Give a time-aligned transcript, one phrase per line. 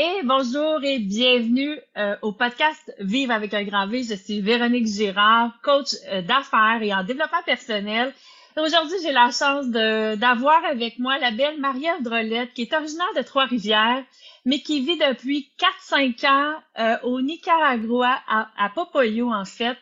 [0.00, 4.04] Et bonjour et bienvenue euh, au podcast Vive avec un grand V.
[4.04, 8.14] Je suis Véronique Girard, coach euh, d'affaires et en développement personnel.
[8.56, 13.22] Aujourd'hui, j'ai la chance d'avoir avec moi la belle Marie-Ève Drolette, qui est originaire de
[13.22, 14.04] Trois-Rivières,
[14.44, 15.50] mais qui vit depuis
[15.90, 19.78] 4-5 ans euh, au Nicaragua, à, à Popoyo en fait.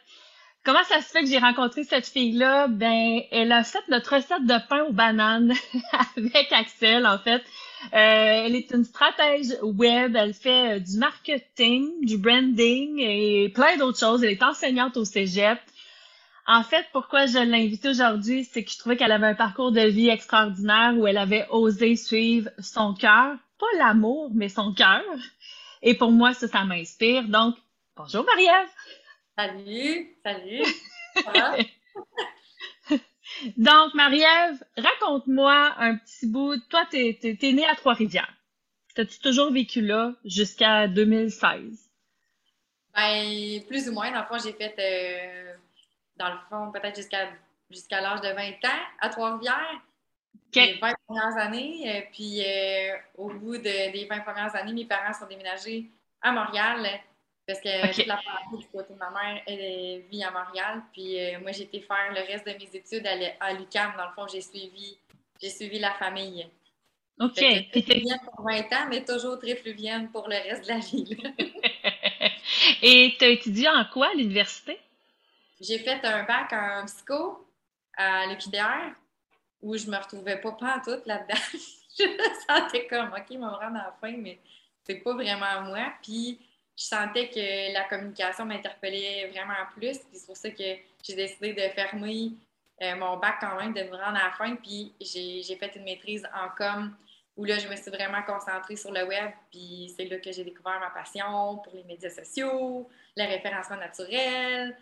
[0.64, 2.68] Comment ça se fait que j'ai rencontré cette fille-là?
[2.68, 5.52] Ben, elle a fait notre recette de pain aux bananes
[6.16, 7.42] avec Axel, en fait.
[7.84, 13.76] Euh, elle est une stratège web, elle fait euh, du marketing, du branding et plein
[13.76, 14.24] d'autres choses.
[14.24, 15.58] Elle est enseignante au cégep.
[16.46, 19.72] En fait, pourquoi je l'ai invitée aujourd'hui, c'est que je trouvais qu'elle avait un parcours
[19.72, 25.02] de vie extraordinaire où elle avait osé suivre son cœur, pas l'amour, mais son cœur.
[25.82, 27.24] Et pour moi, ça, ça m'inspire.
[27.28, 27.56] Donc,
[27.96, 28.68] bonjour Marie-Ève!
[29.36, 30.62] Salut, salut!
[33.56, 36.56] Donc, Marie-Ève, raconte-moi un petit bout.
[36.68, 38.32] Toi, tu es, née à Trois-Rivières.
[38.94, 41.90] T'as-tu toujours vécu là jusqu'à 2016?
[42.94, 44.10] Ben, plus ou moins.
[44.10, 45.54] Dans le fond, j'ai fait, euh,
[46.16, 47.28] dans le fond, peut-être jusqu'à
[47.70, 49.80] jusqu'à l'âge de 20 ans à Trois-Rivières.
[50.54, 51.82] Les 20 premières années.
[51.86, 55.90] Euh, puis, euh, au bout des 20 premières années, mes parents sont déménagés
[56.22, 56.88] à Montréal
[57.46, 60.82] parce que toute la famille du côté de ma mère, elle vit à Montréal.
[60.92, 63.06] Puis euh, moi, j'ai été faire le reste de mes études
[63.40, 63.94] à l'UCAM.
[63.96, 64.98] Dans le fond, j'ai suivi,
[65.40, 66.48] j'ai suivi la famille.
[67.20, 67.34] OK.
[67.34, 71.16] Très fluvienne pour 20 ans, mais toujours très fluvienne pour le reste de la vie.
[72.82, 74.78] Et tu as étudié en quoi à l'université?
[75.60, 77.46] J'ai fait un bac en psycho
[77.96, 78.94] à l'UQTR
[79.62, 81.40] où je me retrouvais pas tout là-dedans.
[81.98, 84.38] je me sentais comme, OK, me rendre à la fin, mais
[84.84, 85.92] c'est pas vraiment moi.
[86.02, 86.38] Puis
[86.76, 89.98] je sentais que la communication m'interpellait vraiment plus.
[89.98, 90.64] Puis c'est pour ça que
[91.02, 92.32] j'ai décidé de fermer
[92.82, 94.54] euh, mon bac quand même, de me rendre à la fin.
[94.56, 96.94] Puis j'ai fait une maîtrise en com
[97.36, 99.30] où là, je me suis vraiment concentrée sur le web.
[99.50, 104.76] Puis c'est là que j'ai découvert ma passion pour les médias sociaux, le référencement naturel,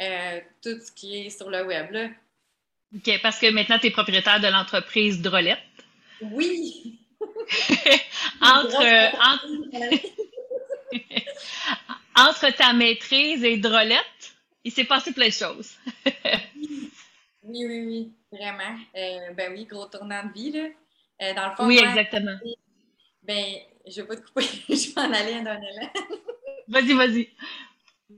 [0.00, 1.90] euh, tout ce qui est sur le web.
[1.90, 2.08] Là.
[2.94, 5.58] OK, parce que maintenant, tu es propriétaire de l'entreprise Drolette.
[6.20, 6.98] Oui!
[8.40, 8.76] entre,
[9.20, 9.46] entre...
[12.16, 14.34] Entre ta maîtrise et Drolette,
[14.64, 15.76] il s'est passé plein de choses.
[17.42, 18.76] oui, oui, oui, vraiment.
[18.96, 20.68] Euh, ben oui, gros tournant de vie, là.
[21.22, 22.38] Euh, dans le fond, oui, exactement.
[23.22, 23.44] Ben,
[23.86, 25.90] je vais pas te couper, je vais en aller dans élan.
[26.68, 27.28] vas-y, vas-y.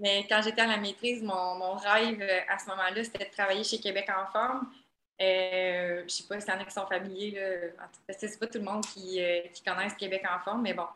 [0.00, 3.30] Mais quand j'étais à la maîtrise, mon, mon rêve euh, à ce moment-là, c'était de
[3.30, 4.72] travailler chez Québec en forme.
[5.20, 7.86] Euh, je sais pas si y en a qui sont familiers, là.
[8.08, 9.20] c'est pas tout le monde qui,
[9.52, 10.86] qui connaisse Québec en forme, mais bon,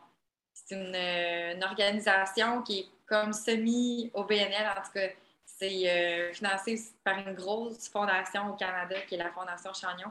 [0.56, 5.08] c'est une, organisation qui est comme semi-OBNL, en tout cas.
[5.44, 10.10] C'est euh, financé par une grosse fondation au Canada qui est la Fondation Chagnon.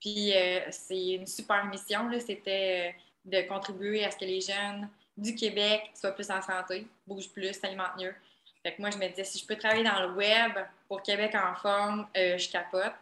[0.00, 2.08] Puis euh, c'est une super mission.
[2.18, 6.86] C'était euh, de contribuer à ce que les jeunes du Québec soient plus en santé,
[7.06, 8.14] bougent plus, s'alimentent mieux.
[8.62, 10.52] Fait que moi, je me disais, si je peux travailler dans le web
[10.88, 12.94] pour Québec en forme, je capote.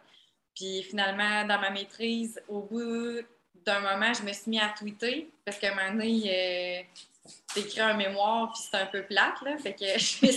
[0.55, 3.21] Puis finalement, dans ma maîtrise, au bout
[3.65, 6.85] d'un moment, je me suis mis à tweeter parce qu'à un moment donné,
[7.57, 9.57] euh, un mémoire puis c'est un peu plate, là.
[9.57, 10.31] Fait que je me,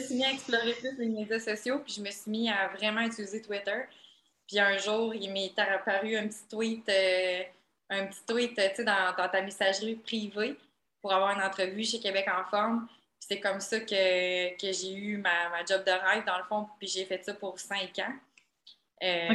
[0.00, 3.00] suis mis à, explorer plus les médias sociaux puis je me suis mis à vraiment
[3.00, 3.84] utiliser Twitter.
[4.46, 7.42] Puis un jour, il m'est apparu un petit tweet, euh,
[7.90, 10.56] un petit tweet, tu sais, dans, ta messagerie privée
[11.00, 12.88] pour avoir une entrevue chez Québec en forme.
[13.20, 16.66] C'est comme ça que, que j'ai eu ma, ma, job de rêve, dans le fond,
[16.78, 18.14] puis j'ai fait ça pour cinq ans.
[19.02, 19.34] Euh,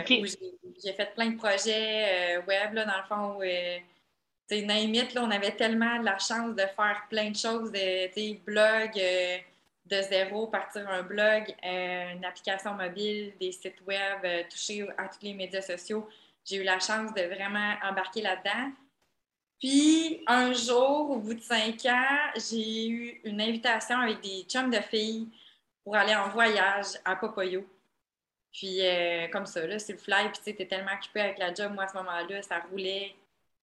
[0.83, 3.79] j'ai fait plein de projets euh, web, là, dans le fond, où, euh,
[4.49, 9.01] là, on avait tellement de la chance de faire plein de choses, des blogs
[9.85, 15.33] de zéro, partir un blog, une application mobile, des sites web, toucher à tous les
[15.33, 16.07] médias sociaux.
[16.45, 18.71] J'ai eu la chance de vraiment embarquer là-dedans.
[19.59, 24.69] Puis, un jour, au bout de cinq ans, j'ai eu une invitation avec des chums
[24.69, 25.29] de filles
[25.83, 27.65] pour aller en voyage à Popoyo.
[28.53, 30.29] Puis, euh, comme ça, là, c'est le fly.
[30.29, 31.73] Puis, tu sais, tellement occupé avec la job.
[31.73, 33.15] Moi, à ce moment-là, ça roulait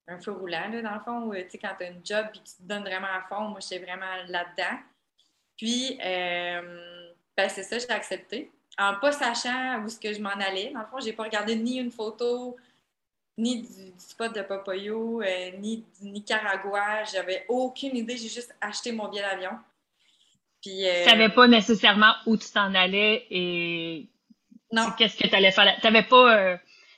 [0.07, 1.31] un feu roulant, là, dans le fond.
[1.31, 3.83] Tu sais, quand t'as une job puis tu te donnes vraiment à fond, moi, j'étais
[3.85, 4.77] vraiment là-dedans.
[5.57, 8.51] Puis, euh, ben, c'est ça, j'ai accepté.
[8.77, 10.71] En pas sachant où est-ce que je m'en allais.
[10.73, 12.57] Dans le fond, j'ai pas regardé ni une photo,
[13.37, 17.03] ni du, spot de euh, ni du Nicaragua.
[17.03, 18.17] J'avais aucune idée.
[18.17, 19.51] J'ai juste acheté mon billet d'avion.
[20.61, 24.07] Puis, euh, savais pas nécessairement où tu t'en allais et
[24.71, 24.91] non.
[24.97, 25.79] Qu'est-ce que tu allais faire?
[25.81, 26.37] T'avais pas.
[26.37, 26.57] Euh,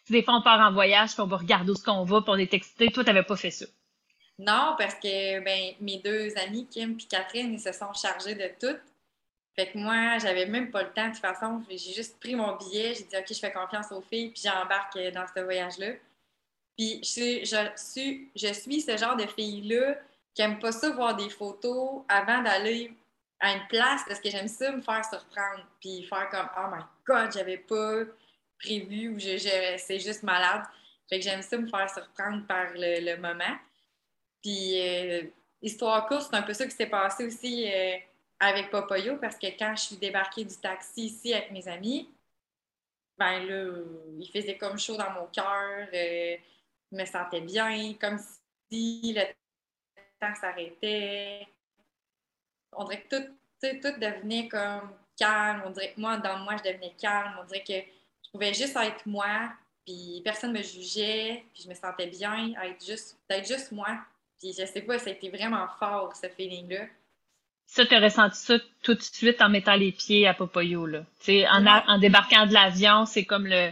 [0.09, 2.33] des fois, on part en voyage, puis on va regarder où ce qu'on va, pour
[2.33, 2.91] on est excité.
[2.91, 3.65] Toi, t'avais pas fait ça.
[4.39, 8.49] Non, parce que ben, mes deux amis, Kim et Catherine, ils se sont chargés de
[8.59, 8.77] tout.
[9.55, 11.63] Fait que moi, j'avais même pas le temps de toute façon.
[11.69, 14.97] J'ai juste pris mon billet, j'ai dit OK, je fais confiance aux filles, puis j'embarque
[15.13, 15.93] dans ce voyage-là.
[16.75, 19.95] Puis je suis, je suis, je suis ce genre de fille-là
[20.33, 22.91] qui n'aime pas ça voir des photos avant d'aller
[23.39, 26.81] à une place parce que j'aime ça me faire surprendre puis faire comme oh my
[27.05, 28.03] god j'avais pas
[28.59, 30.63] prévu ou je, c'est juste malade.
[31.09, 33.57] Fait que j'aime ça me faire surprendre par le, moment.
[34.41, 35.23] Puis euh,
[35.61, 37.97] histoire courte c'est un peu ça qui s'est passé aussi euh,
[38.39, 42.09] avec Popoyo parce que quand je suis débarquée du taxi ici avec mes amis
[43.17, 43.81] ben là
[44.19, 46.35] il faisait comme chaud dans mon cœur euh,
[46.91, 48.19] je me sentais bien comme
[48.69, 49.23] si le
[50.19, 51.47] temps s'arrêtait.
[52.71, 53.27] On dirait que tout,
[53.61, 55.63] tout devenait comme calme.
[55.65, 57.33] On dirait que moi, dans moi, je devenais calme.
[57.41, 59.49] On dirait que je pouvais juste être moi,
[59.85, 63.17] puis personne ne me jugeait, puis je me sentais bien d'être juste,
[63.47, 63.97] juste moi.
[64.39, 66.85] Puis je sais pas, ça a été vraiment fort, ce feeling-là.
[67.65, 71.05] Ça, tu as ressenti ça tout de suite en mettant les pieds à Popoyo, là.
[71.27, 73.71] en, en débarquant de l'avion, c'est comme le,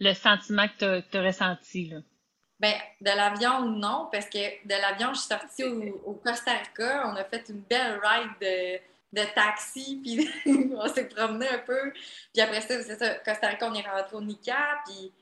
[0.00, 1.98] le sentiment que tu as, ressenti, là.
[2.58, 7.08] Ben, de l'avion, non, parce que de l'avion, je suis sortie au, Costa Rica.
[7.08, 8.80] On a fait une belle ride
[9.12, 10.28] de, taxi, puis
[10.74, 11.92] on s'est promené un peu.
[12.32, 15.12] Puis après ça, c'est ça, Costa Rica, on est rentré au Nica, puis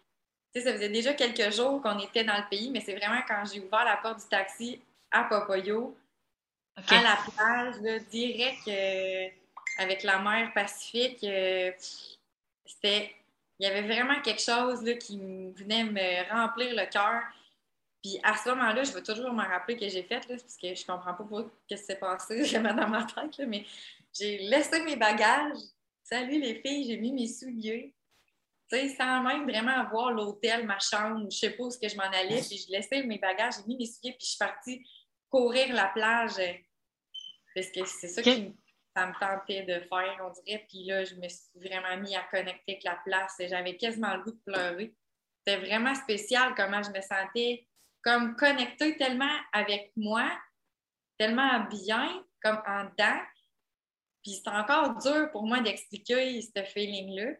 [0.60, 3.60] ça faisait déjà quelques jours qu'on était dans le pays, mais c'est vraiment quand j'ai
[3.60, 4.80] ouvert la porte du taxi
[5.10, 5.96] à Popoyo,
[6.76, 9.28] à la plage, là, direct euh,
[9.78, 11.70] avec la mer Pacifique, euh,
[12.64, 13.12] c'était
[13.58, 15.18] il y avait vraiment quelque chose là, qui
[15.56, 17.22] venait me remplir le cœur.
[18.02, 20.74] Puis à ce moment-là, je vais toujours me rappeler que j'ai fait, là, parce que
[20.74, 23.64] je comprends pas pourquoi ce qui s'est passé vraiment dans ma tête, mais
[24.16, 25.58] j'ai laissé mes bagages.
[26.02, 27.94] Salut les filles, j'ai mis mes souliers.
[28.70, 31.88] Tu sais, sans même vraiment voir l'hôtel, ma chambre, je sais pas où ce que
[31.88, 32.40] je m'en allais.
[32.40, 34.86] Puis je laissais mes bagages, j'ai mis mes souliers, puis je suis partie
[35.30, 36.36] courir la plage.
[37.54, 38.54] Parce que c'est ça qui
[38.98, 40.64] ça me tentait de faire, on dirait.
[40.68, 43.36] Puis là, je me suis vraiment mis à connecter avec la place.
[43.38, 44.94] J'avais quasiment le goût de pleurer.
[45.38, 47.67] C'était vraiment spécial comment je me sentais
[48.02, 50.30] comme connectée tellement avec moi,
[51.18, 53.20] tellement bien, comme en dedans.
[54.22, 57.32] Puis c'est encore dur pour moi d'expliquer ce feeling-là.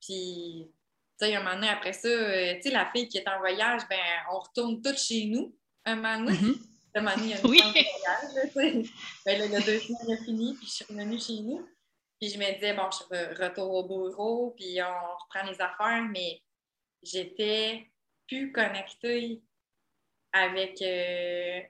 [0.00, 0.70] Puis,
[1.18, 3.38] tu sais, un moment donné, après ça, euh, tu sais, la fille qui est en
[3.38, 3.98] voyage, ben,
[4.30, 6.38] on retourne toutes chez nous, un moment donné.
[6.38, 6.76] Mm-hmm
[7.18, 7.60] il y a oui.
[7.60, 8.86] voyage.
[9.24, 11.66] ben, là, le deux semaines, a fini, puis je suis revenue chez nous.
[12.20, 16.42] Puis je me disais, bon, je retourne au bureau, puis on reprend les affaires, mais
[17.02, 17.90] j'étais
[18.26, 19.42] plus connectée
[20.32, 20.80] avec.
[20.82, 21.60] Euh,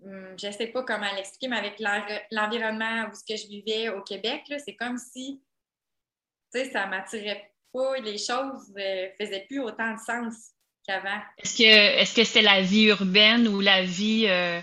[0.00, 1.80] hmm, je ne sais pas comment l'expliquer, mais avec
[2.30, 5.42] l'environnement où ce que je vivais au Québec, c'est comme si
[6.52, 10.52] tu sais, ça m'attirait pas, les choses euh, faisaient plus autant de sens.
[10.86, 14.58] Que est-ce que c'est la vie urbaine ou la vie euh,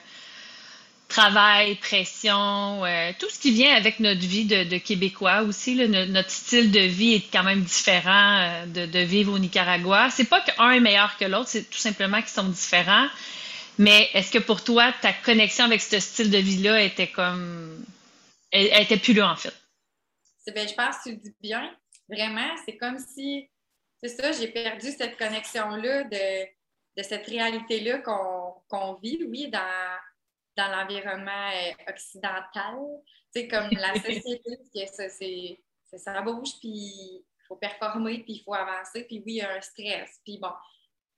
[1.07, 6.71] travail, pression, euh, tout ce qui vient avec notre vie de, Québécois aussi, notre style
[6.71, 10.09] de vie est quand même différent euh, de, vivre au Nicaragua.
[10.09, 13.07] C'est pas qu'un est meilleur que l'autre, c'est tout simplement qu'ils sont différents.
[13.77, 17.85] Mais est-ce que pour toi, ta connexion avec ce style de vie-là était comme.
[18.51, 19.53] Elle, était plus là, en fait?
[20.47, 21.75] je pense que tu le dis bien.
[22.07, 23.49] Vraiment, c'est comme si
[24.01, 29.59] c'est ça, j'ai perdu cette connexion-là de, cette réalité-là qu'on vit, oui, dans,
[30.55, 32.75] dans l'environnement euh, occidental.
[33.33, 34.41] Sais, comme la société,
[35.09, 35.59] c'est,
[35.97, 39.51] ça bouge, puis il faut performer, puis il faut avancer, puis oui, il y a
[39.51, 40.19] un stress.
[40.23, 40.51] Puis bon,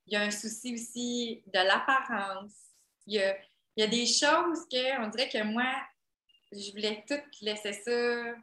[0.05, 2.53] il y a un souci aussi de l'apparence.
[3.05, 3.37] Il y a,
[3.75, 5.71] il y a des choses que, on dirait que moi,
[6.51, 8.35] je voulais tout laisser ça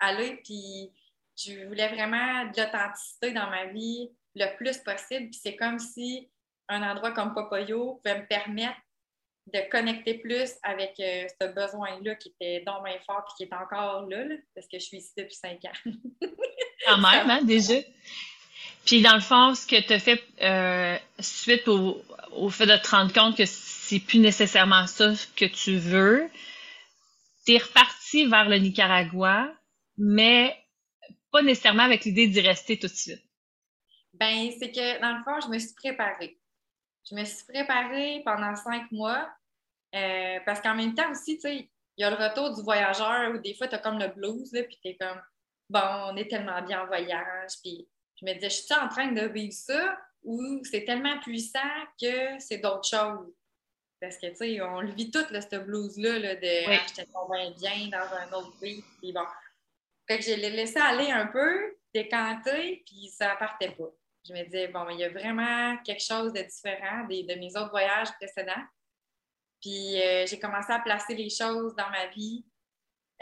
[0.00, 0.92] aller, puis
[1.36, 5.30] je voulais vraiment de l'authenticité dans ma vie le plus possible.
[5.30, 6.30] Puis c'est comme si
[6.68, 8.80] un endroit comme Popoyo pouvait me permettre
[9.46, 13.54] de connecter plus avec euh, ce besoin-là qui était dans mes fort et qui est
[13.54, 15.90] encore là, parce que je suis ici depuis cinq ans.
[16.86, 17.74] Quand même, hein, déjà.
[18.84, 22.76] Puis dans le fond, ce que tu as fait euh, suite au, au, fait de
[22.76, 26.28] te rendre compte que c'est plus nécessairement ça que tu veux,
[27.46, 29.52] tu es reparti vers le Nicaragua,
[29.98, 30.56] mais
[31.32, 33.22] pas nécessairement avec l'idée d'y rester tout de suite?
[34.14, 36.38] Ben, c'est que dans le fond, je me suis préparée.
[37.08, 39.28] Je me suis préparée pendant cinq mois
[39.94, 43.32] euh, parce qu'en même temps aussi, tu sais, il y a le retour du voyageur
[43.34, 45.20] où des fois, tu as comme le blues, là, puis tu es comme,
[45.68, 47.52] bon, on est tellement bien en voyage.
[47.62, 47.86] Puis
[48.20, 51.58] je me disais, je suis en train de vivre ça ou c'est tellement puissant
[52.00, 53.34] que c'est d'autres choses?
[54.00, 56.76] Parce que, tu sais, on le vit tout, ce blues-là, là, de oui.
[57.14, 58.84] ah, bien dans un autre pays.
[59.00, 59.24] Puis bon,
[60.08, 63.90] fait que je l'ai laissé aller un peu, décanter, puis ça partait pas.
[64.24, 67.70] Je me disais, bon, il y a vraiment quelque chose de différent de mes autres
[67.70, 68.64] voyages précédents.
[69.60, 72.44] Puis euh, j'ai commencé à placer les choses dans ma vie,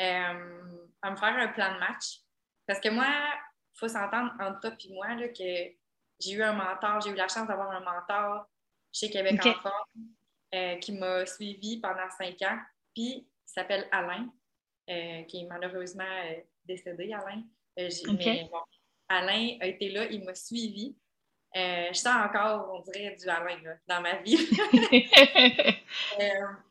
[0.00, 2.20] euh, à me faire un plan de match.
[2.66, 5.74] Parce que moi, il faut s'entendre entre toi et moi là, que
[6.20, 8.46] j'ai eu un mentor, j'ai eu la chance d'avoir un mentor
[8.92, 10.06] chez Québec en forme.
[10.54, 12.58] euh, qui m'a suivi pendant cinq ans.
[12.94, 14.28] Puis, il s'appelle Alain,
[14.86, 16.04] qui est malheureusement
[16.64, 17.42] décédé, Alain.
[19.10, 20.96] Alain a été là, il m'a suivi.
[21.54, 24.38] je sens encore, on dirait, du Alain dans ma vie.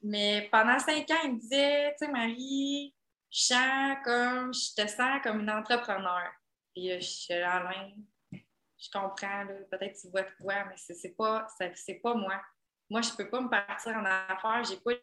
[0.03, 2.95] mais pendant cinq ans, il me disait, tu sais, Marie,
[3.29, 6.31] je sens comme, je te sens comme une entrepreneur.
[6.73, 7.91] Puis je suis Alain,
[8.31, 12.41] je comprends, peut-être que tu vois de quoi, mais c'est pas, c'est pas moi.
[12.89, 14.93] Moi, je peux pas me partir en affaires, j'ai pas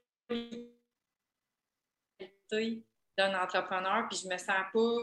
[3.18, 4.96] d'un entrepreneur, puis je me sens pas,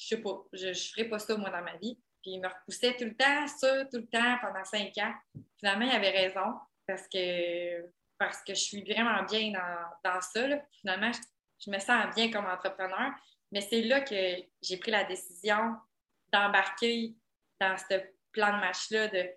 [0.00, 1.98] je sais pas, je, ne ferai pas ça moi dans ma vie.
[2.22, 5.14] Puis il me repoussait tout le temps, ça, tout le temps, pendant cinq ans.
[5.58, 6.54] Finalement, il avait raison,
[6.86, 10.46] parce que je suis vraiment bien dans, dans ça.
[10.80, 11.10] Finalement,
[11.64, 13.12] je, me sens bien comme entrepreneur.
[13.52, 14.14] Mais c'est là que
[14.62, 15.76] j'ai pris la décision
[16.32, 17.14] d'embarquer
[17.60, 18.00] dans ce
[18.32, 19.30] plan de match-là, de,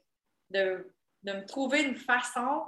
[0.52, 0.94] de,
[1.24, 2.66] me trouver une façon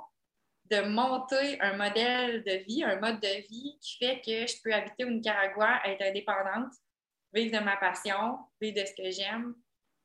[0.66, 4.74] de monter un modèle de vie, un mode de vie qui fait que je peux
[4.74, 6.74] habiter au Nicaragua, être indépendante,
[7.36, 9.54] vivre de ma passion, vivre de ce que j'aime,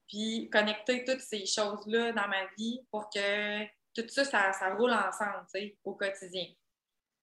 [0.09, 5.47] puis connecter toutes ces choses-là dans ma vie pour que tout ça, ça, roule ensemble,
[5.85, 6.47] au quotidien.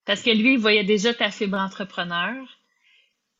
[0.06, 2.36] Parce que lui, il voyait déjà ta fibre entrepreneur.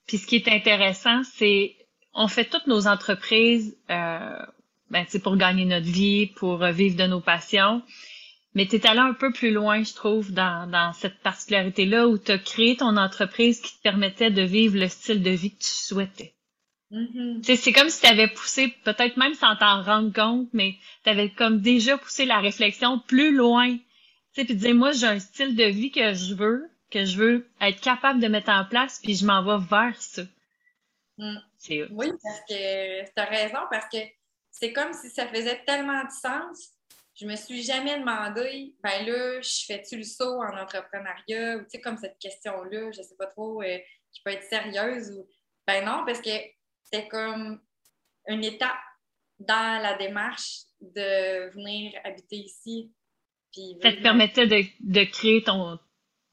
[0.06, 1.76] Puis ce qui est intéressant, c'est
[2.14, 4.46] on fait toutes nos entreprises euh,
[4.90, 7.82] ben, pour gagner notre vie, pour vivre de nos passions.
[8.54, 12.18] Mais tu es allé un peu plus loin, je trouve, dans, dans cette particularité-là où
[12.18, 15.62] tu as créé ton entreprise qui te permettait de vivre le style de vie que
[15.62, 16.34] tu souhaitais.
[16.92, 17.56] Mm-hmm.
[17.56, 21.30] C'est comme si tu avais poussé, peut-être même sans t'en rendre compte, mais tu avais
[21.30, 23.78] comme déjà poussé la réflexion plus loin.
[24.34, 27.82] Puis dire, moi, j'ai un style de vie que je veux, que je veux être
[27.82, 30.22] capable de mettre en place, puis je m'en vais vers ça.
[31.18, 31.38] Mm.
[31.92, 33.98] Oui, parce que tu as raison, parce que
[34.52, 36.70] c'est comme si ça faisait tellement de sens.
[37.16, 41.72] Je me suis jamais demandé, ben là, je fais-tu le saut en entrepreneuriat ou tu
[41.72, 43.78] sais, comme cette question-là, je sais pas trop, euh,
[44.12, 45.28] qui peut être sérieuse ou.
[45.66, 46.30] Ben non, parce que
[46.90, 47.62] c'était comme
[48.28, 48.78] une étape
[49.40, 52.92] dans la démarche de venir habiter ici.
[53.82, 55.80] ça te permettait de, de créer ton,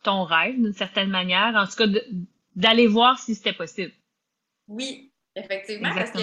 [0.03, 2.01] ton rêve d'une certaine manière, en tout cas
[2.55, 3.93] d'aller voir si c'était possible.
[4.69, 6.23] Oui, effectivement, parce que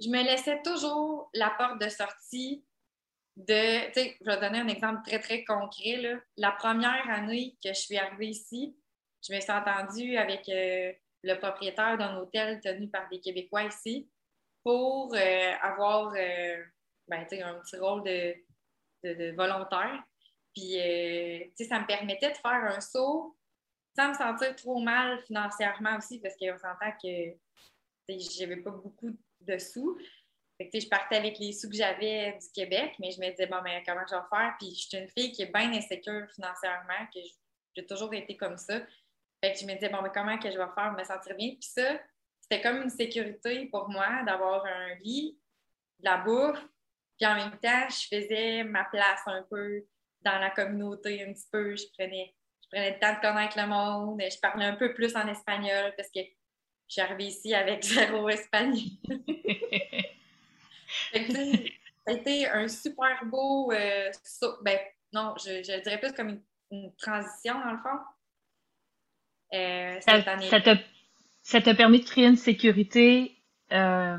[0.00, 2.64] je me laissais toujours la porte de sortie
[3.36, 5.96] de, tu sais, je vais donner un exemple très, très concret.
[5.96, 6.18] Là.
[6.36, 8.76] La première année que je suis arrivée ici,
[9.26, 10.92] je me suis entendue avec euh,
[11.22, 14.08] le propriétaire d'un hôtel tenu par des Québécois ici
[14.62, 16.62] pour euh, avoir euh,
[17.08, 20.02] ben, un petit rôle de, volontaire.
[20.54, 20.74] Puis,
[21.56, 23.36] sais, ça me permettait de faire un saut
[23.96, 27.34] sans me sentir trop mal financièrement aussi, parce qu'on s'entend que
[28.08, 29.10] j'avais pas beaucoup
[29.40, 29.98] de sous.
[30.60, 33.82] je partais avec les sous que j'avais du Québec, mais je me disais, bon, mais
[33.86, 34.54] comment je vais faire?
[34.58, 37.20] Puis, je suis une fille qui est bien insécure financièrement, que
[37.76, 38.80] j'ai toujours été comme ça.
[39.42, 41.34] Fait que je me disais, bon, mais comment que je vais faire pour me sentir
[41.36, 41.50] bien?
[41.50, 41.98] Puis ça,
[42.40, 45.38] c'était comme une sécurité pour moi d'avoir un lit,
[45.98, 46.62] de la bouffe,
[47.18, 49.84] puis en même temps, je faisais ma place un peu
[50.22, 51.76] dans la communauté un petit peu.
[51.76, 55.14] Je prenais, je prenais le temps de connaître le monde, je parlais un peu plus
[55.16, 58.78] en espagnol parce que je suis arrivée ici avec zéro espagnol.
[61.14, 61.20] ça
[62.06, 64.10] a été un super beau euh,
[64.62, 64.78] ben,
[65.12, 67.98] non, je, je, dirais plus comme une, transition dans le fond.
[69.54, 70.48] Euh, cette ça, année.
[71.42, 73.36] Ça t'a permis de créer une sécurité,
[73.72, 74.18] euh,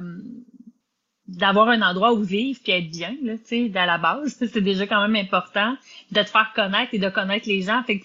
[1.28, 4.38] d'avoir un endroit où vivre puis être bien, là, tu sais, à la base.
[4.52, 5.76] C'est déjà quand même important
[6.12, 7.84] de te faire connaître et de connaître les gens.
[7.84, 8.02] Fait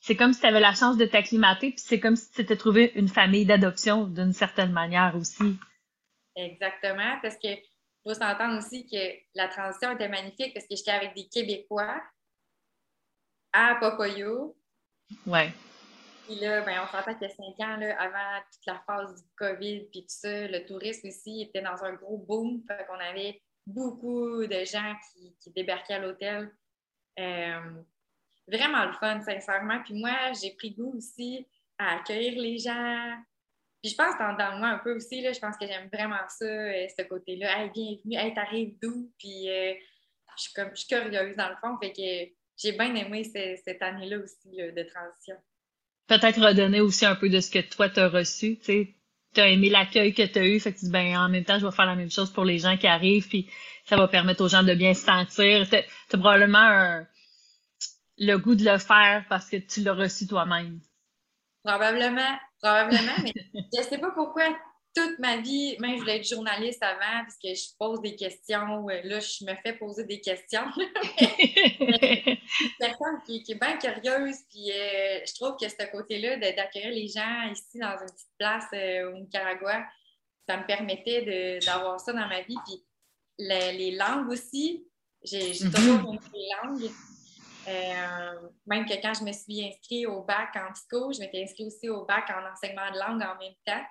[0.00, 2.58] c'est comme si tu avais la chance de t'acclimater, puis c'est comme si tu t'étais
[2.58, 5.56] trouvé une famille d'adoption d'une certaine manière aussi.
[6.36, 7.48] Exactement, parce que
[8.06, 8.98] faut s'entendre aussi que
[9.34, 12.02] la transition était magnifique parce que j'étais avec des Québécois
[13.54, 14.54] à Popoyo.
[15.26, 15.50] Ouais.
[16.24, 20.08] Puis là, ben, on s'entend ans, là, avant toute la phase du COVID, puis tout
[20.08, 22.62] ça, le tourisme aussi était dans un gros boom.
[22.66, 26.50] Fait qu'on avait beaucoup de gens qui, qui débarquaient à l'hôtel.
[27.18, 27.82] Euh,
[28.48, 29.82] vraiment le fun, sincèrement.
[29.84, 31.46] Puis moi, j'ai pris goût aussi
[31.78, 33.22] à accueillir les gens.
[33.82, 36.26] Puis je pense dans, dans moi un peu aussi, là, je pense que j'aime vraiment
[36.28, 37.64] ça, euh, ce côté-là.
[37.64, 39.12] Hey, bienvenue, hey, t'arrives d'où?
[39.18, 39.74] Puis euh,
[40.38, 41.76] je, suis comme, je suis curieuse dans le fond.
[41.78, 45.36] Fait que j'ai bien aimé cette année-là aussi de transition.
[46.06, 48.94] Peut-être redonner aussi un peu de ce que toi t'as reçu, tu sais.
[49.32, 51.58] T'as aimé l'accueil que tu as eu, fait que tu dis, ben, en même temps,
[51.58, 53.50] je vais faire la même chose pour les gens qui arrivent, puis
[53.84, 55.68] ça va permettre aux gens de bien se sentir.
[55.68, 57.06] T'as as probablement un,
[58.18, 60.80] le goût de le faire parce que tu l'as reçu toi-même?
[61.64, 63.32] Probablement, probablement, mais
[63.72, 64.44] je ne sais pas pourquoi
[64.94, 68.86] toute ma vie, même je voulais être journaliste avant parce que je pose des questions.
[68.86, 70.64] Là, je me fais poser des questions.
[72.78, 74.36] personne qui, est bien curieuse.
[74.50, 78.66] Puis euh, je trouve que ce côté-là d'accueillir les gens ici dans une petite place
[78.74, 79.84] euh, au Nicaragua,
[80.48, 82.56] ça me permettait d'avoir ça dans ma vie.
[82.66, 82.84] Puis
[83.38, 84.86] les, langues aussi,
[85.22, 85.74] j'ai mm-hmm.
[85.74, 86.90] toujours aimé les langues.
[87.66, 91.68] Euh, même que quand je me suis inscrite au bac en psycho, je m'étais inscrite
[91.68, 93.82] aussi au bac en enseignement de langue en même temps,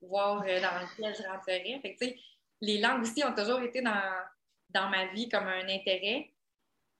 [0.00, 1.80] voir dans lequel je rentrerais.
[1.82, 2.16] Fait
[2.60, 4.24] les langues aussi ont toujours été dans,
[4.70, 6.32] dans ma vie comme un intérêt.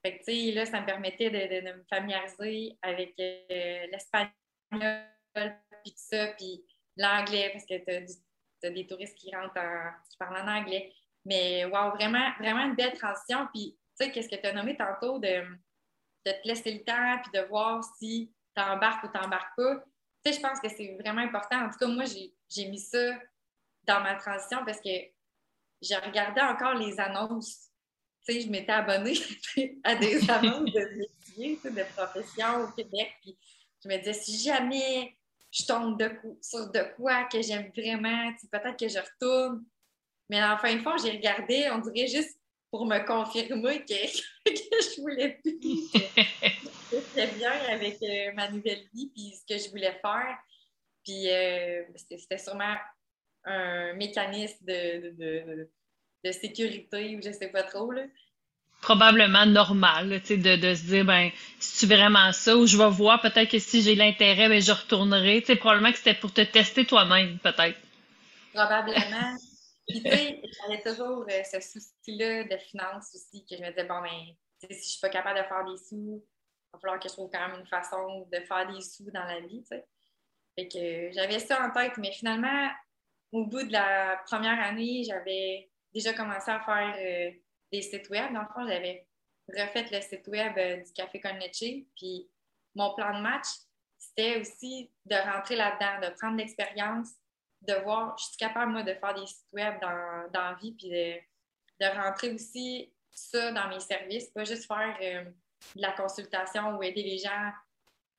[0.04, 4.32] Fait là, ça me permettait de, me familiariser avec euh, l'espagnol,
[5.34, 6.64] puis tout ça, puis
[6.96, 10.92] l'anglais, parce que tu as, des touristes qui rentrent en, qui parlent en anglais.
[11.24, 13.48] Mais, wow, vraiment, vraiment une belle transition.
[13.52, 15.44] Puis, tu sais, qu'est-ce que tu as nommé tantôt de,
[16.26, 19.84] de te laisser le temps, puis de voir si tu embarques ou tu n'embarques pas.
[20.28, 21.64] Sais, je pense que c'est vraiment important.
[21.64, 23.14] En tout cas, moi, j'ai mis ça
[23.84, 24.90] dans ma transition parce que
[25.80, 27.70] j'ai regardé encore les annonces.
[28.26, 29.16] Tu sais, je m'étais abonnée
[29.84, 33.14] à des annonces de métiers, de profession au Québec.
[33.22, 33.38] Puis
[33.82, 35.16] je me disais, si jamais
[35.50, 36.10] je tombe de
[36.42, 39.64] sur de quoi que j'aime vraiment, peut-être que je retourne.
[40.28, 42.38] Mais en fin de compte, j'ai regardé, on dirait juste
[42.70, 43.94] pour me confirmer que,
[44.46, 45.88] je voulais plus.
[46.90, 50.38] C'était bien avec euh, ma nouvelle vie puis ce que je voulais faire.
[51.04, 52.74] Puis euh, c'était sûrement
[53.44, 55.68] un mécanisme de,
[56.24, 57.90] de, sécurité ou je sais pas trop.
[57.90, 58.02] Là.
[58.82, 63.20] Probablement normal, de, de se dire, ben, si tu vraiment ça, ou je vais voir,
[63.20, 65.42] peut-être que si j'ai l'intérêt, ben, je retournerai.
[65.44, 67.78] sais probablement que c'était pour te tester toi-même, peut-être.
[68.52, 69.36] Probablement.
[69.88, 73.84] Puis, tu sais, j'avais toujours euh, ce souci-là de finances aussi, que je me disais,
[73.84, 76.22] bon, ben, si je suis pas capable de faire des sous,
[76.72, 79.40] va falloir que je trouve quand même une façon de faire des sous dans la
[79.40, 79.64] vie.
[79.68, 82.70] Fait que j'avais ça en tête, mais finalement,
[83.32, 87.38] au bout de la première année, j'avais déjà commencé à faire euh,
[87.72, 88.32] des sites web.
[88.32, 89.06] Dans le fond, j'avais
[89.48, 91.84] refait le site web euh, du Café Conneche.
[91.96, 92.28] Puis
[92.74, 93.46] mon plan de match,
[93.98, 97.10] c'était aussi de rentrer là-dedans, de prendre l'expérience,
[97.62, 100.72] de voir, je suis capable, moi, de faire des sites web dans, dans la vie,
[100.72, 105.30] puis de, rentrer aussi ça dans mes services, pas juste faire euh,
[105.74, 107.52] de la consultation ou aider les gens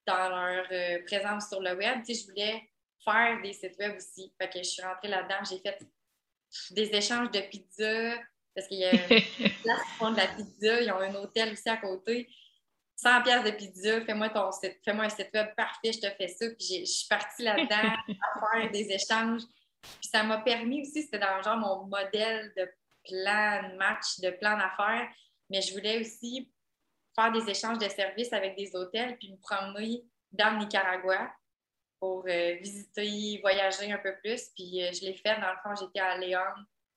[0.06, 0.66] dans leur
[1.06, 2.04] présence sur le web.
[2.06, 2.70] Tu sais, je voulais
[3.04, 4.34] faire des sites web aussi.
[4.40, 5.80] Fait que je suis rentrée là-dedans, j'ai fait
[6.72, 8.16] des échanges de pizza,
[8.56, 11.54] parce qu'il y a une place qui font de la pizza, ils ont un hôtel
[11.54, 12.30] aussi à côté.
[12.96, 16.28] 100 pièces de pizza, fais-moi ton site, fais-moi un site web parfait, je te fais
[16.28, 16.46] ça.
[16.58, 19.44] Puis je suis partie là-dedans à faire des échanges.
[19.82, 22.70] Puis ça m'a permis aussi, c'était dans genre mon modèle de
[23.06, 25.08] plan de match, de plan d'affaires,
[25.50, 26.52] mais je voulais aussi
[27.20, 31.32] faire des échanges de services avec des hôtels, puis me promener dans le Nicaragua
[32.00, 34.50] pour euh, visiter, voyager un peu plus.
[34.56, 36.40] Puis euh, je l'ai fait, dans le fond, j'étais à Léon,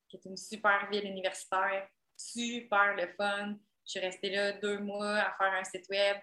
[0.08, 3.54] qui est une super ville universitaire, super le fun.
[3.84, 6.16] Je suis restée là deux mois à faire un site web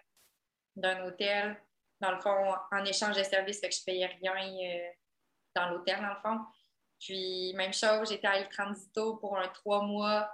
[0.76, 1.62] d'un hôtel.
[2.00, 4.90] Dans le fond, en échange de services, fait que je payais rien euh,
[5.54, 6.46] dans l'hôtel, dans le fond.
[7.00, 10.30] Puis, même chose, j'étais à El Transito pour un trois mois.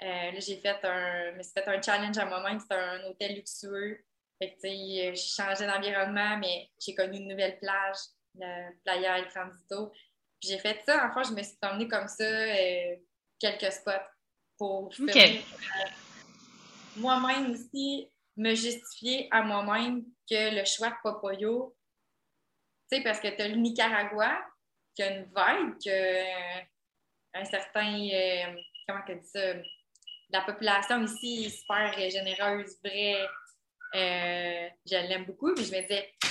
[0.00, 2.60] Là, j'ai fait un, me fait un challenge à moi-même.
[2.60, 4.04] C'était un hôtel luxueux
[4.40, 7.96] fait que, j'ai changé d'environnement, mais j'ai connu une nouvelle plage,
[8.34, 9.90] la Playa El Transito.
[10.40, 11.08] Puis j'ai fait ça.
[11.08, 12.96] En fait, je me suis promenée comme ça euh,
[13.38, 13.90] quelques spots
[14.56, 14.92] pour
[16.96, 21.76] moi-même aussi me justifier à moi-même que le choix de Popoyo,
[22.90, 24.38] tu sais, parce que tu as le Nicaragua,
[24.94, 26.64] qui a une vibe, qui a
[27.34, 29.54] un certain, euh, comment tu dis ça,
[30.30, 33.26] la population ici est super généreuse, vraie,
[33.94, 36.28] euh, je l'aime beaucoup, mais je me disais, tu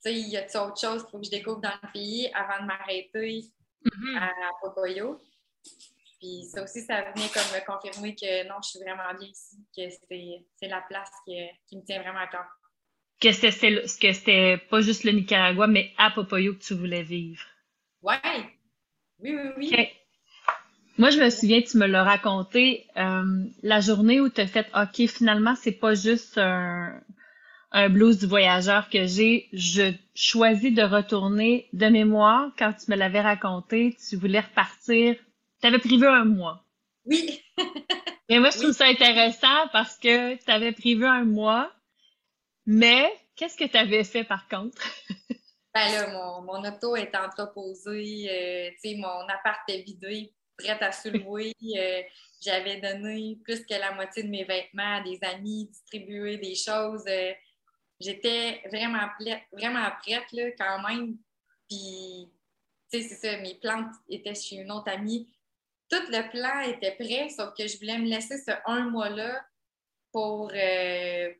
[0.00, 2.62] sais, il y a autre chose qu'il faut que je découvre dans le pays avant
[2.62, 3.44] de m'arrêter
[3.84, 4.18] mm-hmm.
[4.18, 4.30] à
[4.62, 5.20] Popoyo.
[6.18, 9.56] Puis ça aussi, ça venait comme me confirmer que non, je suis vraiment bien ici,
[9.76, 9.82] que
[10.58, 12.46] c'est la place qui, qui, me tient vraiment à cœur.
[13.20, 17.44] Que c'était pas juste le Nicaragua, mais à Popoyo que tu voulais vivre.
[18.02, 18.20] Ouais.
[19.18, 19.88] Oui, oui, oui.
[20.96, 24.66] Moi, je me souviens, tu me l'as raconté, euh, la journée où tu as fait
[24.76, 27.00] OK, finalement, c'est pas juste un,
[27.72, 29.48] un blues du voyageur que j'ai.
[29.52, 32.52] Je choisis de retourner de mémoire.
[32.56, 35.16] Quand tu me l'avais raconté, tu voulais repartir.
[35.60, 36.64] Tu avais prévu un mois.
[37.06, 37.42] Oui.
[38.28, 41.70] Et moi, je trouve ça intéressant parce que tu avais prévu un mois,
[42.66, 44.80] mais qu'est-ce que tu avais fait par contre?
[45.74, 50.82] ben là, mon, mon auto est entreposée, euh, tu sais, mon appart est vidé prête
[50.82, 52.02] à se euh,
[52.40, 57.04] J'avais donné plus que la moitié de mes vêtements à des amis, distribué des choses.
[57.08, 57.32] Euh,
[58.00, 59.08] j'étais vraiment,
[59.52, 61.16] vraiment prête là, quand même.
[61.68, 62.30] Puis,
[62.92, 65.28] tu sais, c'est ça, mes plantes étaient chez une autre amie.
[65.88, 69.44] Tout le plan était prêt, sauf que je voulais me laisser ce un mois-là
[70.12, 71.32] pour, euh,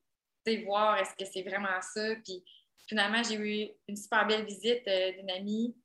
[0.66, 2.16] voir est-ce que c'est vraiment ça.
[2.24, 2.44] Puis
[2.86, 5.76] finalement, j'ai eu une super belle visite euh, d'une amie,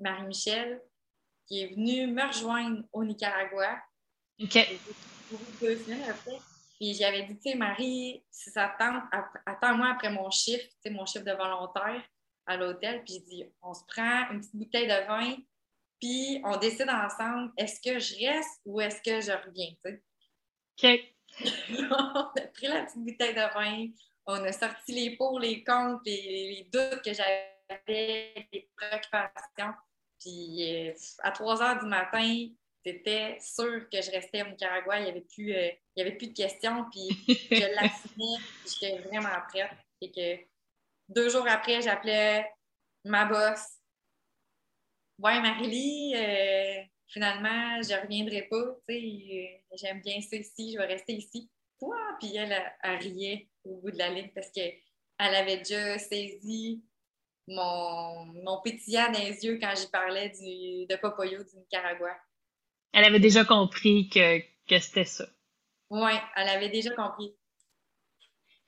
[0.00, 0.82] Marie-Michel,
[1.46, 3.78] qui est venue me rejoindre au Nicaragua.
[4.40, 4.58] OK.
[5.60, 6.38] Deux semaines après?
[6.76, 9.04] Puis j'avais dit, tu sais, Marie, si ça tente,
[9.46, 12.02] attends-moi après mon chiffre, tu sais, mon chiffre de volontaire
[12.46, 13.04] à l'hôtel.
[13.04, 15.36] Puis j'ai dit, on se prend une petite bouteille de vin,
[16.00, 20.02] puis on décide ensemble, est-ce que je reste ou est-ce que je reviens, tu
[20.82, 20.98] sais?
[20.98, 21.12] OK.
[21.90, 23.86] on a pris la petite bouteille de vin,
[24.26, 29.74] on a sorti les pour, les contre, les, doutes que j'avais, les préoccupations.
[30.22, 32.48] Puis euh, à 3 heures du matin,
[32.84, 35.00] c'était sûr que je restais au Nicaragua.
[35.00, 36.84] Il n'y avait, plus, euh, avait plus de questions.
[36.90, 37.08] Puis
[37.50, 38.42] je l'assumais.
[38.66, 39.70] J'étais vraiment prête.
[40.00, 40.42] Et que
[41.08, 42.48] deux jours après, j'appelais
[43.04, 43.60] ma boss.
[45.18, 48.76] Ouais, Marie-Lie, euh, finalement, je ne reviendrai pas.
[49.74, 51.50] J'aime bien ça ici, je vais rester ici.
[52.18, 54.74] Puis elle, elle, riait au bout de la ligne parce qu'elle
[55.18, 56.82] avait déjà saisi
[57.48, 62.16] mon, mon pétillant dans les yeux quand j'y parlais du, de Popoyo du Nicaragua.
[62.92, 65.26] Elle avait déjà compris que, que c'était ça.
[65.90, 67.34] Oui, elle avait déjà compris.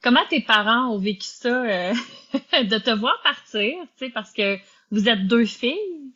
[0.02, 1.94] Comment tes parents ont vécu ça, euh,
[2.34, 4.58] de te voir partir, tu sais, parce que
[4.90, 6.12] vous êtes deux filles?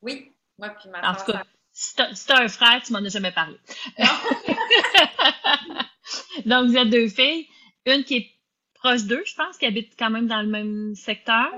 [0.00, 3.32] Oui, moi puis ma En tout cas, si t'as un frère, tu m'en as jamais
[3.32, 3.58] parlé.
[6.46, 7.46] Donc, vous êtes deux filles.
[7.84, 8.35] Une qui est
[8.86, 11.50] proche d'eux, je pense, qui habite quand même dans le même secteur.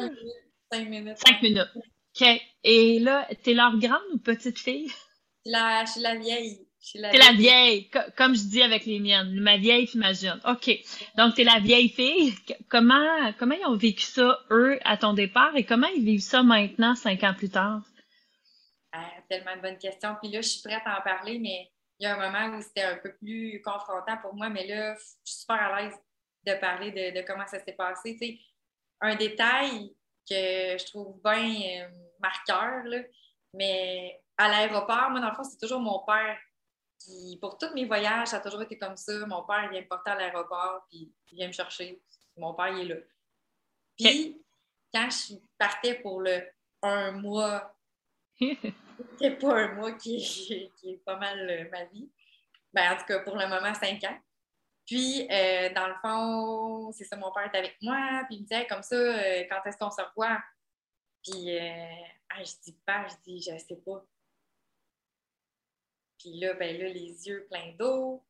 [0.72, 1.18] Cinq minutes.
[1.18, 1.68] Cinq minutes.
[1.76, 2.26] OK.
[2.64, 4.90] Et là, t'es leur grande ou petite fille?
[5.44, 6.64] La, je suis la vieille.
[6.92, 10.40] T'es la vieille, comme je dis avec les miennes, ma vieille jeune.
[10.48, 10.70] OK.
[11.18, 12.34] Donc, t'es la vieille fille.
[12.68, 16.42] Comment, comment ils ont vécu ça, eux, à ton départ, et comment ils vivent ça
[16.42, 17.82] maintenant, cinq ans plus tard?
[18.92, 20.16] Ah, tellement de bonnes questions.
[20.22, 22.62] Puis là, je suis prête à en parler, mais il y a un moment où
[22.62, 25.94] c'était un peu plus confrontant pour moi, mais là, je suis super à l'aise
[26.46, 28.16] de parler de, comment ça s'est passé.
[28.20, 28.38] Tu
[29.00, 29.94] un détail
[30.28, 31.88] que je trouve bien euh,
[32.20, 32.98] marqueur, là,
[33.54, 36.38] mais à l'aéroport, moi, dans le fond, c'est toujours mon père
[36.98, 39.12] qui, pour tous mes voyages, ça a toujours été comme ça.
[39.26, 42.02] Mon père, il vient me porter à l'aéroport, puis il vient me chercher.
[42.36, 43.00] Mon père, il est là.
[43.96, 44.42] Puis,
[44.92, 46.42] quand je partais pour le
[46.82, 47.74] un mois,
[48.38, 50.18] c'était pas un mois qui,
[50.78, 52.08] qui, est pas mal euh, ma vie.
[52.72, 54.18] Ben, en tout cas, pour le moment, cinq ans.
[54.88, 58.46] Puis, euh, dans le fond, c'est ça, mon père était avec moi, puis il me
[58.46, 60.42] disait comme ça, euh, quand est-ce qu'on se revoit?
[61.22, 61.58] Puis,
[62.30, 64.02] ah, je dis pas, je dis, je sais pas.
[66.18, 68.24] Puis là, ben là, les yeux pleins d'eau.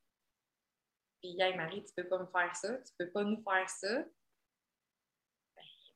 [1.20, 4.02] Puis, hey, Marie, tu peux pas me faire ça, tu peux pas nous faire ça.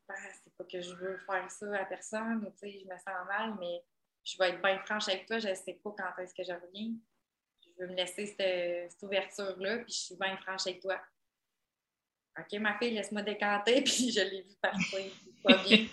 [0.09, 3.27] Ben, c'est pas que je veux faire ça à personne, tu sais, je me sens
[3.27, 3.85] mal, mais
[4.23, 6.95] je vais être bien franche avec toi, je sais pas quand est-ce que je reviens.
[7.83, 11.01] Je veux me laisser cette, ouverture-là, puis je suis bien franche avec toi.
[12.39, 15.11] OK, ma fille, laisse-moi décanter, puis je l'ai vu partir.
[15.43, 15.89] Pas bien.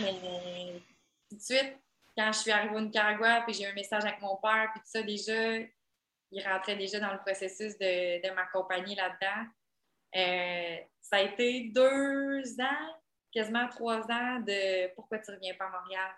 [0.00, 0.80] Mais
[1.28, 1.76] tout de suite,
[2.16, 4.80] quand je suis arrivée au Nicaragua, puis j'ai eu un message avec mon père, puis
[4.80, 5.58] tout ça, déjà,
[6.30, 9.50] il rentrait déjà dans le processus de, de m'accompagner là-dedans.
[10.16, 12.96] Euh, ça a été deux ans,
[13.30, 16.10] quasiment trois ans de pourquoi tu reviens pas à Montréal?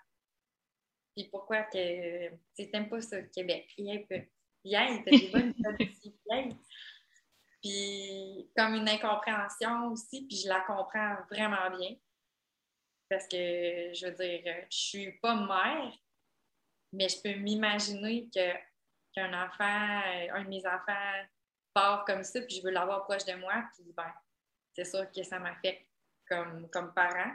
[1.17, 3.69] Puis pourquoi que tu n'aimes pas ça, Québec?
[3.77, 4.05] Viens,
[4.65, 5.55] viens, t'as des bonnes
[6.31, 6.49] viens.
[7.63, 11.97] Puis comme une incompréhension aussi, puis je la comprends vraiment bien.
[13.09, 15.93] Parce que, je veux dire, je suis pas mère,
[16.93, 18.73] mais je peux m'imaginer que
[19.15, 19.65] qu'un enfant,
[20.35, 21.27] un de mes enfants
[21.75, 24.13] part comme ça, puis je veux l'avoir proche de moi, puis ben,
[24.75, 25.87] c'est sûr que ça m'affecte
[26.29, 27.33] comme, comme parent.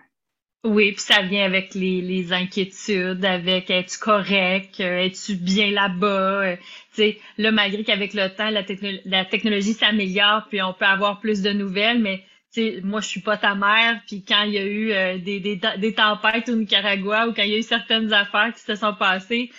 [0.63, 6.43] Oui, puis ça vient avec les, les inquiétudes, avec es-tu correct, euh, es-tu bien là-bas,
[6.43, 6.55] euh,
[6.91, 11.51] sais, là malgré qu'avec le temps la, technologie s'améliore, puis on peut avoir plus de
[11.51, 14.91] nouvelles, mais sais, moi je suis pas ta mère, puis quand il y a eu
[14.91, 18.53] euh, des, des, des tempêtes au Nicaragua ou quand il y a eu certaines affaires
[18.53, 19.51] qui se sont passées,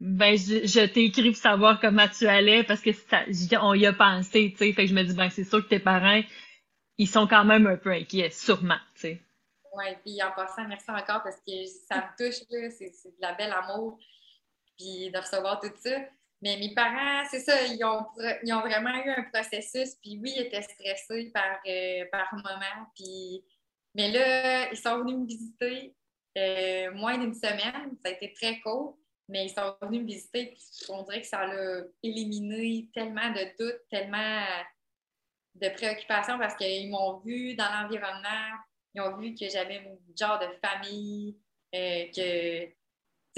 [0.00, 3.24] ben je, je t'ai écrit pour savoir comment tu allais parce que ça,
[3.62, 5.68] on y a pensé, tu sais, fait que je me dis ben c'est sûr que
[5.68, 6.22] tes parents
[6.98, 9.25] ils sont quand même un peu inquiets, sûrement, tu sais.
[9.76, 13.52] Oui, puis en passant, merci encore parce que ça me touche, c'est de la belle
[13.52, 13.98] amour,
[14.78, 15.98] puis de recevoir tout ça.
[16.40, 18.06] Mais mes parents, c'est ça, ils ont,
[18.42, 22.86] ils ont vraiment eu un processus, puis oui, ils étaient stressés par, euh, par moment,
[22.94, 23.44] puis...
[23.94, 25.96] Mais là, ils sont venus me visiter
[26.36, 30.46] euh, moins d'une semaine, ça a été très court, mais ils sont venus me visiter,
[30.48, 34.44] puis on dirait que ça a éliminé tellement de doutes, tellement
[35.54, 38.58] de préoccupations parce qu'ils m'ont vu dans l'environnement,
[38.96, 41.36] ils ont vu que j'avais mon genre de famille,
[41.74, 42.68] euh, que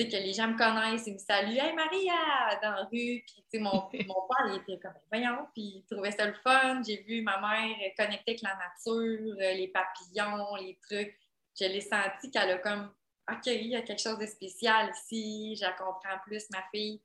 [0.05, 3.25] que les gens me connaissent, ils me saluent, Hey Maria, dans la rue.
[3.51, 6.83] Puis, mon, mon père, il était comme, voyons, puis il trouvait ça le fun.
[6.87, 11.19] J'ai vu ma mère connecter avec la nature, euh, les papillons, les trucs.
[11.59, 12.93] Je l'ai senti qu'elle a comme,
[13.31, 17.03] OK, il y a quelque chose de spécial ici, je comprends plus, ma fille.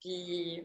[0.00, 0.62] Puis,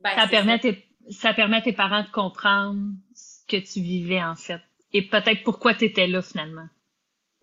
[0.00, 2.80] ben, ça, permet tes, ça permet à tes parents de comprendre
[3.14, 4.60] ce que tu vivais, en fait.
[4.92, 6.68] Et peut-être pourquoi tu étais là, finalement?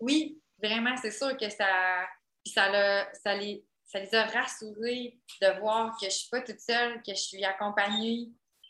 [0.00, 2.06] Oui, vraiment, c'est sûr que ça
[2.46, 6.60] ça, ça, les, ça les a rassurés de voir que je ne suis pas toute
[6.60, 8.28] seule, que je suis accompagnée,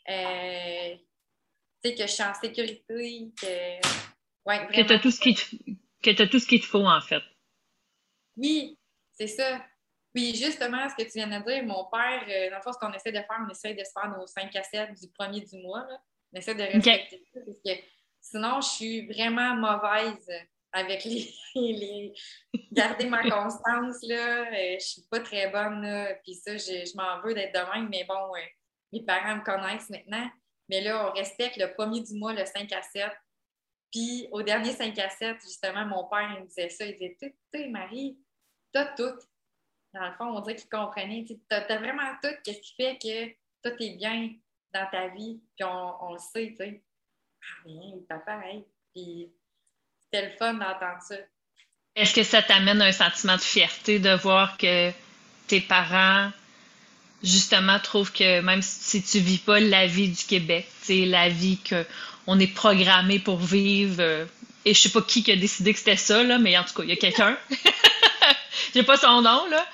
[0.09, 0.95] euh,
[1.83, 3.87] que je suis en sécurité, que.
[4.45, 7.21] Ouais, que tu as tout ce qu'il te, tout ce qu'il te faut, en fait.
[8.37, 8.77] Oui,
[9.13, 9.65] c'est ça.
[10.13, 12.79] Puis justement, ce que tu viens de dire, mon père, euh, dans le fond, ce
[12.79, 15.57] qu'on essaie de faire, on essaie de se faire nos 5 cassettes du premier du
[15.61, 15.85] mois.
[15.87, 16.01] Là.
[16.33, 17.83] On essaie de respecter ça parce que
[18.31, 20.29] sinon, je suis vraiment mauvaise
[20.71, 22.13] avec les, les,
[22.71, 27.21] garder ma constance là, euh, je suis pas très bonne là, puis ça je, m'en
[27.21, 28.41] veux d'être de même mais bon euh,
[28.91, 30.29] mes parents me connaissent maintenant.
[30.69, 33.09] Mais là on respecte le premier du mois le 5 à 7
[33.91, 36.85] puis au dernier 5 à 7 justement mon père il me disait ça.
[36.85, 38.17] Il disait tu sais Marie
[38.71, 39.17] t'as tout.
[39.93, 41.25] Dans le fond on dirait qu'il comprenait.
[41.49, 42.35] T'as as vraiment tout.
[42.43, 44.33] Qu'est-ce qui fait que tout est bien
[44.73, 45.41] dans ta vie?
[45.55, 46.83] Puis on, le sait tu sais
[47.41, 48.63] ah bien papa hey.
[48.93, 49.31] puis
[50.01, 51.15] c'était le fun d'entendre ça.
[51.95, 54.91] Est-ce que ça t'amène un sentiment de fierté de voir que
[55.47, 56.31] tes parents,
[57.23, 61.57] justement, trouvent que même si tu vis pas la vie du Québec, c'est la vie
[61.57, 64.25] qu'on est programmé pour vivre, euh,
[64.63, 66.73] et je sais pas qui qui a décidé que c'était ça, là, mais en tout
[66.73, 67.37] cas, il y a quelqu'un.
[68.73, 69.65] J'ai pas son nom, là.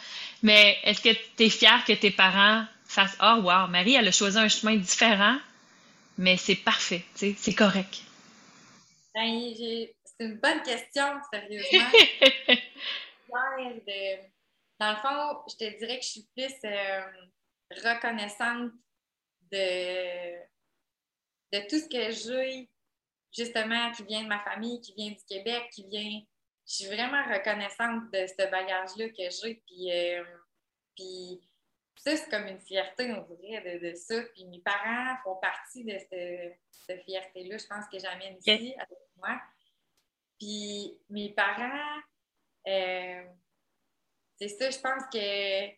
[0.44, 4.12] Mais est-ce que tu es fier que tes parents fassent Oh, wow, Marie, elle a
[4.12, 5.36] choisi un chemin différent,
[6.18, 8.02] mais c'est parfait, c'est correct.
[9.16, 11.90] Ben, c'est une bonne question, sérieusement.
[14.80, 17.02] Dans le fond, je te dirais que je suis plus euh,
[17.72, 18.72] reconnaissante
[19.52, 20.36] de,
[21.54, 22.70] de tout ce que j'ai,
[23.36, 26.22] justement, qui vient de ma famille, qui vient du Québec, qui vient.
[26.68, 29.62] Je suis vraiment reconnaissante de ce bagage-là que j'ai.
[29.66, 30.24] Puis, euh,
[30.96, 31.42] puis
[32.06, 34.22] ça, c'est comme une fierté, on dirait, de, ça.
[34.34, 39.40] Puis mes parents font partie de cette, fierté-là, je pense que j'amène ici avec moi.
[40.38, 42.02] Puis mes parents,
[42.68, 43.24] euh,
[44.38, 45.74] c'est ça, je pense que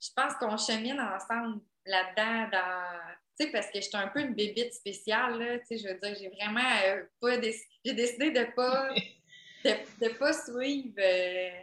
[0.00, 3.14] je pense qu'on chemine ensemble là-dedans dans.
[3.36, 5.98] Tu sais, parce que j'étais un peu une bébite spéciale, là, tu sais, je veux
[5.98, 7.40] dire, j'ai vraiment euh, pas
[7.84, 8.94] j'ai décidé de pas
[9.64, 11.60] de, pas suivre euh,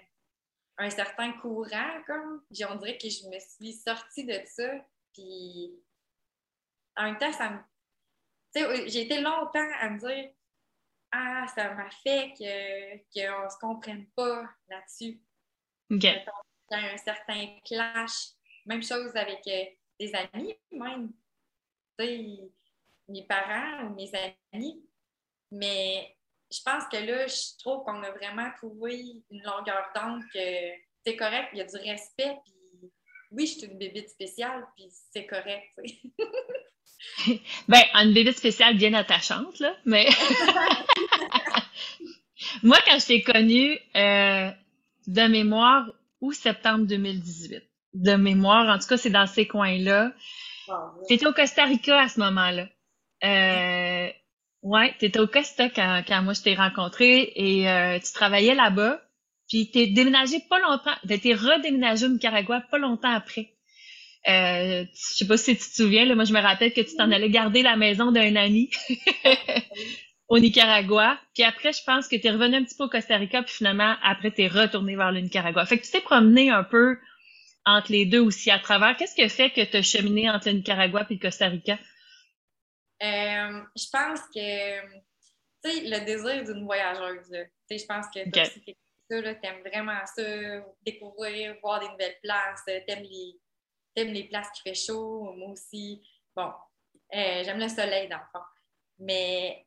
[0.81, 2.43] un certain courant, comme.
[2.69, 4.69] On dirait que je me suis sortie de ça.
[5.13, 5.73] Puis
[6.95, 7.57] en même temps, ça me.
[8.53, 10.31] Tu sais, j'ai été longtemps à me dire
[11.11, 12.33] ah, ça m'a fait
[13.13, 15.21] qu'on ne se comprenne pas là-dessus.
[15.91, 16.03] OK.
[16.03, 16.25] Il
[16.71, 18.29] y a un certain clash.
[18.65, 19.65] Même chose avec euh,
[19.99, 21.11] des amis, même.
[21.99, 22.51] Tu sais,
[23.09, 24.11] mes parents ou mes
[24.53, 24.85] amis.
[25.51, 26.15] Mais
[26.51, 30.39] je pense que là, je trouve qu'on a vraiment trouvé une longueur d'onde que
[31.05, 32.91] c'est correct, il y a du respect, puis
[33.31, 35.69] oui, je suis une bébé spéciale, puis c'est correct.
[37.67, 40.07] ben, une bébé spéciale bien attachante, là, mais.
[42.63, 44.51] Moi, quand je t'ai connue, euh,
[45.07, 45.87] de mémoire,
[46.21, 47.63] ou septembre 2018.
[47.93, 50.13] De mémoire, en tout cas, c'est dans ces coins-là.
[51.07, 52.67] Tu étais au Costa Rica à ce moment-là.
[53.23, 54.09] Euh,
[54.61, 58.55] ouais, tu étais au Costa quand, quand moi je t'ai rencontré et euh, tu travaillais
[58.55, 59.01] là-bas.
[59.49, 63.53] Puis t'es déménagé pas longtemps, t'es redéménagé au Nicaragua pas longtemps après.
[64.29, 66.95] Euh, je sais pas si tu te souviens, là, moi je me rappelle que tu
[66.95, 68.69] t'en allais garder la maison d'un ami
[70.29, 71.19] au Nicaragua.
[71.33, 73.53] Puis après, je pense que tu es revenu un petit peu au Costa Rica, puis
[73.53, 75.65] finalement, après, tu es retourné vers le Nicaragua.
[75.65, 76.97] Fait que tu t'es promené un peu
[77.65, 78.95] entre les deux aussi à travers.
[78.95, 81.77] Qu'est-ce qui a fait que tu as cheminé entre le Nicaragua et le Costa Rica?
[83.01, 84.81] Euh, je pense que,
[85.63, 87.37] tu sais, le désir d'une voyageuse, tu
[87.69, 88.75] sais, je pense que okay.
[89.09, 90.23] tu aimes vraiment ça,
[90.81, 93.39] découvrir, voir des nouvelles places, t'aimes les
[93.95, 96.01] J'aime les places qui fait chaud, moi aussi.
[96.35, 96.51] Bon,
[97.13, 98.45] euh, j'aime le soleil dans le fond.
[98.99, 99.65] Mais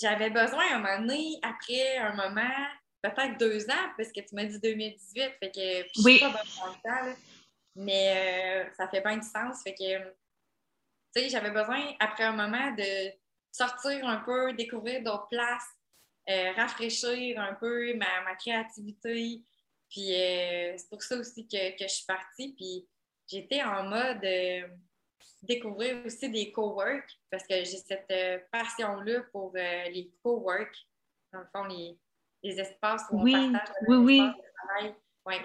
[0.00, 2.66] j'avais besoin un moment donné, après un moment,
[3.02, 6.80] peut-être deux ans, parce que tu m'as dit 2018, fait que je suis pas bonne
[6.82, 7.14] temps,
[7.76, 9.62] mais euh, ça fait bien du sens.
[9.62, 10.14] Fait que,
[11.14, 13.10] tu sais, j'avais besoin, après un moment, de
[13.52, 15.68] sortir un peu, découvrir d'autres places,
[16.28, 19.42] euh, rafraîchir un peu ma, créativité.
[19.88, 22.54] Puis c'est pour ça aussi que, que je suis partie.
[22.54, 22.86] Puis
[23.30, 24.68] j'étais en mode euh,
[25.42, 30.74] découvrir aussi des co-work parce que j'ai cette euh, passion-là pour euh, les co-work,
[31.32, 31.98] dans le fond, les,
[32.42, 34.20] espaces où on partage oui, oui.
[34.20, 34.94] de travail.
[35.26, 35.44] Ouais.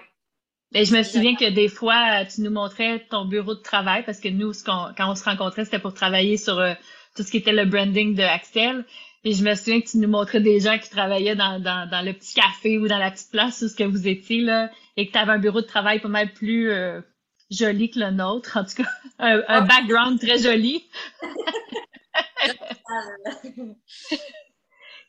[0.72, 4.20] Mais je me souviens que des fois, tu nous montrais ton bureau de travail parce
[4.20, 6.74] que nous, quand on se rencontrait, c'était pour travailler sur euh,
[7.14, 8.84] tout ce qui était le branding de Axel.
[9.24, 12.04] Et je me souviens que tu nous montrais des gens qui travaillaient dans, dans, dans
[12.04, 15.06] le petit café ou dans la petite place où ce que vous étiez là, et
[15.06, 17.00] que tu avais un bureau de travail pas mal plus euh,
[17.50, 19.60] joli que le nôtre, en tout cas, un, un ah.
[19.62, 20.84] background très joli.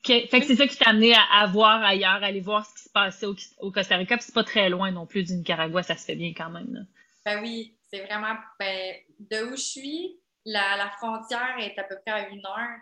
[0.08, 2.84] Fait que c'est ça qui t'a amené à, voir ailleurs, à aller voir ce qui
[2.84, 4.16] se passait au, Costa Rica.
[4.18, 6.88] Puis c'est pas très loin non plus du Nicaragua, ça se fait bien quand même.
[7.26, 8.36] Ben oui, c'est vraiment.
[8.60, 12.80] Ben, de où je suis, la, frontière est à peu près à une heure.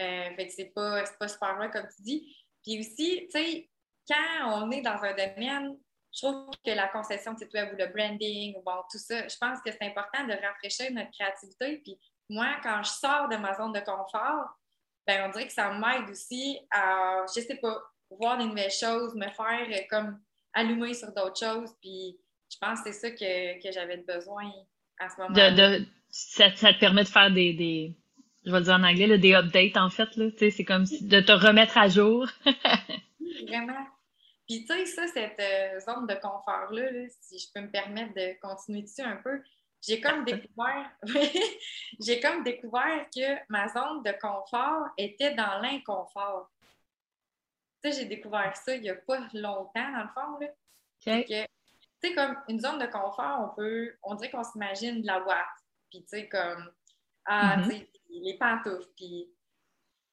[0.00, 2.36] Euh, fait c'est pas, pas super loin, comme tu dis.
[2.64, 3.70] Puis aussi, tu sais,
[4.08, 5.76] quand on est dans un domaine,
[6.12, 9.26] je trouve que la concession de site web ou le branding, ou bon, tout ça,
[9.26, 11.78] je pense que c'est important de rafraîchir notre créativité.
[11.78, 11.98] Puis
[12.28, 14.48] moi, quand je sors de ma zone de confort,
[15.06, 19.14] ben, on dirait que ça m'aide aussi à, je sais pas, voir des nouvelles choses,
[19.14, 20.20] me faire euh, comme
[20.52, 21.70] allumer sur d'autres choses.
[21.80, 22.16] Puis
[22.50, 24.50] je pense que c'est ça que, que j'avais besoin
[24.98, 25.50] à ce moment-là.
[25.50, 27.96] De, ça, ça, te permet de faire des, des
[28.44, 30.14] je vais le dire en anglais, là, des updates en fait.
[30.16, 32.28] Là, c'est comme de te remettre à jour.
[33.48, 33.86] Vraiment.
[34.46, 38.12] Puis tu sais, ça, cette euh, zone de confort-là, là, si je peux me permettre
[38.14, 39.40] de continuer dessus un peu,
[39.86, 40.90] j'ai comme découvert,
[42.00, 46.50] j'ai comme découvert que ma zone de confort était dans l'inconfort.
[47.82, 50.38] Tu sais, j'ai découvert ça il n'y a pas longtemps, dans le fond.
[50.40, 51.22] Là.
[51.22, 51.34] tu
[52.00, 55.46] sais, comme une zone de confort, on peut, on dirait qu'on s'imagine de la boîte.
[55.90, 56.72] Puis, tu sais, comme,
[57.26, 57.64] ah, mm-hmm.
[57.64, 58.88] tu sais, les pantoufles.
[58.96, 59.30] Puis,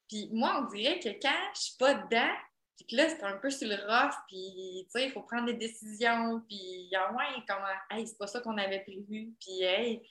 [0.08, 2.34] puis moi, on dirait que quand je suis pas dedans,
[2.82, 5.46] puis que là, c'est un peu sur le rough, puis, tu sais, il faut prendre
[5.46, 10.02] des décisions, puis, en moins, comment, hey, c'est pas ça qu'on avait prévu, puis, hey,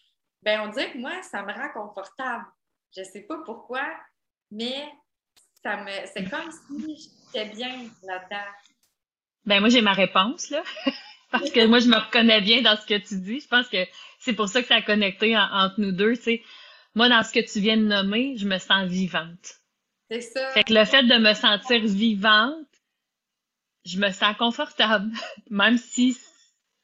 [0.41, 2.45] ben, on dirait que moi, ça me rend confortable.
[2.95, 3.85] Je sais pas pourquoi,
[4.51, 4.89] mais
[5.61, 6.51] ça me, c'est comme
[6.95, 8.51] si j'étais bien là-dedans.
[9.45, 10.63] Ben, moi, j'ai ma réponse, là.
[11.31, 13.39] Parce que moi, je me reconnais bien dans ce que tu dis.
[13.39, 13.85] Je pense que
[14.19, 16.43] c'est pour ça que ça a connecté entre nous deux, tu sais.
[16.93, 19.60] Moi, dans ce que tu viens de nommer, je me sens vivante.
[20.11, 20.49] C'est ça.
[20.49, 22.67] Fait que le fait de me sentir vivante,
[23.85, 25.09] je me sens confortable.
[25.49, 26.17] Même si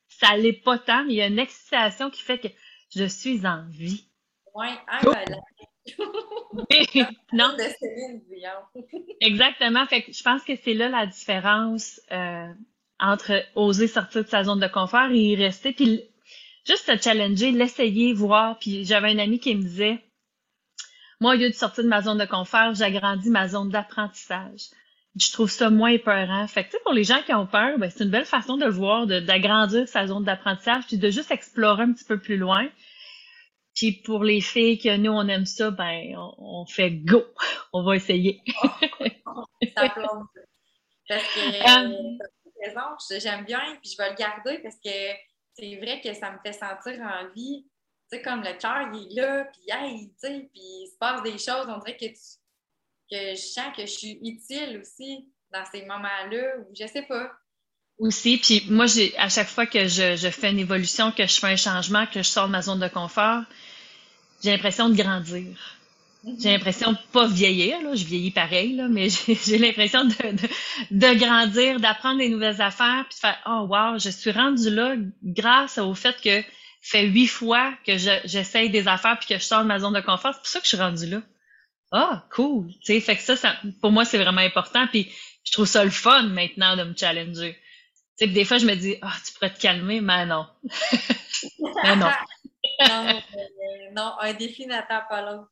[0.07, 2.47] ça l'est pas tant, mais il y a une excitation qui fait que
[2.95, 4.05] je suis en vie.
[4.59, 5.23] Oui, ah, ben
[7.31, 7.55] non.
[9.21, 9.85] Exactement.
[9.85, 12.51] Fait que je pense que c'est là la différence euh,
[12.99, 15.73] entre oser sortir de sa zone de confort et y rester.
[15.73, 16.01] Puis
[16.65, 18.57] juste se challenger, l'essayer, voir.
[18.57, 19.99] Puis j'avais un ami qui me disait
[21.19, 24.69] moi, au lieu de sortir de ma zone de confort, j'agrandis ma zone d'apprentissage.
[25.19, 26.47] Je trouve ça moins épeurant.
[26.47, 28.71] Fait que, pour les gens qui ont peur, ben, c'est une belle façon de le
[28.71, 32.69] voir, d'agrandir sa zone d'apprentissage, puis de juste explorer un petit peu plus loin.
[33.75, 37.23] Puis pour les filles que nous, on aime ça, ben, on, fait go!
[37.73, 38.41] On va essayer.
[39.75, 40.25] ça plombe.
[41.07, 41.39] Parce que,
[43.15, 44.89] euh, j'aime bien, puis je vais le garder parce que
[45.53, 47.76] c'est vrai que ça me fait sentir en vie tu
[48.09, 51.23] sais, comme le cœur, il est là, puis hey, tu sais, puis il se passe
[51.23, 55.81] des choses, on dirait que, que je sens que je suis utile aussi dans ces
[55.85, 57.31] moments-là, ou je sais pas.
[57.99, 61.39] Aussi, puis moi, j'ai à chaque fois que je, je, fais une évolution, que je
[61.39, 63.43] fais un changement, que je sors de ma zone de confort,
[64.43, 65.57] j'ai l'impression de grandir.
[66.23, 66.41] Mm-hmm.
[66.41, 69.07] J'ai l'impression de pas vieillir, là, je vieillis pareil, là, mais
[69.45, 70.47] j'ai l'impression de, de,
[70.91, 74.95] de, grandir, d'apprendre des nouvelles affaires, puis de faire Oh wow, je suis rendue là
[75.23, 76.43] grâce au fait que
[76.87, 79.99] fait huit fois que j'essaye des affaires puis que je sors de ma zone de
[79.99, 80.33] confort.
[80.33, 81.21] C'est pour ça que je suis rendue là.
[81.91, 82.69] Ah, cool.
[82.85, 84.87] Tu fait que ça, ça pour moi, c'est vraiment important.
[84.87, 85.11] Puis
[85.43, 87.57] je trouve ça le fun maintenant de me challenger.
[88.17, 90.47] Tu sais, des fois, je me dis, ah, tu pourrais te calmer, mais non.
[91.83, 92.09] mais non.
[92.87, 93.21] non,
[93.93, 95.51] non, un défi n'attend pas l'autre.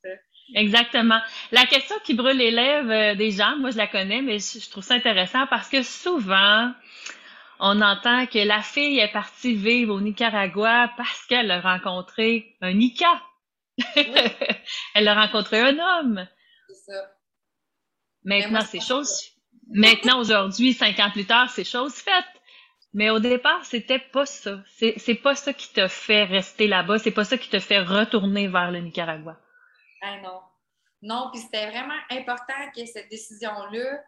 [0.53, 1.19] Exactement.
[1.51, 4.69] La question qui brûle les lèvres euh, des gens, moi, je la connais, mais je
[4.69, 6.71] trouve ça intéressant parce que souvent,
[7.59, 12.73] on entend que la fille est partie vivre au Nicaragua parce qu'elle a rencontré un
[12.73, 13.21] Nika.
[14.95, 16.27] Elle a rencontré un homme.
[16.69, 17.11] C'est ça.
[18.23, 19.31] Maintenant, c'est chose.
[19.67, 22.25] Maintenant, aujourd'hui, cinq ans plus tard, c'est chose faite.
[22.93, 24.63] Mais au départ, c'était pas ça.
[24.67, 26.97] C'est, c'est pas ça qui te fait rester là-bas.
[26.97, 29.37] C'est pas ça qui te fait retourner vers le Nicaragua.
[30.01, 30.39] Ah non.
[31.01, 34.01] Non, puis c'était vraiment important que cette décision-là,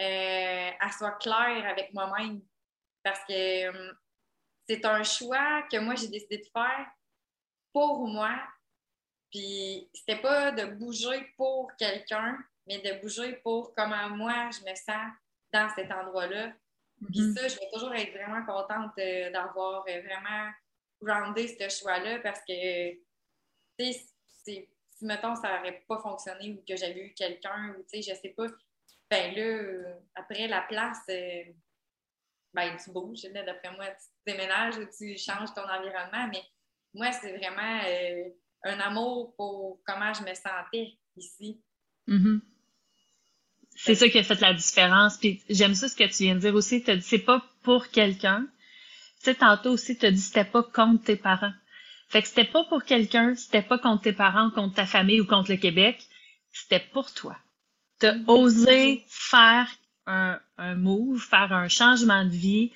[0.00, 2.40] euh, elle soit claire avec moi-même
[3.04, 3.96] parce que hum,
[4.68, 6.90] c'est un choix que moi, j'ai décidé de faire
[7.72, 8.36] pour moi.
[9.30, 14.74] Puis c'était pas de bouger pour quelqu'un, mais de bouger pour comment moi je me
[14.74, 15.12] sens
[15.52, 16.52] dans cet endroit-là.
[17.10, 17.36] Puis mm-hmm.
[17.36, 20.50] ça, je vais toujours être vraiment contente euh, d'avoir euh, vraiment
[21.02, 22.98] groundé ce choix-là parce que, tu
[23.92, 24.06] sais,
[24.44, 24.68] si,
[25.02, 28.30] mettons, ça n'aurait pas fonctionné ou que j'avais eu quelqu'un ou, tu sais, je sais
[28.30, 28.46] pas,
[29.10, 31.04] ben là, euh, après la place,
[32.54, 36.42] ben, tu bouges, d'après moi, tu déménages ou tu changes ton environnement, mais
[36.94, 38.28] moi, c'est vraiment euh,
[38.64, 41.60] un amour pour comment je me sentais ici.
[42.08, 42.40] Mm-hmm.
[43.76, 45.18] C'est ça qui a fait la différence.
[45.18, 46.82] Puis j'aime ça ce que tu viens de dire aussi.
[46.82, 48.46] Tu as dit c'est pas pour quelqu'un.
[49.18, 51.52] Tu sais, tantôt aussi, tu as dit c'était pas contre tes parents.
[52.08, 55.26] Fait que c'était pas pour quelqu'un, c'était pas contre tes parents, contre ta famille ou
[55.26, 56.00] contre le Québec.
[56.52, 57.36] C'était pour toi.
[57.98, 58.30] Tu as mm-hmm.
[58.30, 59.68] osé faire
[60.06, 62.72] un, un move, faire un changement de vie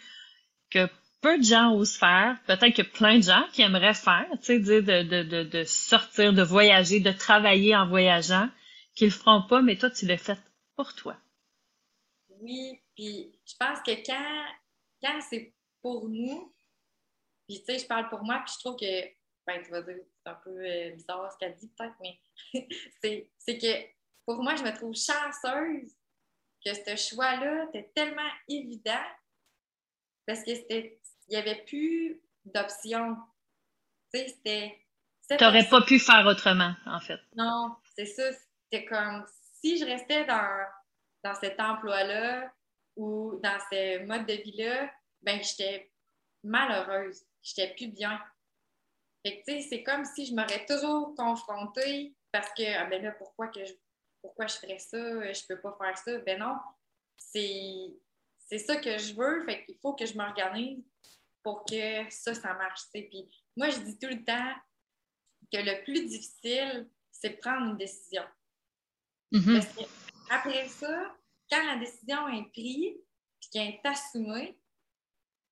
[0.71, 0.89] que
[1.21, 2.39] peu de gens osent faire.
[2.47, 5.65] Peut-être que plein de gens qui aimeraient faire, tu sais, dire de, de, de, de
[5.65, 8.49] sortir, de voyager, de travailler en voyageant,
[8.95, 10.39] qu'ils le feront pas, mais toi, tu l'as fait
[10.77, 11.17] pour toi.
[12.41, 14.45] Oui, puis je pense que quand,
[15.03, 15.53] quand c'est
[15.83, 16.55] pour nous,
[17.49, 19.05] puis tu sais, je parle pour moi, puis je trouve que,
[19.47, 22.21] ben, tu vas dire, c'est un peu euh, bizarre ce qu'elle dit peut-être, mais
[23.39, 23.89] c'est que
[24.25, 25.98] pour moi, je me trouve chanceuse
[26.65, 29.05] que ce choix-là était tellement évident
[30.27, 33.17] parce que c'était il n'y avait plus d'options.
[34.13, 34.85] Tu sais, c'était.
[35.39, 37.21] Pas pu faire autrement, en fait.
[37.37, 38.23] Non, c'est ça.
[38.65, 39.27] C'était comme
[39.61, 40.67] si je restais dans,
[41.23, 42.51] dans cet emploi-là
[42.97, 44.91] ou dans ce mode de vie-là,
[45.23, 45.93] ben j'étais
[46.43, 47.23] malheureuse.
[47.43, 48.19] J'étais plus bien.
[49.25, 53.13] Fait tu sais, c'est comme si je m'aurais toujours confrontée parce que, ah ben là,
[53.13, 53.73] pourquoi que je,
[54.29, 55.33] pourquoi je ferais ça?
[55.33, 56.19] Je peux pas faire ça.
[56.19, 56.57] Ben non,
[57.17, 57.97] c'est,
[58.39, 59.45] c'est ça que je veux.
[59.45, 60.85] Fait qu'il faut que je m'organise
[61.43, 62.83] pour que ça, ça marche.
[62.93, 64.55] Puis moi, je dis tout le temps
[65.51, 68.25] que le plus difficile, c'est de prendre une décision.
[69.33, 69.55] Mm-hmm.
[69.55, 69.83] Parce que
[70.31, 71.17] après ça,
[71.51, 72.97] quand la décision est prise
[73.41, 74.59] puis qu'elle est assumée,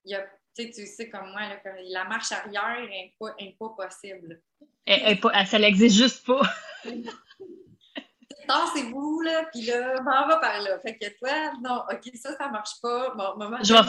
[0.05, 4.43] il y a, tu sais comme moi, la marche arrière n'est pas, pas, possible.
[4.87, 6.43] ça n'existe juste pas.
[8.47, 10.79] Tassez-vous, là, puis là, m'en va par là.
[10.81, 13.15] Fait que toi, non, OK, ça, ça marche pas.
[13.15, 13.81] Bon, maman, je vais,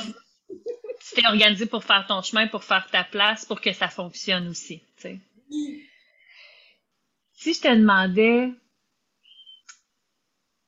[1.00, 4.48] tu t'es organisé pour faire ton chemin, pour faire ta place, pour que ça fonctionne
[4.48, 4.82] aussi.
[7.34, 8.52] Si je te demandais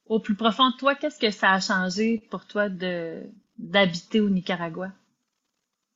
[0.06, 3.24] au plus profond de toi, qu'est-ce que ça a changé pour toi de
[3.58, 4.92] d'habiter au Nicaragua?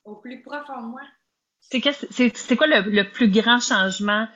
[0.04, 1.02] Au plus profond de moi?
[1.62, 1.80] C'est
[2.58, 4.28] quoi le, plus grand changement?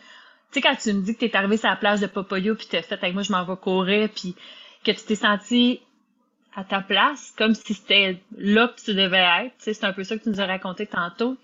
[0.52, 2.56] Tu sais, quand tu me dis que tu es arrivé sur la plage de Popoyo
[2.56, 4.36] puis tu as fait avec moi, je m'en vais courir, puis
[4.84, 5.82] que tu t'es senti
[6.56, 9.54] à ta place, comme si c'était là que tu devais être.
[9.60, 11.38] C'est un peu ça que tu nous as raconté tantôt.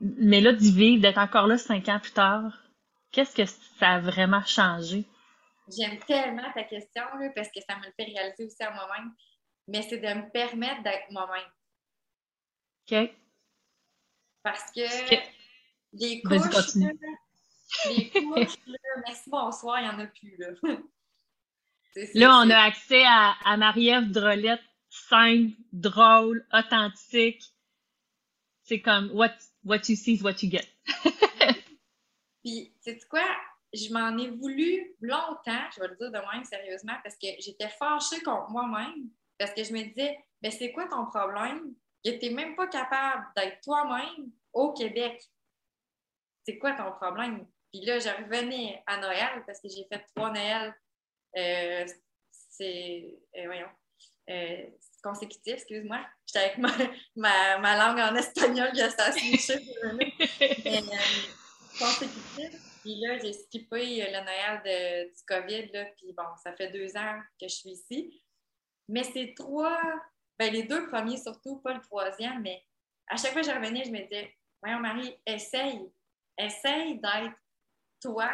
[0.00, 2.58] Mais là, d'y vivre, d'être encore là cinq ans plus tard,
[3.12, 5.04] qu'est-ce que ça a vraiment changé?
[5.68, 9.12] J'aime tellement ta question, là, parce que ça me le fait réaliser aussi à moi-même.
[9.68, 11.48] Mais c'est de me permettre d'être moi-même.
[12.90, 13.14] OK.
[14.42, 15.14] Parce que
[15.92, 16.90] les couches, là,
[17.88, 20.36] les couches, là, merci, bonsoir, il n'y en a plus.
[20.38, 20.48] Là.
[22.14, 27.42] Là, on a accès à, à Marie-Ève Drolette, simple, drôle, authentique.
[28.62, 30.68] C'est comme what, what you see is what you get.
[32.44, 33.24] Puis, sais quoi?
[33.72, 37.68] Je m'en ai voulu longtemps, je vais le dire de même sérieusement, parce que j'étais
[37.68, 41.74] fâchée contre moi-même, parce que je me disais, mais c'est quoi ton problème?
[42.04, 45.22] Tu n'étais même pas capable d'être toi-même au Québec.
[46.44, 47.46] C'est quoi ton problème?
[47.72, 50.74] Puis là, je revenais à Noël, parce que j'ai fait trois Noëls
[51.36, 51.86] euh,
[52.50, 53.68] c'est, euh, voyons,
[54.28, 54.66] euh,
[55.02, 56.04] consécutif, excuse-moi.
[56.26, 56.70] J'étais avec ma,
[57.16, 60.80] ma, ma, langue en espagnol, j'ai ça euh,
[61.78, 62.50] consécutif.
[62.82, 66.96] Puis là, j'ai skippé le Noël de, du COVID, là, puis bon, ça fait deux
[66.96, 68.22] ans que je suis ici.
[68.88, 69.78] Mais c'est trois,
[70.38, 72.64] ben les deux premiers surtout, pas le troisième, mais
[73.06, 75.80] à chaque fois que je revenais, je me disais, voyons Marie, essaye,
[76.38, 77.36] essaye d'être
[78.00, 78.30] toi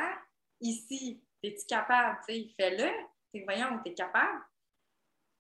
[0.61, 1.23] ici.
[1.43, 2.19] Es-tu capable?
[2.27, 2.91] Fais-le.
[3.45, 4.41] Voyons, tu es capable.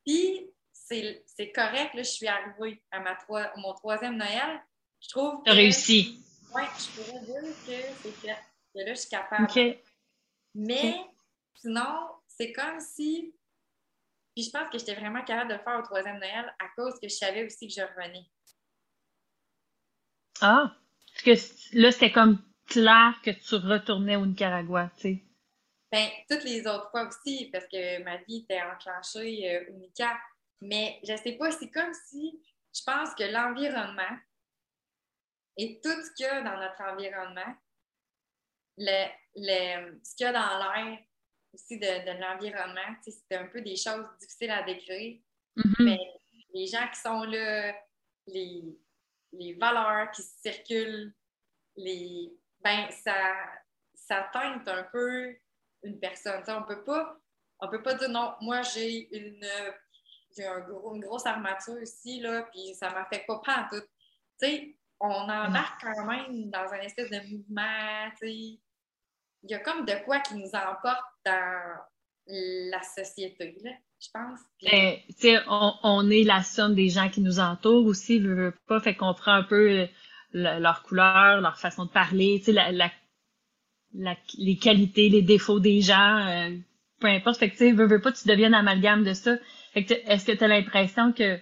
[0.04, 1.94] Puis, c'est correct.
[1.94, 3.18] Là, je suis arrivée à ma
[3.56, 4.62] mon troisième Noël.
[5.00, 5.50] Je trouve que.
[5.50, 6.22] réussi.
[6.54, 8.38] Oui, je pourrais dire que c'est fait.
[8.74, 9.48] Que là, je suis capable.
[10.54, 10.94] Mais
[11.54, 13.34] sinon, c'est comme si.
[14.34, 17.00] Puis je pense que j'étais vraiment capable de le faire au troisième Noël à cause
[17.00, 18.26] que je savais aussi que je revenais.
[20.42, 20.76] Ah!
[21.06, 25.22] Parce que là, c'était comme clair que tu retournais au Nicaragua, tu sais.
[25.92, 30.18] Ben, toutes les autres fois aussi, parce que ma vie était enclenchée euh, au Nica.
[30.60, 32.42] Mais je sais pas, c'est comme si
[32.74, 34.18] je pense que l'environnement
[35.56, 37.54] et tout ce qu'il y a dans notre environnement,
[38.78, 39.06] le,
[39.36, 40.98] le, ce qu'il y a dans l'air
[41.54, 45.18] aussi de, de l'environnement, c'est un peu des choses difficiles à décrire.
[45.56, 45.84] Mm-hmm.
[45.84, 45.98] Mais
[46.52, 47.74] les gens qui sont là,
[48.26, 48.64] les,
[49.32, 51.14] les valeurs qui circulent,
[51.76, 52.32] les,
[52.66, 53.14] ben, ça,
[53.94, 55.36] ça teinte un peu
[55.84, 56.42] une personne.
[56.48, 57.16] on peut pas
[57.60, 59.46] on peut pas dire non, moi j'ai une
[60.36, 63.68] j'ai un gros, une grosse armature ici, là, puis ça ne m'affecte pas, pas en
[63.68, 63.84] tout.
[64.40, 68.60] Tu sais, on embarque quand même dans un espèce de mouvement, tu sais.
[69.42, 71.78] Il y a comme de quoi qui nous emporte dans
[72.26, 74.40] la société, là, je pense.
[74.62, 78.80] Ben, on, on, est la somme des gens qui nous entourent aussi, veut, veut pas,
[78.80, 79.88] fait qu'on prend un peu
[80.32, 82.90] leur couleur, leur façon de parler, tu sais, la, la,
[84.38, 86.56] les qualités, les défauts des gens, euh,
[87.00, 87.38] peu importe.
[87.38, 89.36] Fait que, tu sais, veux, veux pas, tu deviens amalgame de ça.
[89.72, 91.38] Fait que, est-ce que tu as l'impression que,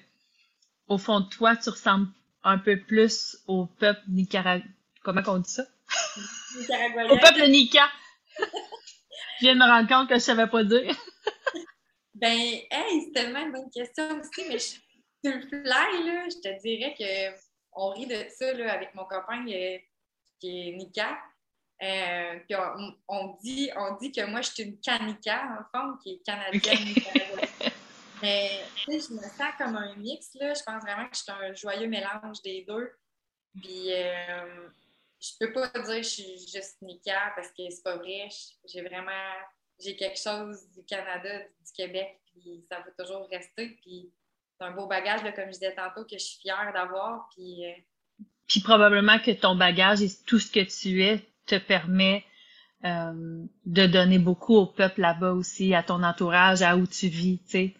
[0.88, 2.08] au fond de toi, tu ressembles
[2.42, 4.68] un peu plus au peuple nicaraguayen?
[5.02, 5.64] Comment on dit ça?
[7.10, 7.88] au peuple nica!
[8.38, 10.94] je viens de me rendre compte que je savais pas dire.
[12.14, 14.64] ben, hey, c'est tellement une bonne question aussi, mais je,
[15.24, 17.43] sur le fly, là, je te dirais que
[17.74, 19.78] on rit de ça là, avec mon copain euh,
[20.40, 21.18] qui est Nika.
[21.82, 22.56] Euh, puis
[23.08, 26.94] on, dit, on dit que moi, je suis une canica, en fond, qui est canadienne.
[28.22, 30.34] Mais je me sens comme un mix.
[30.34, 30.54] Là.
[30.54, 32.92] Je pense vraiment que je suis un joyeux mélange des deux.
[33.60, 34.68] Puis euh,
[35.20, 38.28] je peux pas dire que je suis juste Nika parce que c'est pas vrai.
[38.66, 39.32] J'ai vraiment
[39.78, 43.70] j'ai quelque chose du Canada, du Québec, puis ça va toujours rester.
[43.82, 44.12] Puis
[44.64, 47.28] un beau bagage, là, comme je disais tantôt, que je suis fière d'avoir.
[47.34, 52.24] Puis, euh, probablement que ton bagage et tout ce que tu es te permet
[52.84, 57.38] euh, de donner beaucoup au peuple là-bas aussi, à ton entourage, à où tu vis,
[57.44, 57.74] tu sais,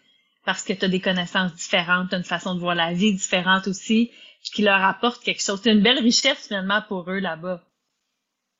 [0.45, 3.67] parce que tu as des connaissances différentes, as une façon de voir la vie différente
[3.67, 4.11] aussi,
[4.43, 5.59] qui leur apporte quelque chose.
[5.63, 7.64] C'est une belle richesse finalement pour eux là-bas.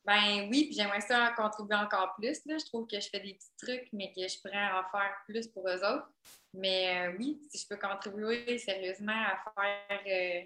[0.05, 2.39] Ben oui, puis j'aimerais ça contribuer encore plus.
[2.45, 2.57] Là.
[2.59, 5.47] Je trouve que je fais des petits trucs, mais que je pourrais en faire plus
[5.47, 6.09] pour eux autres.
[6.53, 10.45] Mais euh, oui, si je peux contribuer sérieusement à faire euh,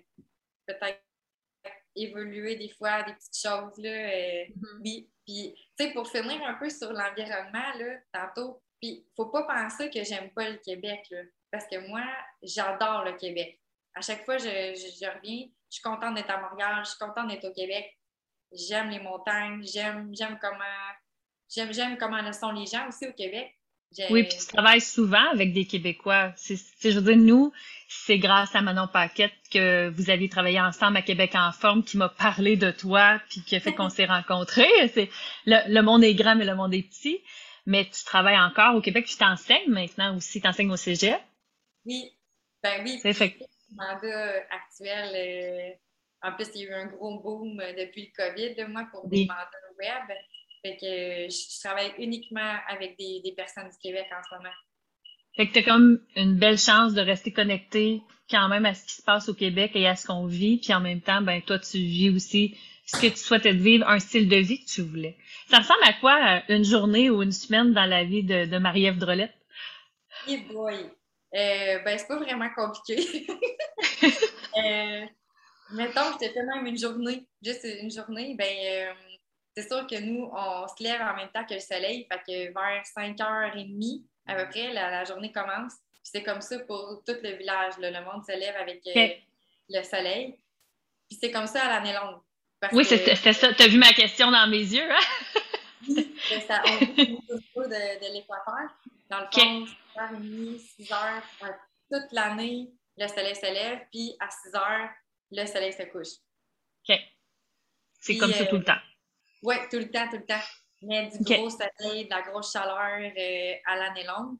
[0.65, 1.03] peut-être
[1.95, 4.81] évoluer des fois des petites choses, là, euh, mm-hmm.
[4.83, 5.09] oui.
[5.25, 9.89] Puis, tu sais, pour finir un peu sur l'environnement, là, tantôt, puis faut pas penser
[9.89, 12.03] que j'aime pas le Québec, là, parce que moi,
[12.41, 13.59] j'adore le Québec.
[13.93, 17.27] À chaque fois, je, je, reviens, je suis contente d'être à Montréal, je suis contente
[17.27, 17.98] d'être au Québec.
[18.51, 20.57] J'aime les montagnes, j'aime, j'aime comment,
[21.53, 23.53] j'aime, j'aime comment le sont les gens aussi au Québec.
[24.11, 26.31] Oui, puis tu travailles souvent avec des Québécois.
[26.35, 27.51] C'est, je veux dire, nous,
[27.87, 31.97] c'est grâce à Manon Paquette que vous avez travaillé ensemble à Québec en forme qui
[31.97, 34.67] m'a parlé de toi puis qui a fait qu'on s'est rencontrés.
[34.93, 35.09] C'est,
[35.45, 37.19] le, monde est grand, mais le monde est petit.
[37.65, 41.19] Mais tu travailles encore au Québec, tu t'enseignes maintenant aussi, tu enseignes au cégep.
[41.85, 42.11] Oui,
[42.63, 42.99] ben oui.
[43.01, 43.37] C'est fait.
[43.39, 45.75] Le mandat actuel, euh,
[46.21, 49.25] en plus, il y a eu un gros boom depuis le COVID, moi, pour des
[49.25, 50.17] mandats web.
[50.61, 54.53] Fait que je, travaille uniquement avec des, des, personnes du Québec en ce moment.
[55.37, 58.85] Fait que tu as comme une belle chance de rester connecté quand même à ce
[58.85, 60.57] qui se passe au Québec et à ce qu'on vit.
[60.57, 63.99] Puis en même temps, ben toi, tu vis aussi ce que tu souhaitais vivre, un
[63.99, 65.17] style de vie que tu voulais.
[65.49, 68.97] Ça ressemble à quoi une journée ou une semaine dans la vie de, de Marie-Ève
[68.97, 69.33] Drolette?
[70.27, 70.75] Hey boy!
[71.35, 73.27] Euh, ben, c'est pas vraiment compliqué.
[74.57, 75.05] euh,
[75.71, 78.93] mettons que c'était même une journée, juste une journée, ben, euh,
[79.55, 82.53] c'est sûr que nous, on se lève en même temps que le soleil, fait que
[82.53, 85.73] vers 5h30 à peu près, la, journée commence.
[86.03, 87.73] c'est comme ça pour tout le village.
[87.79, 89.07] Le monde se lève avec euh,
[89.69, 90.39] le soleil.
[91.09, 92.21] Puis c'est comme ça à l'année longue.
[92.73, 93.53] oui, c'est ça.
[93.53, 95.41] Tu as vu ma question dans mes yeux, hein?
[95.87, 96.15] oui,
[96.47, 97.17] ça, on vit
[97.55, 98.69] au de, de l'équateur.
[99.09, 99.65] Dans le fond,
[99.97, 101.21] 6h30, 6h,
[101.91, 104.89] toute l'année, le soleil se lève, puis à 6h,
[105.31, 106.19] le soleil se couche.
[106.87, 106.97] OK.
[108.01, 108.81] C'est comme ça tout le euh, temps.
[109.43, 110.41] Oui, tout le temps, tout le temps.
[110.81, 114.37] Mais du gros soleil, de la grosse chaleur euh, à l'année longue.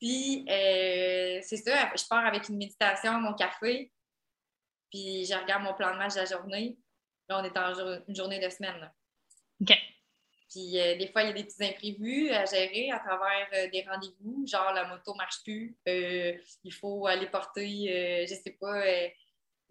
[0.00, 3.92] Puis, euh, c'est ça, je pars avec une méditation, mon café,
[4.90, 6.76] puis je regarde mon plan de match de la journée.
[7.28, 8.92] Là, on est en une journée de semaine.
[9.60, 9.72] OK.
[10.50, 13.82] Puis, euh, des fois, il y a des petits imprévus à gérer à travers des
[13.88, 18.82] rendez-vous, genre la moto marche plus, il faut aller porter, je sais pas,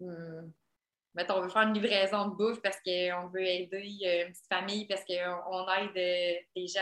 [0.04, 0.52] hmm,
[1.14, 4.48] mettons, on veut faire une livraison de bouffe parce qu'on veut aider euh, une petite
[4.48, 6.80] famille, parce qu'on aide euh, des gens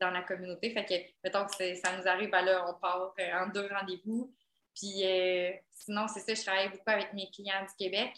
[0.00, 0.70] dans, la communauté.
[0.70, 4.34] Fait que, mettons que ça nous arrive, ben là, on part euh, en deux rendez-vous.
[4.74, 5.02] Puis
[5.70, 8.12] sinon, c'est ça, je travaille beaucoup avec mes clients du Québec.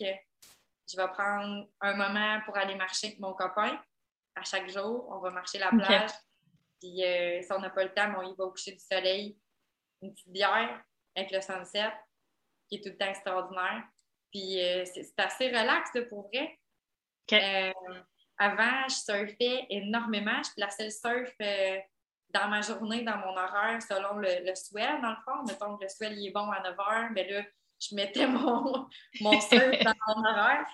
[0.91, 3.81] Je vais prendre un moment pour aller marcher avec mon copain.
[4.35, 6.11] À chaque jour, on va marcher la plage.
[6.81, 7.01] Puis
[7.43, 9.39] si on n'a pas le temps, on y va au coucher du soleil.
[10.03, 10.83] Une petite bière
[11.15, 11.93] avec le sunset,
[12.69, 13.85] qui est tout le temps extraordinaire.
[14.31, 16.59] Puis euh, c'est assez relax pour vrai.
[17.33, 17.73] Euh,
[18.39, 20.43] avant, je surfais énormément.
[20.43, 21.79] Je plaçais le surf euh,
[22.31, 25.45] dans ma journée, dans mon horaire, selon le, le swell, dans le fond.
[25.47, 27.43] Mettons que le swell est bon à 9 h, mais là,
[27.81, 28.89] je mettais mon,
[29.21, 30.67] mon surf dans mon horaire.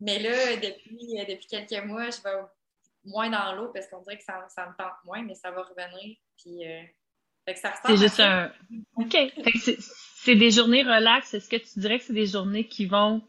[0.00, 2.40] Mais là, depuis, depuis quelques mois, je vais
[3.04, 5.62] moins dans l'eau parce qu'on dirait que ça, ça, me tente moins, mais ça va
[5.62, 6.16] revenir.
[6.36, 6.62] Puis,
[7.48, 8.52] Fait que ça C'est ressemble juste un.
[8.96, 9.12] OK.
[9.12, 11.32] Fait que c'est c'est des journées relax.
[11.32, 13.22] Est-ce que tu dirais que c'est des journées qui vont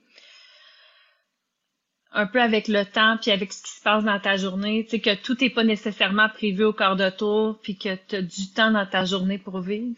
[2.11, 4.83] un peu avec le temps puis avec ce qui se passe dans ta journée?
[4.83, 8.17] Tu sais, que tout n'est pas nécessairement prévu au quart de tour puis que tu
[8.17, 9.95] as du temps dans ta journée pour vivre?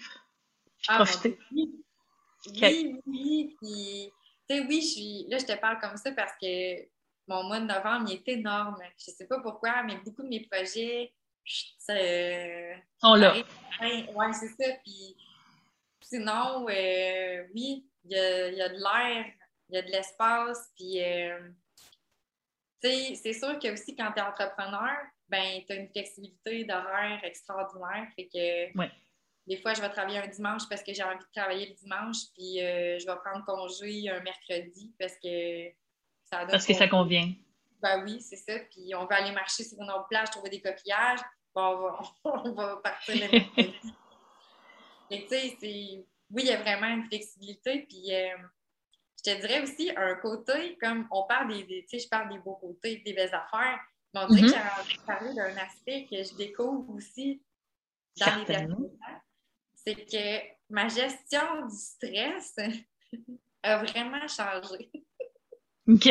[0.77, 1.39] Puis Ah, mon profiter?
[1.49, 1.81] Dieu, oui.
[2.45, 4.13] Oui, oui, puis,
[4.49, 6.81] tu sais, oui, je suis, là, je te parle comme ça parce que
[7.27, 8.77] mon mois de novembre, il est énorme.
[8.97, 11.13] Je sais pas pourquoi, mais beaucoup de mes projets,
[11.89, 12.73] euh,
[13.03, 13.33] On l'a.
[13.79, 14.05] fin.
[14.13, 15.15] Ouais, c'est ça, puis
[16.01, 19.25] sinon, euh, oui, il y a, il y a de l'air,
[19.69, 21.39] il y a de l'espace, puis, euh,
[22.83, 24.89] tu sais, c'est sûr que aussi, quand tu es entrepreneur,
[25.29, 28.91] ben, tu as une flexibilité d'horaire extraordinaire, fait que Ouais.
[29.47, 32.17] des fois, je vais travailler un dimanche parce que j'ai envie de travailler le dimanche,
[32.35, 35.69] puis je vais prendre congé un mercredi parce que
[36.25, 37.31] ça donne Parce que ça convient.
[37.81, 38.59] Ben oui, c'est ça.
[38.69, 41.19] Puis on va aller marcher sur une autre plage, trouver des coquillages.
[41.53, 42.01] Bon, on va,
[42.45, 43.93] on va partir le mercredi.
[45.09, 46.05] Mais tu sais, c'est...
[46.33, 47.85] Oui, il y a vraiment une flexibilité.
[47.89, 48.37] Puis euh,
[49.25, 52.29] je te dirais aussi un côté, comme on parle des, des- tu sais, je parle
[52.31, 53.79] des beaux côtés, des belles affaires.
[54.13, 54.47] Mais on dirait Mhm.
[54.47, 57.41] que j'ai envie de parler d'un aspect que je découvre aussi
[58.17, 59.21] dans les derniers temps.
[59.73, 62.55] C'est que ma gestion du stress
[63.63, 64.89] a vraiment changé.
[65.87, 66.09] OK?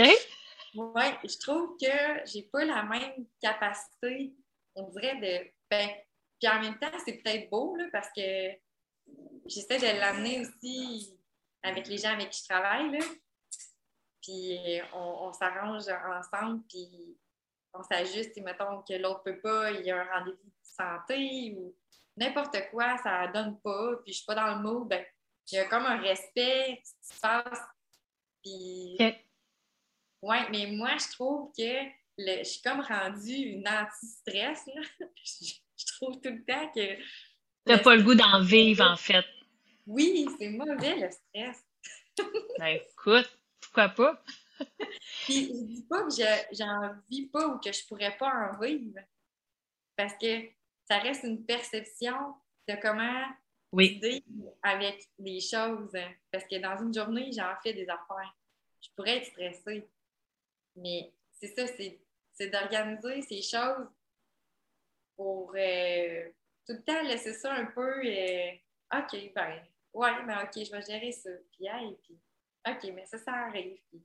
[0.75, 4.35] Oui, je trouve que j'ai pas la même capacité,
[4.75, 5.51] on dirait, de.
[5.71, 5.91] Ben,
[6.41, 8.53] puis en même temps, c'est peut-être beau, là, parce que
[9.47, 11.19] j'essaie de l'amener aussi
[11.63, 12.99] avec les gens avec qui je travaille.
[14.23, 17.19] Puis on, on s'arrange ensemble, puis
[17.73, 21.55] on s'ajuste, et mettons que l'autre peut pas, il y a un rendez-vous de santé
[21.57, 21.75] ou
[22.17, 25.05] n'importe quoi, ça donne pas, puis je suis pas dans le mood, ben,
[25.51, 27.61] il y a comme un respect qui se passe,
[28.43, 28.97] puis.
[30.23, 31.85] Oui, mais moi, je trouve que
[32.19, 34.65] le- je suis comme rendue une anti-stress.
[35.25, 36.97] je, je trouve tout le temps que
[37.65, 39.25] T'as pas le goût d'en vivre, en fait.
[39.87, 41.65] oui, c'est mauvais le stress.
[42.59, 44.23] Ben, écoute, pourquoi pas?
[45.25, 48.61] Puis je dis pas que je- j'en vis pas ou que je pourrais pas en
[48.61, 48.99] vivre.
[49.97, 50.43] Parce que
[50.89, 52.35] ça reste une perception
[52.69, 53.25] de comment
[53.73, 54.01] Oui.
[54.63, 55.93] avec des choses.
[56.31, 58.35] Parce que dans une journée, j'en fais des affaires.
[58.83, 59.89] Je pourrais être stressée.
[60.77, 63.89] Mais c'est ça, c'est d'organiser ces choses
[65.17, 66.23] pour euh,
[66.67, 68.51] tout le temps laisser ça un peu euh,
[68.95, 69.61] OK, ben,
[69.93, 71.31] ouais, ben OK, je vais gérer ça.
[71.53, 72.19] Puis, hey, puis,
[72.67, 73.77] OK, mais ça, ça arrive.
[73.91, 74.01] Puis,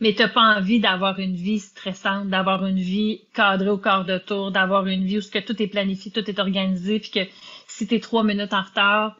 [0.00, 4.18] Mais t'as pas envie d'avoir une vie stressante, d'avoir une vie cadrée au quart de
[4.18, 7.26] tour, d'avoir une vie où ce que tout est planifié, tout est organisé, puis que
[7.66, 9.18] si t'es trois minutes en retard,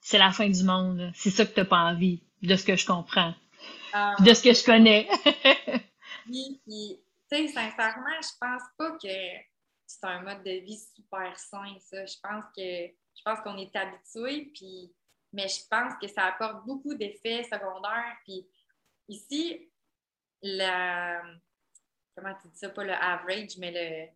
[0.00, 1.10] c'est la fin du monde.
[1.14, 3.34] C'est ça que t'as pas envie, de ce que je comprends,
[3.92, 5.08] ah, de ce que je connais.
[6.24, 9.08] Puis, puis, tu sais, sincèrement, je pense pas que
[9.86, 12.04] c'est un mode de vie super sain, ça.
[12.04, 12.86] Je pense que
[13.18, 14.92] je pense qu'on est habitué, puis
[15.32, 18.16] mais je pense que ça apporte beaucoup d'effets secondaires.
[18.24, 18.46] Puis
[19.08, 19.70] ici,
[20.42, 21.22] la
[22.14, 24.08] comment tu dis ça, pas le average, mais le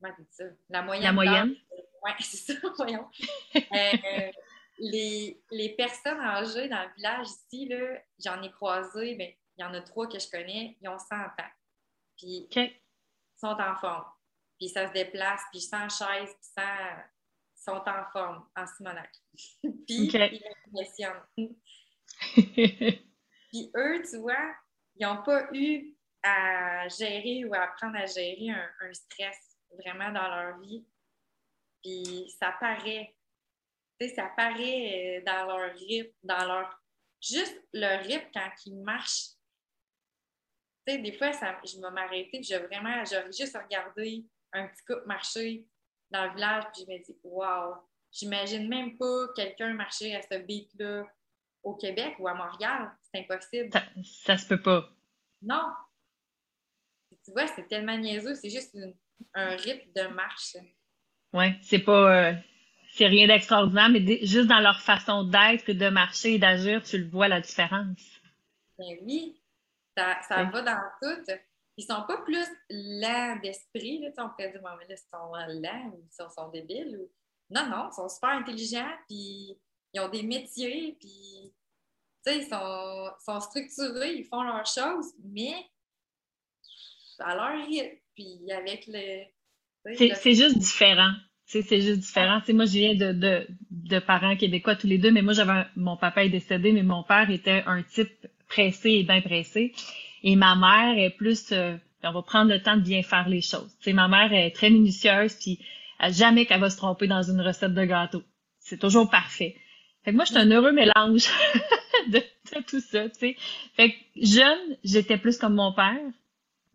[0.00, 0.44] comment tu dis ça?
[0.70, 1.04] La moyenne.
[1.04, 1.56] La moyenne.
[2.02, 3.08] Ouais, c'est ça, voyons.
[3.54, 4.30] Euh,
[4.78, 9.64] les, les personnes âgées dans le village ici, là, j'en ai croisé, ben, il y
[9.64, 11.52] en a trois que je connais, ils ont 100 ans.
[12.16, 12.48] Puis
[13.36, 14.04] sont en forme.
[14.58, 16.62] Puis ça se déplace, puis sans chaise, puis sans...
[16.62, 19.12] ils sont en forme, en Simonac.
[19.62, 21.56] puis ils m'impressionnent.
[23.52, 24.54] Puis eux, tu vois,
[24.96, 30.10] ils n'ont pas eu à gérer ou à apprendre à gérer un, un stress vraiment
[30.10, 30.86] dans leur vie.
[31.82, 33.14] Puis ça paraît.
[34.00, 36.80] Ça paraît euh, dans leur rythme, dans leur.
[37.20, 39.28] Juste le rythme quand ils marchent.
[40.86, 45.06] Des fois, ça, je vais m'arrêter, puis je vraiment, j'aurais juste regardé un petit couple
[45.06, 45.64] marcher
[46.10, 47.76] dans le village, puis je me dis, waouh,
[48.10, 51.04] j'imagine même pas quelqu'un marcher à ce beat-là
[51.62, 52.90] au Québec ou à Montréal.
[53.02, 53.70] C'est impossible.
[53.72, 53.84] ça,
[54.24, 54.88] ça se peut pas.
[55.40, 55.72] Non.
[57.24, 58.96] Tu vois, c'est tellement niaiseux, c'est juste une-
[59.34, 60.56] un rythme de marche.
[61.32, 62.34] Ouais, c'est pas, euh,
[62.94, 67.08] c'est rien d'extraordinaire, mais juste dans leur façon d'être de marcher et d'agir, tu le
[67.08, 68.20] vois la différence.
[68.78, 69.40] Ben oui,
[69.96, 71.32] ça, ça va dans tout.
[71.78, 75.90] Ils sont pas plus lents d'esprit, on pourrait dire, bon, mais là, ils sont lents
[75.94, 76.98] ou ils sont, sont débiles.
[77.00, 77.10] Ou...
[77.48, 79.58] Non, non, ils sont super intelligents, puis
[79.94, 81.54] ils ont des métiers, puis
[82.26, 85.54] tu sais, ils sont, sont structurés, ils font leurs choses, mais
[87.20, 91.12] à leur rythme, puis avec C'est le- c'est juste différent.
[91.60, 92.40] C'est juste différent.
[92.48, 95.98] Moi, je viens de, de, de parents québécois tous les deux, mais moi, j'avais mon
[95.98, 99.72] papa est décédé, mais mon père était un type pressé et bien pressé.
[100.22, 103.42] Et ma mère est plus, euh, on va prendre le temps de bien faire les
[103.42, 103.76] choses.
[103.86, 105.58] Ma mère est très minutieuse, puis
[106.08, 108.22] jamais qu'elle va se tromper dans une recette de gâteau.
[108.58, 109.56] C'est toujours parfait.
[110.04, 111.28] Fait que moi, je suis un heureux mélange
[112.08, 112.22] de,
[112.66, 113.36] tout ça, tu sais.
[113.74, 116.00] Fait que jeune, j'étais plus comme mon père.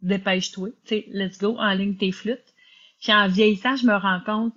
[0.03, 2.53] Dépêche-toi, tu sais, let's go, en ligne tes flûtes.
[3.01, 4.53] Puis en vieillissant, je me rends compte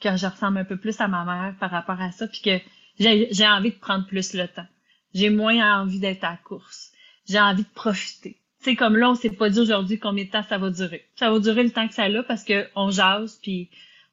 [0.00, 2.58] que je ressemble un peu plus à ma mère par rapport à ça, puis que
[2.98, 4.66] j'ai envie de prendre plus le temps.
[5.14, 6.92] J'ai moins envie d'être à la course.
[7.28, 8.38] J'ai envie de profiter.
[8.60, 11.06] Sais, comme là, on s'est pas dit aujourd'hui combien de temps ça va durer.
[11.16, 13.70] Ça va durer le temps que ça a parce que on jase, puis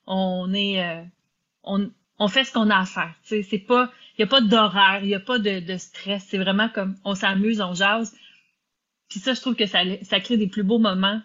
[0.07, 0.83] on est...
[0.83, 1.03] Euh,
[1.63, 3.13] on, on fait ce qu'on a à faire.
[3.23, 3.91] C'est pas...
[4.17, 6.25] Il y a pas d'horaire, il y a pas de, de stress.
[6.29, 8.15] C'est vraiment comme on s'amuse, on jase.
[9.09, 11.21] Puis ça, je trouve que ça, ça crée des plus beaux moments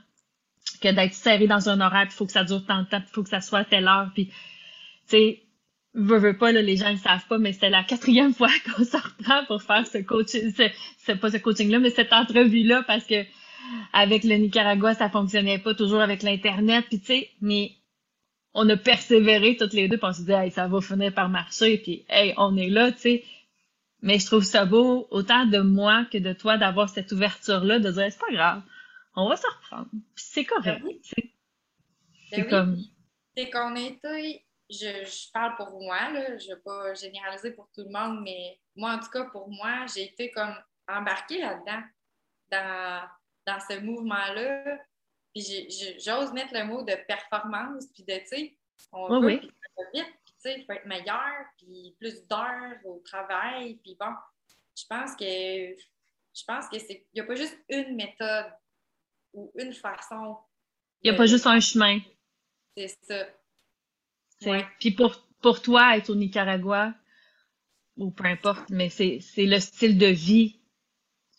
[0.81, 3.13] que d'être serré dans un horaire, il faut que ça dure tant de temps, il
[3.13, 4.11] faut que ça soit à telle heure.
[4.15, 4.33] Puis, tu
[5.07, 5.43] sais,
[5.95, 8.85] veux, veux pas, là, les gens ne savent pas, mais c'était la quatrième fois qu'on
[8.85, 10.53] se pour faire ce coaching,
[10.99, 13.25] c'est pas ce coaching-là, mais cette entrevue-là, parce que
[13.93, 17.73] avec le Nicaragua, ça fonctionnait pas toujours avec l'Internet, puis tu sais, mais
[18.55, 21.29] on a persévéré toutes les deux, puis on se dit, hey, ça va finir par
[21.29, 23.25] marcher, puis hey, on est là, tu sais.
[24.01, 27.91] Mais je trouve ça beau, autant de moi que de toi, d'avoir cette ouverture-là, de
[27.91, 28.63] dire, c'est pas grave,
[29.19, 29.91] on va se reprendre.
[30.17, 30.83] C'est correct.
[30.83, 30.99] Ben
[32.31, 32.77] c'est ben comme.
[33.37, 37.83] C'est qu'on était je, parle pour moi, là, je ne vais pas généraliser pour tout
[37.85, 40.55] le monde, mais moi, en tout cas, pour moi, j'ai été comme
[40.87, 41.83] embarquée là-dedans,
[42.51, 43.09] dans,
[43.47, 44.79] dans ce mouvement-là.
[45.35, 48.57] Puis j'ose mettre le mot de performance, puis de, tu sais,
[48.93, 49.51] on veut, vite,
[49.93, 54.13] puis tu sais, il faut être meilleur, puis plus d'heures au travail, puis bon,
[54.77, 57.07] je pense que je pense que c'est.
[57.13, 58.47] Il n'y a pas juste une méthode
[59.33, 60.39] ou une façon.
[61.03, 62.01] Il n'y a pas juste un chemin.
[62.77, 63.27] C'est ça.
[64.79, 66.95] Puis pour, pour toi, être au Nicaragua,
[67.97, 70.61] ou peu importe, mais c'est, c'est le style de vie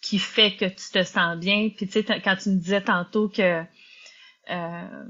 [0.01, 1.69] qui fait que tu te sens bien.
[1.69, 3.63] Puis tu sais, quand tu me disais tantôt que
[4.49, 5.05] euh,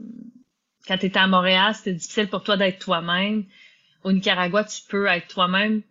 [0.88, 3.46] quand tu étais à Montréal, c'était difficile pour toi d'être toi-même.
[4.04, 5.82] Au Nicaragua, tu peux être toi-même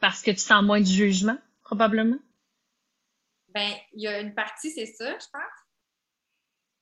[0.00, 2.18] parce que tu sens moins de jugement, probablement?
[3.48, 5.67] Ben, il y a une partie, c'est ça, je pense.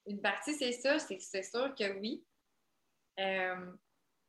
[0.06, 2.22] Une partie, c'est ça, c'est, c'est sûr que oui.
[3.18, 3.54] Euh,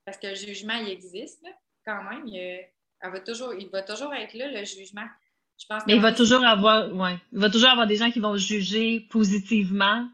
[0.06, 1.46] parce que le jugement, il existe
[1.86, 2.26] quand même.
[2.28, 2.66] Il,
[3.04, 5.08] va toujours, il va toujours être là, le jugement.
[5.60, 8.20] Je pense Mais il va toujours avoir, ouais, il va toujours avoir des gens qui
[8.20, 10.08] vont juger positivement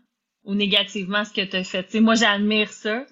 [0.44, 1.94] ou négativement ce que tu as fait.
[2.00, 3.06] moi, j'admire ça.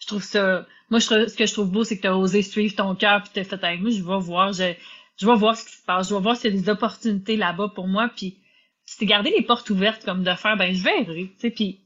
[0.00, 0.66] Je trouve ça.
[0.90, 3.30] Moi, ce que je trouve beau, c'est que tu as osé suivre ton cœur puis
[3.34, 3.90] tu as fait avec moi.
[3.90, 4.74] Je vais voir, je,
[5.16, 6.08] je vais voir ce qui se passe.
[6.08, 8.10] Je vais voir s'il y a des opportunités là-bas pour moi.
[8.14, 8.38] Puis
[8.86, 11.30] si tu gardé les portes ouvertes comme de faire, ben je verrai.
[11.54, 11.80] Puis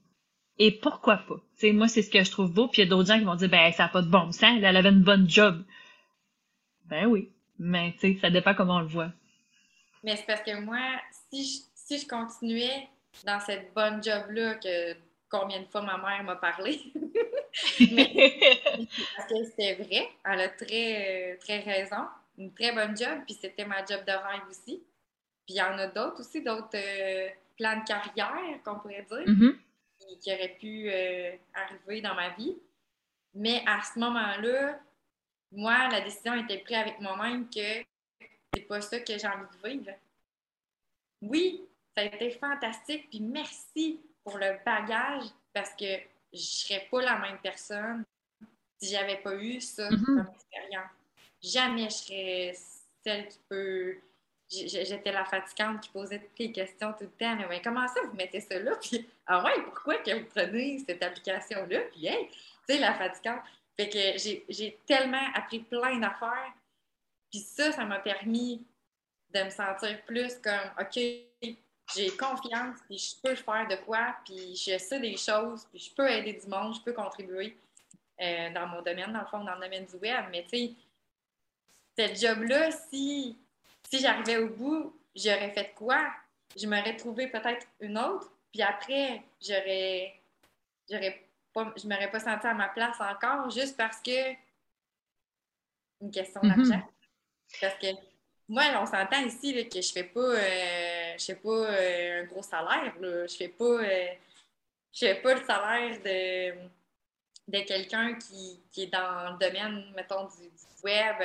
[0.59, 1.36] et pourquoi pas?
[1.72, 2.68] moi, c'est ce que je trouve beau.
[2.68, 4.32] Puis il y a d'autres gens qui vont dire, ben, ça n'a pas de bon
[4.32, 4.59] sens.
[4.62, 5.64] Elle avait une bonne job.
[6.86, 7.30] Ben oui.
[7.59, 9.12] Mais, tu sais, ça dépend comment on le voit.
[10.03, 10.80] Mais c'est parce que moi,
[11.30, 12.88] si je, si je continuais
[13.24, 14.94] dans cette bonne job-là que
[15.28, 16.80] combien de fois ma mère m'a parlé.
[17.55, 20.09] parce que c'était vrai.
[20.24, 22.05] Elle a très, très raison.
[22.36, 23.20] Une très bonne job.
[23.26, 24.82] Puis c'était ma job de rêve aussi.
[25.46, 29.26] Puis il y en a d'autres aussi, d'autres euh, plans de carrière, qu'on pourrait dire.
[29.26, 29.57] Mm-hmm
[30.20, 32.57] qui, aurait pu euh, arriver dans ma vie.
[33.34, 34.78] Mais à ce moment-là,
[35.50, 37.84] moi, la décision était prise avec moi-même que
[38.55, 39.92] c'est pas ça que j'ai envie de vivre.
[41.22, 45.98] Oui, ça a été fantastique, puis merci pour le bagage parce que
[46.32, 48.05] je serais pas la même personne
[48.78, 50.05] si j'avais pas eu ça mm-hmm.
[50.05, 50.90] comme expérience.
[51.42, 52.55] Jamais je serais
[53.05, 53.96] celle qui peut
[54.53, 57.36] j'étais la fatigante qui posait toutes les questions tout le temps.
[57.48, 58.72] Mais comment ça, vous mettez ça là?
[58.80, 61.80] Puis, ah ouais, pourquoi que vous prenez cette application-là?
[61.92, 63.40] Puis, hey, tu sais, la fatigante.
[63.76, 66.53] Fait que j'ai tellement appris plein d'affaires.
[67.30, 68.64] Puis ça, ça m'a permis
[69.32, 71.00] de me sentir plus comme, OK,
[71.94, 75.94] j'ai confiance, puis je peux faire de quoi, puis je sais des choses, puis je
[75.94, 77.57] peux aider du monde, je peux contribuer
[78.20, 80.26] euh, dans mon domaine, dans le fond, dans le domaine du web.
[80.30, 80.72] Mais tu sais,
[81.98, 83.36] ce job-là, si
[83.93, 86.03] si j'arrivais au bout, j'aurais fait quoi?
[86.57, 90.14] Je m'aurais trouvé peut-être une autre, puis après, j'aurais,
[90.90, 91.22] j'aurais
[91.53, 94.30] pas, je m'aurais pas senti à ma place encore, juste parce que
[96.01, 96.57] une question mm-hmm.
[96.57, 96.88] d'argent.
[97.61, 97.86] Parce que
[98.49, 102.43] moi, on s'entend ici que je fais pas, euh, je fais pas euh, un gros
[102.43, 102.95] salaire.
[102.99, 103.26] Là.
[103.26, 104.07] Je fais pas, euh,
[104.93, 110.51] je fais pas le salaire de, de quelqu'un qui, est dans le domaine, mettons, du,
[110.82, 111.16] web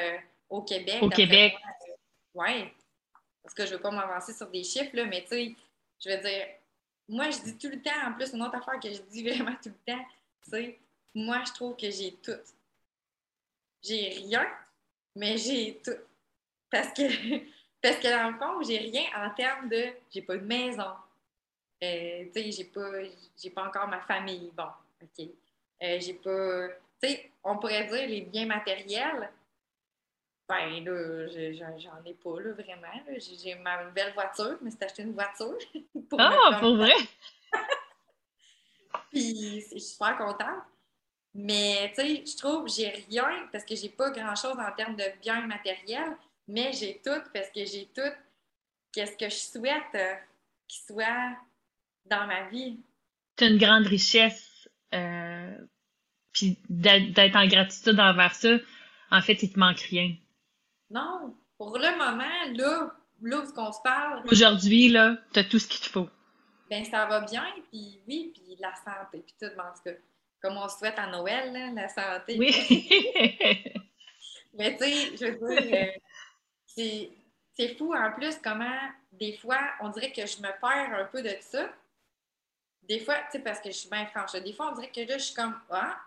[0.49, 1.01] au Québec.
[1.01, 1.55] Au Québec.
[2.38, 2.72] Oui.
[3.42, 5.56] Parce que je ne veux pas m'avancer sur des chiffres, là, mais tu sais,
[6.00, 6.48] je veux dire,
[7.10, 9.56] moi, je dis tout le temps, en plus, une autre affaire que je dis vraiment
[9.62, 10.06] tout le temps,
[10.44, 10.80] tu sais,
[11.16, 12.40] moi, je trouve que j'ai tout.
[13.82, 14.48] J'ai rien,
[15.16, 15.98] mais j'ai tout.
[16.70, 17.02] Parce que,
[17.82, 19.94] parce que dans le fond, j'ai rien en termes de.
[20.14, 20.92] J'ai pas de maison.
[21.84, 22.92] Euh, tu sais, j'ai pas,
[23.42, 24.52] j'ai pas encore ma famille.
[24.56, 24.68] Bon,
[25.02, 25.28] OK.
[25.82, 26.68] Euh, j'ai pas.
[27.02, 29.32] tu sais, on pourrait dire les biens matériels.
[30.50, 31.28] Ben là,
[31.78, 33.18] j'en ai pas, là, vraiment.
[33.18, 35.58] J'ai ma nouvelle voiture, mais c'est acheté une voiture.
[36.18, 36.93] ah, pour vrai?
[39.12, 40.64] Puis, je suis super contente.
[41.34, 45.04] Mais, tu sais, je trouve j'ai rien parce que j'ai pas grand-chose en termes de
[45.22, 46.18] biens matériels,
[46.48, 48.14] mais j'ai tout parce que j'ai tout
[48.91, 50.16] qu'est-ce que je souhaite euh,
[50.68, 51.36] qu'il soit
[52.06, 52.80] dans ma vie.
[53.38, 54.68] C'est une grande richesse.
[54.93, 55.56] Euh,
[56.32, 58.58] puis d'être en gratitude envers ça,
[59.12, 60.16] en fait, il te manque rien.
[60.90, 61.36] Non.
[61.58, 62.24] Pour le moment,
[62.56, 64.24] là, là où on se parle.
[64.30, 66.10] Aujourd'hui, là, t'as tout ce qu'il te faut.
[66.70, 69.92] Ben, ça va bien, puis oui, puis la santé, puis tout, en tout cas,
[70.42, 72.38] comme on souhaite à Noël, là, la santé.
[72.38, 72.52] Oui.
[74.54, 75.92] Mais tu sais, je veux dire,
[76.78, 77.06] euh,
[77.54, 78.80] c'est fou en plus comment,
[79.12, 81.70] des fois, on dirait que je me perds un peu de ça.
[82.84, 85.02] Des fois, tu sais, parce que je suis bien franche, des fois, on dirait que
[85.02, 85.98] là, je suis comme, ah,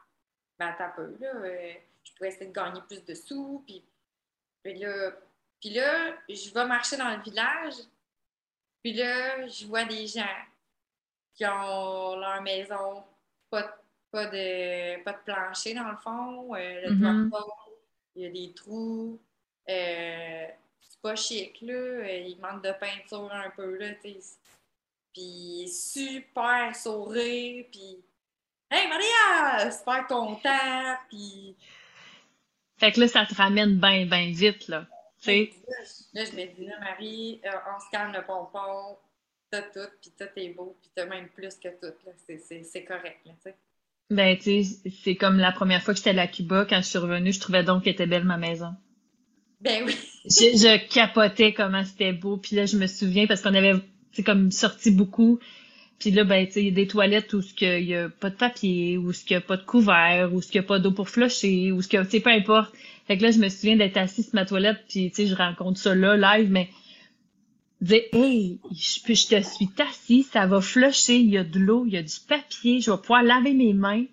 [0.59, 1.73] ben, t'as peu, là, euh,
[2.05, 3.85] je pourrais essayer de gagner plus de sous, puis,
[4.63, 5.13] puis là,
[5.61, 7.75] puis là, je vais marcher dans le village,
[8.83, 10.25] puis là, je vois des gens
[11.35, 13.05] qui ont leur maison,
[13.51, 13.79] pas,
[14.11, 17.47] pas, de, pas de plancher dans le fond, euh, le toit
[18.17, 19.21] il y a des trous.
[19.69, 20.47] Euh,
[20.81, 21.73] c'est pas chic, là.
[21.73, 24.15] Euh, il manque de peinture un peu, là, tu
[25.13, 28.03] Puis super sourire, puis
[28.73, 29.71] Hey Maria!
[29.71, 31.57] Super content, puis.
[32.81, 34.87] Fait que là, ça te ramène bien, bien vite, là.
[35.19, 35.51] sais.
[36.15, 38.97] Là, je me dis, là, Marie, euh, on se calme le pompon,
[39.51, 42.13] t'as tout, puis tout est beau, puis t'as même plus que tout, là.
[42.27, 43.57] C'est correct, là, tu sais.
[44.09, 46.99] Ben, tu sais, c'est comme la première fois que j'étais à Cuba, quand je suis
[46.99, 48.75] revenue, je trouvais donc qu'elle était belle ma maison.
[49.61, 49.95] Ben oui.
[50.25, 52.39] je, je, capotais comment c'était beau.
[52.39, 53.75] Puis là, je me souviens parce qu'on avait,
[54.13, 55.39] c'est comme sorti beaucoup.
[56.01, 58.31] Puis là, ben, tu sais, il y a des toilettes où il y a pas
[58.31, 60.93] de papier, où il y a pas de couvert, où il y a pas d'eau
[60.93, 62.75] pour flusher, où ce que, tu sais, peu importe.
[63.07, 65.35] Fait que là, je me souviens d'être assise sur ma toilette, puis tu sais, je
[65.35, 66.71] rencontre ça là, live, mais
[67.83, 71.85] dire, hey, je, je te suis assis, ça va flusher, il y a de l'eau,
[71.87, 74.07] il y a du papier, je vais pouvoir laver mes mains.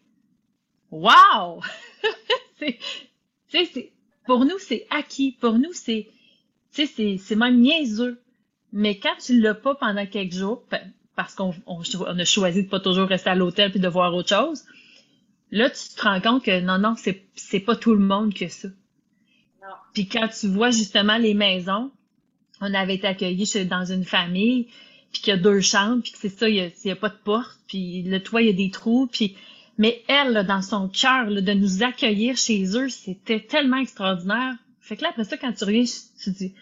[0.92, 1.62] Wow!
[2.60, 2.78] c'est,
[3.50, 3.92] c'est,
[4.26, 5.38] pour nous, c'est acquis.
[5.40, 6.08] Pour nous, c'est,
[6.72, 8.20] sais, c'est même niaiseux.
[8.74, 10.64] Mais quand tu l'as pas pendant quelques jours,
[11.18, 14.30] parce qu'on on, a choisi de pas toujours rester à l'hôtel puis de voir autre
[14.30, 14.64] chose,
[15.50, 18.48] là, tu te rends compte que non, non, c'est, c'est pas tout le monde que
[18.48, 18.68] ça.
[19.62, 19.74] Non.
[19.96, 21.90] Puis quand tu vois justement les maisons,
[22.62, 24.68] on avait été accueillis dans une famille,
[25.12, 27.18] puis qu'il y a deux chambres, puis que c'est ça, il y, a, pas de
[27.24, 29.36] porte, puis le toit, il y a des trous, puis
[29.80, 34.56] mais elle, dans son cœur, de nous accueillir chez eux, c'était tellement extraordinaire.
[34.82, 36.54] Fait que là, après ça, quand tu reviens, tu dis,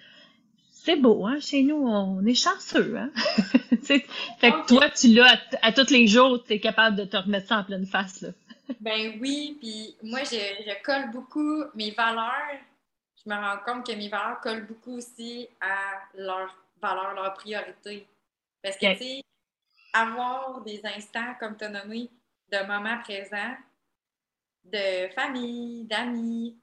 [0.85, 3.09] c'est beau, hein, chez nous, on est chanceux, hein.
[3.81, 7.47] fait que toi, tu l'as à, tous les jours, tu es capable de te remettre
[7.47, 8.29] ça en pleine face, là.
[8.79, 12.59] ben oui, puis moi, je, je colle beaucoup mes valeurs.
[13.23, 18.05] Je me rends compte que mes valeurs collent beaucoup aussi à leurs valeurs, leurs priorités.
[18.61, 19.21] Parce que, tu sais,
[19.93, 22.09] avoir des instants, comme tu as nommé,
[22.51, 23.55] de moments présents,
[24.65, 26.55] de famille, d'amis,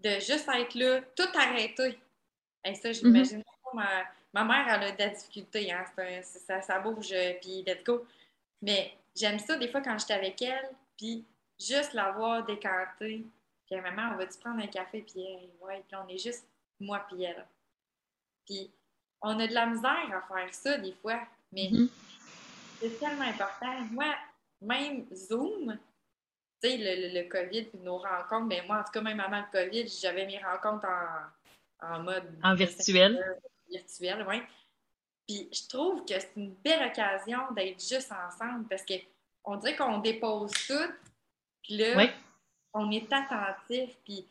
[0.00, 1.96] de juste être là, tout arrêter.
[2.64, 3.44] Et ça, je m'imagine mhm.
[3.74, 5.84] ma, ma, mère, elle a de la difficulté, hein,
[6.22, 8.06] ça, ça bouge, puis let's go.
[8.60, 11.24] Mais j'aime ça des fois quand j'étais avec elle, puis
[11.58, 13.24] juste l'avoir décanté.
[13.66, 15.24] Puis maman, on va-tu prendre un café, puis
[15.60, 16.46] ouais, puis on est juste
[16.78, 17.44] moi puis elle.
[18.46, 18.70] Puis
[19.20, 21.20] on a de la misère à faire ça des fois,
[21.52, 21.88] mais mhm.
[22.80, 23.80] c'est tellement important.
[23.90, 24.14] Moi,
[24.60, 25.78] même Zoom,
[26.62, 29.40] tu sais, le, le, COVID puis nos rencontres, mais moi, en tout cas, même avant
[29.40, 31.41] le COVID, j'avais mes rencontres en,
[31.82, 32.38] en mode.
[32.42, 33.40] En virtuel.
[33.68, 34.42] Virtuel, oui.
[35.26, 39.98] Puis je trouve que c'est une belle occasion d'être juste ensemble parce qu'on dirait qu'on
[39.98, 40.92] dépose tout,
[41.62, 42.06] puis là,
[42.74, 43.96] on est attentif.
[44.04, 44.26] Puis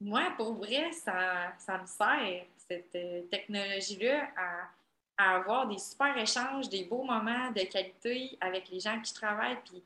[0.00, 4.68] moi, pour vrai, ça, ça me sert, cette euh, technologie-là, à
[5.16, 9.60] à avoir des super échanges, des beaux moments de qualité avec les gens qui travaillent.
[9.64, 9.82] Puis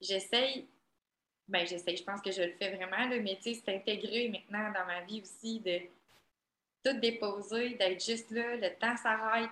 [0.00, 0.68] j'essaye,
[1.48, 4.86] ben j'essaye, je pense que je le fais vraiment, le mais c'est intégré maintenant dans
[4.86, 5.80] ma vie aussi de
[6.92, 9.50] tout déposer, d'être juste là, le temps s'arrête.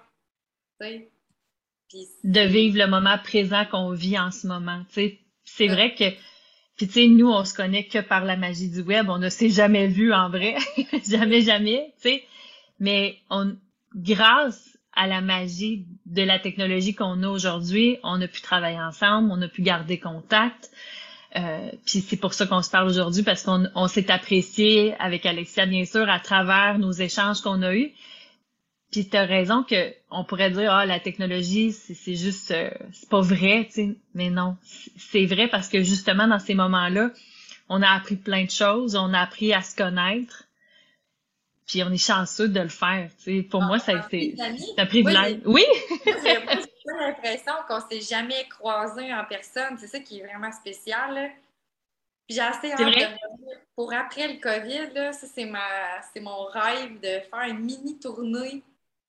[2.24, 4.82] De vivre le moment présent qu'on vit en ce moment.
[4.90, 6.04] C'est vrai que
[6.76, 9.08] puis tu sais, nous, on se connaît que par la magie du web.
[9.08, 10.56] On ne s'est jamais vu en vrai.
[11.08, 12.24] jamais, jamais, tu sais.
[12.78, 13.56] Mais on,
[13.94, 19.30] grâce à la magie de la technologie qu'on a aujourd'hui, on a pu travailler ensemble,
[19.32, 20.70] on a pu garder contact.
[21.36, 25.26] Euh, puis c'est pour ça qu'on se parle aujourd'hui parce qu'on on, s'est apprécié avec
[25.26, 27.92] Alexia bien sûr à travers nos échanges qu'on a eus.
[28.90, 33.08] Puis tu as raison que on pourrait dire ah la technologie c'est juste euh, c'est
[33.10, 34.56] pas vrai, tu sais, mais non,
[34.96, 37.10] c'est vrai parce que justement dans ces moments-là
[37.68, 40.44] on a appris plein de choses, on a appris à se connaître.
[41.66, 43.10] Puis on est chanceux de le faire.
[43.18, 43.42] Tu sais.
[43.42, 44.34] Pour moi, ça c'est
[44.78, 45.38] un privilège.
[45.44, 45.64] Oui!
[46.06, 46.36] J'ai
[46.96, 49.76] l'impression qu'on s'est jamais croisés en personne.
[49.78, 51.32] C'est ça qui est vraiment spécial.
[52.26, 53.16] Puis j'ai assez hâte de
[53.76, 57.98] pour après le COVID, là, ça c'est ma c'est mon rêve de faire une mini
[58.00, 58.62] tournée,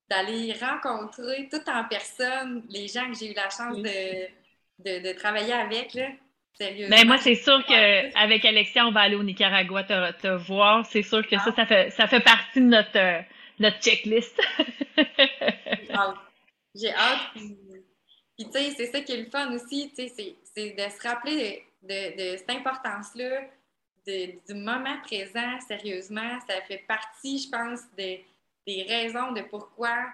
[0.10, 4.28] d'aller rencontrer tout en personne les gens que j'ai eu la chance de,
[4.80, 5.94] de, de travailler avec.
[5.94, 6.10] Là.
[6.60, 10.86] Mais ben, moi, c'est sûr qu'avec Alexia, on va aller au Nicaragua te, te voir.
[10.86, 13.22] C'est sûr que ça, ça fait, ça fait partie de notre, euh,
[13.60, 14.36] notre checklist.
[16.76, 17.20] J'ai hâte.
[17.34, 17.58] Puis,
[18.46, 21.66] tu sais, c'est ça qui est le fun aussi, tu sais, c'est de se rappeler
[21.82, 23.42] de, cette importance-là,
[24.06, 26.40] du moment présent, sérieusement.
[26.48, 28.18] Ça fait partie, je pense, de,
[28.66, 30.08] des raisons de pourquoi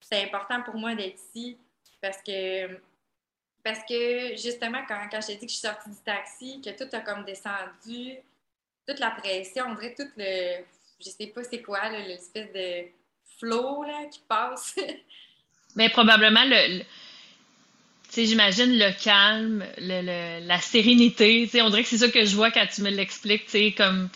[0.00, 1.56] c'est important pour moi d'être ici.
[2.00, 2.80] Parce que
[3.62, 6.70] parce que justement, quand, quand je t'ai dit que je suis sortie du taxi, que
[6.70, 8.18] tout a comme descendu,
[8.86, 10.62] toute la pression, on dirait tout le.
[11.00, 12.88] Je sais pas c'est quoi, l'espèce de
[13.38, 14.76] flow là, qui passe.
[15.74, 16.82] Mais probablement le.
[18.14, 21.42] Sais, j'imagine le calme, le, la sérénité.
[21.44, 23.46] Tu sais, on dirait que c'est ça que je vois quand tu me l'expliques.
[23.46, 24.08] Tu sais, comme.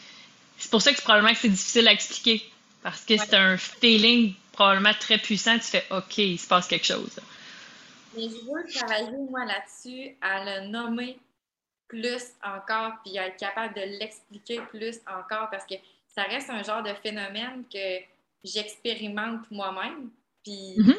[0.58, 2.42] C'est pour ça que probablement que c'est difficile à expliquer.
[2.82, 5.58] Parce que c'est un feeling probablement très puissant.
[5.58, 7.20] Tu fais OK, il se passe quelque chose.
[8.16, 11.18] Mais je veux travailler, moi, là-dessus, à le nommer
[11.86, 15.74] plus encore, puis à être capable de l'expliquer plus encore, parce que
[16.14, 18.02] ça reste un genre de phénomène que
[18.44, 20.10] j'expérimente moi-même.
[20.44, 20.96] Puis mm-hmm.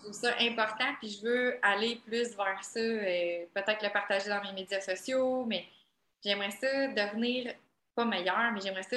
[0.00, 4.28] Je trouve ça important, puis je veux aller plus vers ça, euh, peut-être le partager
[4.28, 5.66] dans mes médias sociaux, mais
[6.24, 7.54] j'aimerais ça devenir
[7.94, 8.96] pas meilleur, mais j'aimerais ça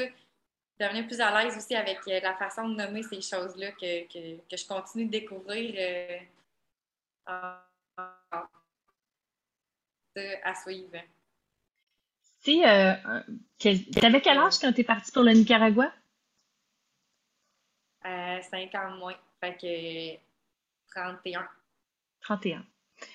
[0.80, 4.58] devenir plus à l'aise aussi avec euh, la façon de nommer ces choses-là que, que,
[4.58, 5.76] je continue de découvrir.
[5.78, 6.20] Euh,
[10.43, 10.99] à, suivre.
[12.39, 12.93] Si, euh,
[13.93, 15.91] t'avais quel âge quand t'es parti pour le Nicaragua?
[18.06, 19.16] Euh, 50 moins.
[19.39, 20.32] Fait que
[20.96, 21.48] 31.
[22.22, 22.66] 31.
[23.00, 23.06] Tu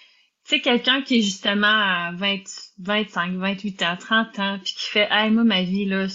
[0.45, 2.43] sais, quelqu'un qui est justement à 20,
[2.79, 6.07] 25, 28 ans, 30 ans, puis qui fait, hey, moi, ma vie, là,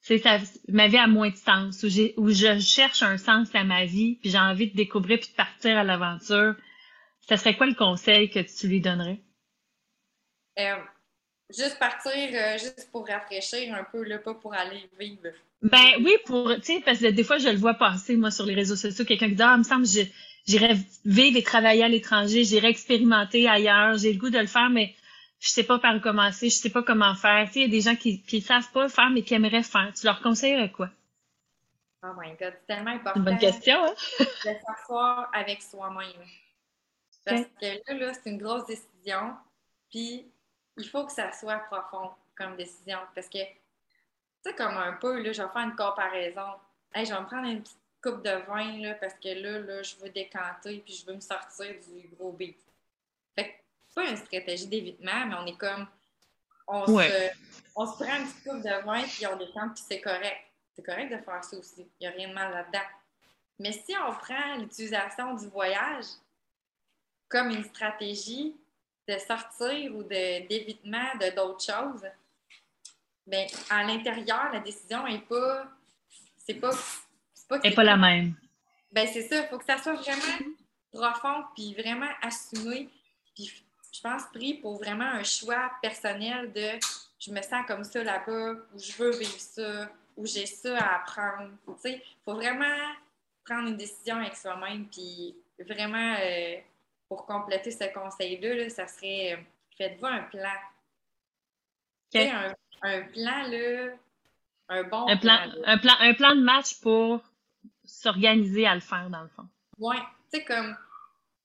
[0.00, 0.22] c'est
[0.68, 1.88] ma vie a moins de sens, où,
[2.20, 5.34] où je cherche un sens à ma vie, puis j'ai envie de découvrir puis de
[5.34, 6.54] partir à l'aventure,
[7.20, 9.20] ça serait quoi le conseil que tu lui donnerais?
[10.58, 10.76] Euh,
[11.50, 15.28] juste partir, euh, juste pour rafraîchir un peu, là, pas pour aller vivre.
[15.62, 18.46] Ben oui, pour, tu sais, parce que des fois, je le vois passer, moi, sur
[18.46, 19.86] les réseaux sociaux, quelqu'un qui dit, ah, il me semble,
[20.46, 24.70] j'irais vivre et travailler à l'étranger, j'irais expérimenter ailleurs, j'ai le goût de le faire,
[24.70, 24.94] mais
[25.38, 27.46] je sais pas par où commencer, je sais pas comment faire.
[27.46, 29.62] Tu sais, il y a des gens qui qui savent pas faire mais qui aimeraient
[29.62, 29.92] faire.
[29.94, 30.88] Tu leur conseillerais quoi?
[32.02, 33.18] Oh my God, c'est tellement important.
[33.18, 33.94] Une bonne question, hein?
[34.20, 36.26] de s'asseoir avec soi-même.
[37.24, 39.34] Parce que là, là c'est une grosse décision.
[39.90, 40.26] Puis,
[40.76, 42.98] il faut que ça soit profond comme décision.
[43.14, 43.50] Parce que, tu
[44.44, 46.52] sais, comme un peu, là, je vais faire une comparaison.
[46.94, 49.82] Hey, je vais me prendre une petite coupe de vin, là, parce que là, là,
[49.82, 52.58] je veux décanter, puis je veux me sortir du gros beat.
[53.34, 55.86] Fait que pas une stratégie d'évitement, mais on est comme.
[56.68, 57.30] On, se,
[57.76, 60.46] on se prend un petit coupe de vin, puis on détend, puis c'est correct.
[60.74, 61.88] C'est correct de faire ça aussi.
[62.00, 62.84] Il n'y a rien de mal là-dedans.
[63.58, 66.04] Mais si on prend l'utilisation du voyage
[67.28, 68.56] comme une stratégie
[69.08, 72.06] de sortir ou d'évitement de d'autres choses,
[73.26, 75.66] bien, à l'intérieur, la décision n'est pas.
[76.38, 76.72] C'est pas.
[77.34, 78.34] C'est pas, pas la même.
[78.92, 79.42] Ben, c'est ça.
[79.42, 80.52] Il faut que ça soit vraiment
[80.92, 82.88] profond, puis vraiment assumé.
[83.34, 86.78] Puis je pense, pris pour vraiment un choix personnel de
[87.18, 90.96] je me sens comme ça là-bas, ou je veux vivre ça, ou j'ai ça à
[90.96, 91.50] apprendre.
[91.66, 92.94] Tu sais, il faut vraiment
[93.44, 96.56] prendre une décision avec soi-même, puis vraiment, euh,
[97.08, 99.36] pour compléter ce conseil-là, ça serait euh,
[99.76, 100.50] faites-vous un plan.
[102.14, 103.92] Un, un, plan, là,
[104.68, 105.38] un bon un plan.
[105.64, 107.20] un, plan un plan de match pour
[107.84, 109.46] s'organiser à le faire, dans le fond.
[109.78, 109.96] Oui,
[110.32, 110.76] tu sais, comme,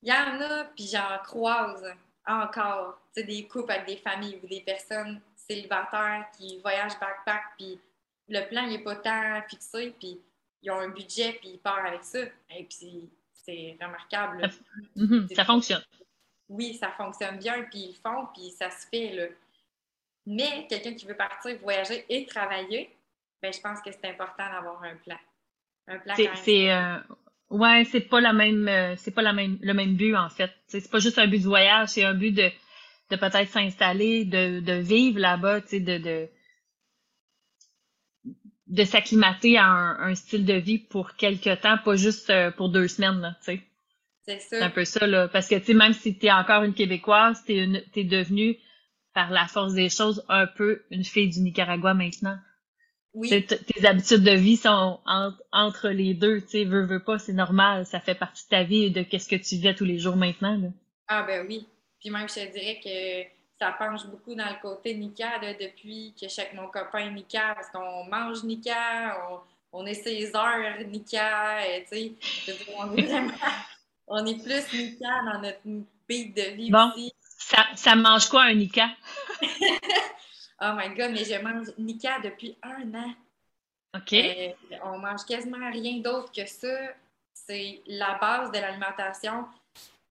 [0.01, 1.85] il y en a, puis j'en croise
[2.25, 7.79] encore des couples avec des familles ou des personnes célibataires qui voyagent backpack, puis
[8.29, 10.21] le plan n'est pas tant fixé, puis
[10.61, 12.19] ils ont un budget, puis ils partent avec ça.
[12.51, 13.09] Et puis
[13.43, 14.49] c'est remarquable.
[15.35, 15.83] Ça fonctionne.
[16.49, 19.13] Oui, ça fonctionne bien, puis ils le font, puis ça se fait.
[19.13, 19.25] Là.
[20.25, 22.93] Mais quelqu'un qui veut partir voyager et travailler,
[23.41, 25.17] ben, je pense que c'est important d'avoir un plan.
[25.87, 26.69] Un plan c'est,
[27.51, 30.51] Ouais, c'est pas la même, euh, c'est pas la même, le même but en fait.
[30.67, 32.49] C'est pas juste un but de voyage, c'est un but de,
[33.09, 36.29] de peut-être s'installer, de, de vivre là-bas, tu sais, de, de,
[38.71, 42.87] de s'acclimater à un, style de vie pour quelque temps, pas juste euh, pour deux
[42.87, 43.61] semaines, tu sais.
[44.25, 44.59] C'est ça.
[44.59, 45.27] C'est un peu ça, là.
[45.27, 48.57] Parce que, tu sais, même si t'es encore une Québécoise, t'es une, t'es devenue
[49.13, 52.37] par la force des choses, un peu une fille du Nicaragua maintenant.
[53.13, 53.29] Oui.
[53.29, 55.01] Tes habitudes de vie sont
[55.51, 58.63] entre les deux, tu sais, veux, veux pas, c'est normal, ça fait partie de ta
[58.63, 60.55] vie et de qu'est-ce que tu vis tous les jours maintenant.
[60.55, 60.69] Là.
[61.09, 61.67] Ah ben oui.
[61.99, 66.27] Puis même, je te dirais que ça penche beaucoup dans le côté Nika depuis que
[66.27, 69.39] je suis avec mon copain Nika, parce qu'on mange Nika, on,
[69.71, 72.13] on est ses heures Nika, sais.
[72.75, 73.33] On est vraiment,
[74.07, 75.59] on est plus Nika dans notre
[76.09, 77.13] beat de vie bon, aussi.
[77.21, 78.89] Ça, ça mange quoi un Nika?
[79.43, 83.13] oh my god, mais je mange Nika depuis un an.
[83.95, 84.13] OK.
[84.13, 84.53] Euh,
[84.85, 86.95] on mange quasiment rien d'autre que ça.
[87.31, 89.45] C'est la base de l'alimentation.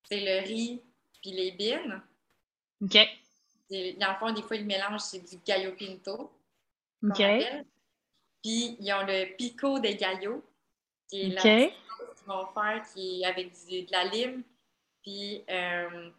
[0.04, 0.80] C'est le riz
[1.20, 2.00] puis les bines.
[2.84, 2.96] OK.
[3.70, 6.32] Dans le fond, des fois, le mélange, c'est du gallo pinto.
[7.04, 7.22] OK.
[8.42, 10.42] Puis, ils ont le pico des gallos,
[11.08, 11.44] qui est OK.
[11.44, 14.42] la petite sauce qu'ils vont faire, qui est avec du- de la lime,
[15.02, 16.10] puis, euh,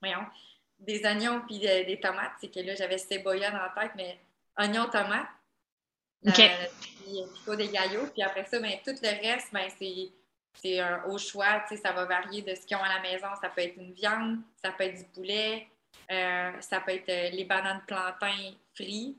[0.00, 0.26] voyons,
[0.78, 2.32] des oignons, puis de- des tomates.
[2.40, 4.18] C'est que là, j'avais cebolla dans la tête, mais
[4.58, 5.28] oignons, tomates.
[6.26, 6.34] OK.
[6.80, 8.06] Puis, pico des gallos.
[8.12, 10.10] Puis après ça, ben, tout le reste, ben, c'est
[10.58, 13.00] c'est un au choix, tu sais, ça va varier de ce qu'ils ont à la
[13.00, 13.26] maison.
[13.42, 15.68] Ça peut être une viande, ça peut être du poulet,
[16.10, 19.16] euh, ça peut être euh, les bananes plantains frites.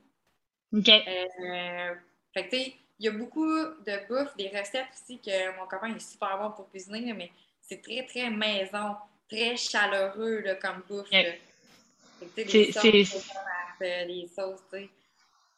[0.72, 0.88] OK.
[0.88, 1.94] Euh,
[2.34, 5.66] fait que, tu sais, il y a beaucoup de bouffe, des recettes aussi que mon
[5.66, 7.30] copain est super bon pour cuisiner, mais
[7.62, 8.96] c'est très, très maison,
[9.28, 11.08] très chaleureux là, comme bouffe.
[11.10, 14.90] C'est- sauces, tu sais.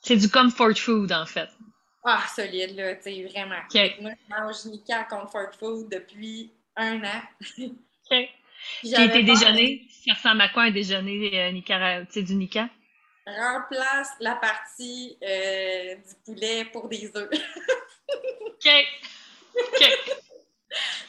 [0.03, 1.49] C'est du comfort food, en fait.
[2.05, 3.61] Ah, solide, là, tu sais, vraiment.
[3.65, 3.73] OK.
[3.73, 7.23] Fait que Moi, je mange Nika Comfort Food depuis un an.
[7.59, 8.29] OK.
[8.83, 12.03] Tes peur déjeuners, ça ressemble à quoi un déjeuner euh, Nicara...
[12.03, 12.65] du Nika?
[12.65, 12.71] de-
[13.33, 17.31] Remplace la partie euh, du poulet pour des œufs.
[18.47, 18.69] OK.
[19.57, 19.85] OK.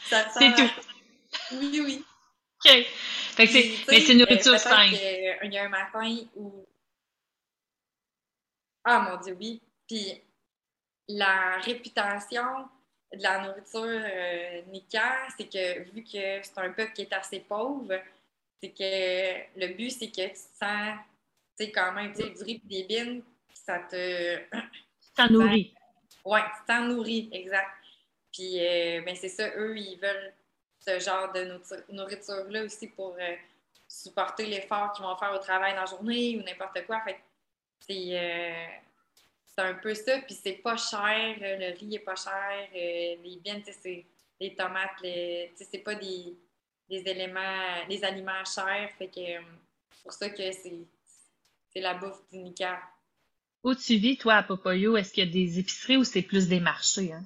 [0.04, 0.70] C'est tout.
[1.52, 2.04] Oui, oui.
[2.64, 2.70] OK.
[3.34, 4.90] Fait que c'est, Puis, tu mais c'est nourriture euh, saine.
[4.90, 6.66] que, Il y a un matin où.
[8.84, 9.62] Ah mon Dieu, oui.
[9.88, 10.20] Puis
[11.08, 12.68] la réputation
[13.16, 14.62] de la nourriture euh,
[15.36, 18.00] c'est que vu que c'est un peuple qui est assez pauvre,
[18.60, 20.98] c'est que le but, c'est que tu te sens,
[21.58, 24.40] tu sais, quand même, tu sais, du riz et des bines, ça te.
[25.16, 25.74] Ça nourrit.
[26.24, 27.70] Ouais, tu t'en nourris, exact.
[28.32, 30.32] Puis, euh, ben c'est ça, eux, ils veulent
[30.78, 33.34] ce genre de nourriture- nourriture-là aussi pour euh,
[33.86, 37.00] supporter l'effort qu'ils vont faire au travail dans la journée ou n'importe quoi.
[37.02, 37.20] Fait
[37.80, 38.66] c'est euh,
[39.54, 43.16] c'est un peu ça, puis c'est pas cher, euh, le riz est pas cher, euh,
[43.22, 44.06] les biens, tu sais, c'est
[44.40, 46.34] les tomates, les, tu sais, c'est pas des,
[46.88, 49.42] des éléments, des aliments chers, fait que euh,
[49.90, 50.86] c'est pour ça que c'est
[51.72, 52.80] c'est la bouffe du Nika.
[53.64, 56.46] Où tu vis, toi, à Popoyo, est-ce qu'il y a des épiceries ou c'est plus
[56.46, 57.12] des marchés?
[57.14, 57.24] Hein?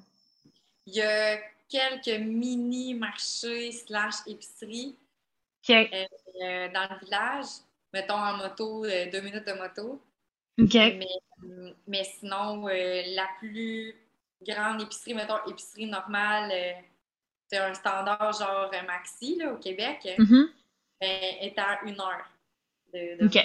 [0.85, 4.95] Il y a quelques mini-marchés slash épiceries
[5.69, 7.47] euh, dans le village,
[7.91, 10.01] mettons en moto, deux minutes de moto.
[10.59, 10.75] OK.
[10.75, 11.07] Mais,
[11.87, 13.95] mais sinon, euh, la plus
[14.45, 16.73] grande épicerie, mettons épicerie normale, euh,
[17.49, 20.49] c'est un standard genre euh, Maxi là, au Québec, Mhm.
[21.01, 22.25] ben, est à une heure.
[22.93, 23.37] De, de OK.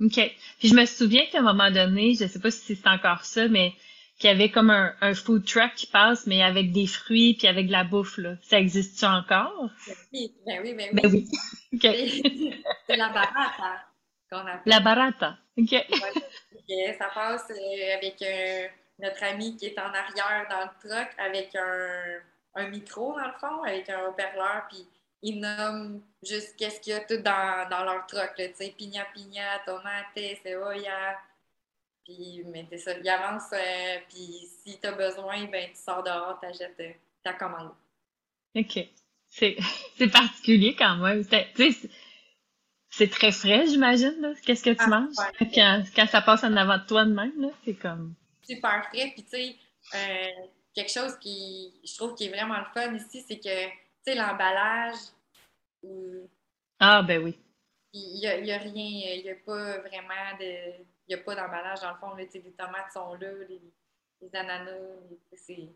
[0.00, 0.32] OK.
[0.58, 3.48] Puis je me souviens qu'à un moment donné, je sais pas si c'est encore ça,
[3.48, 3.72] mais
[4.18, 7.46] qu'il y avait comme un, un food truck qui passe, mais avec des fruits puis
[7.48, 8.36] avec de la bouffe, là.
[8.42, 9.70] Ça existe-tu encore?
[10.12, 11.00] Oui, ben oui, ben oui.
[11.00, 11.30] Ben oui.
[12.86, 13.84] C'est la barata
[14.30, 14.72] qu'on appelle.
[14.72, 15.38] La barata.
[15.56, 15.70] OK.
[15.72, 16.96] Ouais.
[16.98, 18.66] Ça passe euh, avec euh,
[18.98, 22.20] notre ami qui est en arrière dans le truck avec un,
[22.54, 24.86] un micro, dans le fond, avec un haut-parleur, puis
[25.22, 29.04] ils nomment juste qu'est-ce qu'il y a tout dans, dans leur truck, tu sais, pigna
[29.14, 31.18] pigna, tomate, cebolla,
[32.04, 36.38] puis, mais c'est ça, ils avancent, euh, puis si t'as besoin, ben tu sors dehors,
[36.40, 37.70] t'achètes euh, ta commande.
[38.54, 38.78] OK.
[39.26, 39.56] C'est,
[40.12, 41.24] particulier quand même.
[41.24, 41.90] Tu sais,
[42.96, 44.34] c'est- très frais, j'imagine.
[44.44, 45.16] Qu'est-ce que tu Ah, manges?
[45.54, 48.14] Quand, quand ça passe en avant de toi de même, c'est comme...
[48.42, 49.10] super frais.
[49.14, 49.56] Puis, tu sais,
[49.94, 53.72] euh, quelque chose qui, je trouve qui est vraiment le fun ici, c'est que, tu
[54.04, 54.96] sais, l'emballage,
[56.78, 57.38] Ah, ben oui.
[57.92, 60.44] il n'y a, y a rien, il n'y a pas vraiment de,
[61.08, 62.14] il n'y a pas d'emballage dans le fond.
[62.14, 63.60] Là, les tomates sont là, les,
[64.20, 64.72] les ananas,
[65.32, 65.68] c'est...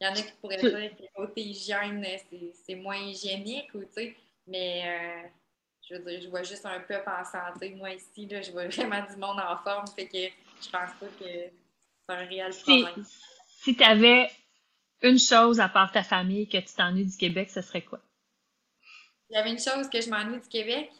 [0.00, 3.84] Il y en a qui pourraient dire que côté hygiène, c'est, c'est moins hygiénique, ou,
[3.84, 4.16] tu sais,
[4.46, 4.82] mais
[5.24, 5.28] euh,
[5.88, 7.70] je veux dire, je vois juste un peuple en santé.
[7.70, 11.06] Moi, ici, là, je vois vraiment du monde en forme, fait que je pense pas
[11.06, 11.52] que c'est
[12.08, 13.04] un réel Si, problème.
[13.62, 14.30] si tu avais
[15.02, 18.00] une chose à part ta famille que tu t'ennuies du Québec, ce serait quoi?
[19.30, 20.90] Il y avait une chose que je m'ennuie du Québec.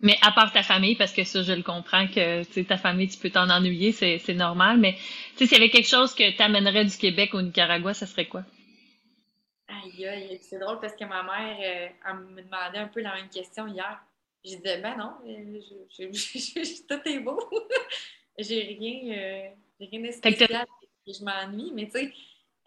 [0.00, 2.76] Mais à part ta famille, parce que ça, je le comprends que tu sais, ta
[2.76, 4.78] famille, tu peux t'en ennuyer, c'est, normal.
[4.78, 5.00] Mais tu
[5.38, 8.42] sais, s'il y avait quelque chose que t'amènerais du Québec au Nicaragua, ce serait quoi?
[9.82, 13.14] Aïe, aïe, c'est drôle parce que ma mère, euh, elle me demandait un peu la
[13.14, 14.00] même question hier.
[14.44, 15.14] Je disais, ben non,
[16.88, 17.38] tout est beau.
[18.38, 19.48] j'ai rien, euh,
[19.80, 20.66] rien de spécial.
[21.06, 22.12] Je m'ennuie, mais tu sais,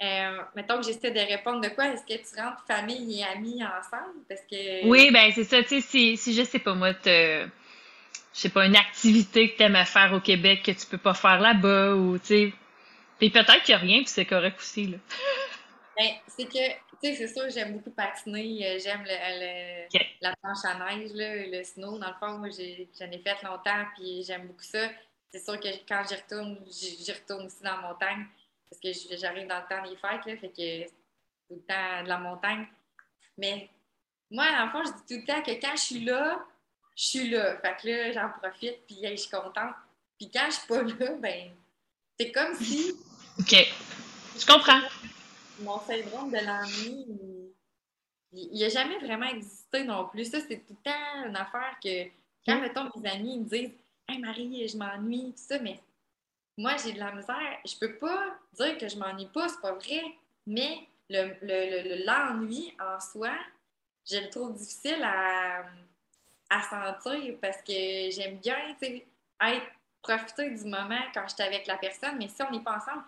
[0.03, 1.87] euh, mettons que j'essaie de répondre de quoi?
[1.87, 4.23] Est-ce que tu rentres famille et amis ensemble?
[4.27, 4.85] Parce que...
[4.87, 5.61] Oui, ben c'est ça.
[5.63, 7.45] Tu sais, si, si je sais pas, moi, te,
[8.35, 11.13] je sais pas, une activité que tu aimes faire au Québec que tu peux pas
[11.13, 12.53] faire là-bas ou, tu sais.
[13.19, 14.97] Puis peut-être qu'il n'y a rien, puis c'est correct aussi, là.
[15.97, 18.67] Ben, c'est que, tu sais, c'est sûr, j'aime beaucoup patiner.
[18.67, 19.87] Euh, j'aime le,
[20.21, 21.97] la planche à neige, là, le snow.
[21.97, 24.89] Dans le fond, moi, j'en ai, fait longtemps, puis j'aime beaucoup ça.
[25.31, 28.25] C'est sûr que quand j'y retourne, j'y retourne aussi dans la montagne
[28.69, 30.87] parce que j'arrive dans le temps des fêtes, là, fait que
[31.47, 32.65] tout le temps de la montagne.
[33.37, 33.69] Mais
[34.31, 36.39] moi, en fond, je dis tout le temps que quand je suis là,
[36.95, 37.57] je suis là.
[37.57, 39.75] Fait que là, j'en profite, puis je suis contente.
[40.17, 41.51] Puis quand je suis pas là, ben,
[42.19, 42.93] c'est comme si.
[43.39, 43.55] OK.
[44.39, 44.81] Je comprends.
[45.59, 47.05] Mon syndrome de l'ennui,
[48.33, 50.25] il n'a jamais vraiment existé non plus.
[50.25, 52.05] Ça, c'est tout le temps une affaire que
[52.45, 53.71] quand, mettons, mes amis me disent
[54.07, 55.79] Hey Marie, je m'ennuie, tout ça, mais
[56.57, 57.59] moi, j'ai de la misère.
[57.65, 60.03] Je peux pas dire que je m'ennuie pas, c'est pas vrai,
[60.45, 63.31] mais l'ennui le, en soi,
[64.09, 65.65] je le trouve difficile à,
[66.49, 69.65] à sentir parce que j'aime bien être,
[70.01, 73.03] profiter du moment quand je suis avec la personne, mais si on n'est pas ensemble,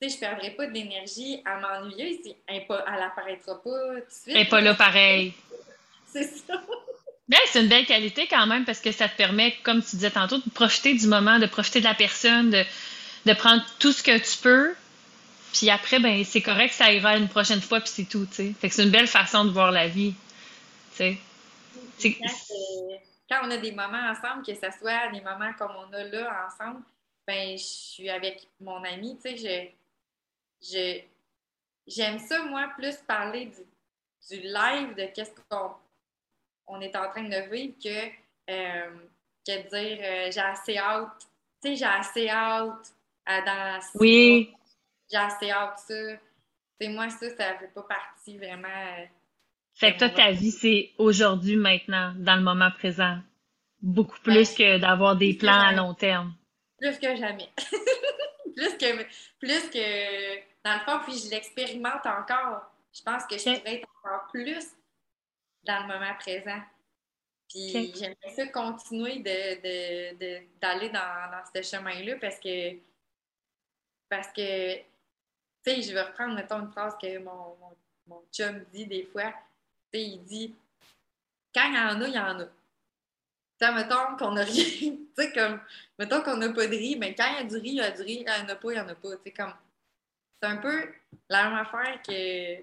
[0.00, 4.28] je ne perdrai pas d'énergie à m'ennuyer si elle n'apparaîtra pas tout de suite.
[4.28, 5.32] Elle n'est pas là pareil.
[6.12, 6.62] C'est ça.
[7.28, 10.12] Ben, c'est une belle qualité quand même parce que ça te permet, comme tu disais
[10.12, 12.62] tantôt, de profiter du moment, de profiter de la personne, de,
[13.24, 14.74] de prendre tout ce que tu peux.
[15.52, 18.54] Puis après, ben c'est correct, ça ira une prochaine fois, puis c'est tout, tu sais.
[18.60, 20.14] Fait que c'est une belle façon de voir la vie,
[20.96, 21.18] tu
[21.98, 22.18] sais.
[23.28, 26.46] Quand, on a des moments ensemble, que ce soit des moments comme on a là
[26.46, 26.82] ensemble,
[27.26, 29.74] ben je suis avec mon ami, tu sais,
[30.62, 31.00] je,
[31.86, 35.70] j'aime ça, moi, plus parler du, du live, de qu'est-ce qu'on
[36.68, 38.06] on est en train de vivre que,
[38.50, 38.90] euh,
[39.46, 41.28] que de dire euh, j'ai assez hâte,
[41.62, 42.92] tu sais, j'ai assez hâte
[43.24, 44.52] à dans Oui.
[45.10, 45.94] J'ai assez hâte ça.
[46.80, 48.68] C'est moi, ça, ça ne fait pas partie vraiment.
[48.68, 49.04] Euh,
[49.74, 53.18] fait que toi, ta vie, c'est aujourd'hui, maintenant, dans le moment présent.
[53.82, 56.34] Beaucoup plus que d'avoir des plans à long terme.
[56.78, 57.48] Plus que jamais.
[58.56, 59.04] plus que
[59.38, 62.72] plus que dans le fond, puis je l'expérimente encore.
[62.92, 64.64] Je pense que je pourrais être encore plus
[65.64, 66.60] dans le moment présent.
[67.48, 72.76] Puis j'aimerais ça continuer d'aller dans, dans ce chemin-là parce que,
[74.08, 74.84] parce que, tu
[75.62, 77.56] sais, je vais reprendre, mettons, une phrase que mon,
[78.06, 79.32] mon, chum dit des fois.
[79.92, 80.54] Tu sais, il dit
[81.54, 82.46] quand il y en a, il y en a.
[83.58, 85.60] Tu sais, mettons qu'on n'a rien, tu sais, comme,
[85.98, 87.80] mettons qu'on n'a pas de riz, mais quand il y a du riz, il y
[87.80, 89.16] a du riz, quand il n'y en a pas, il n'y en a pas.
[89.16, 89.54] Tu sais, comme,
[90.40, 90.88] c'est un peu
[91.28, 92.62] la même affaire que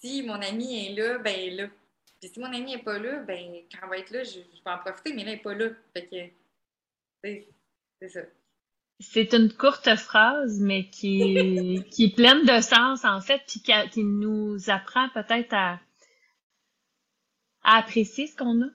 [0.00, 1.68] si mon ami est là, ben, il est là.
[2.20, 4.70] Puis si mon ami n'est pas là, ben quand elle va être là, je, vais
[4.70, 5.70] en profiter, mais là, elle n'est pas là.
[5.92, 6.06] Fait
[7.22, 7.36] que,
[8.00, 8.20] c'est ça.
[9.00, 14.04] C'est une courte phrase, mais qui, qui est pleine de sens, en fait, puis qui,
[14.04, 15.80] nous apprend peut-être à,
[17.62, 18.68] à apprécier ce qu'on a.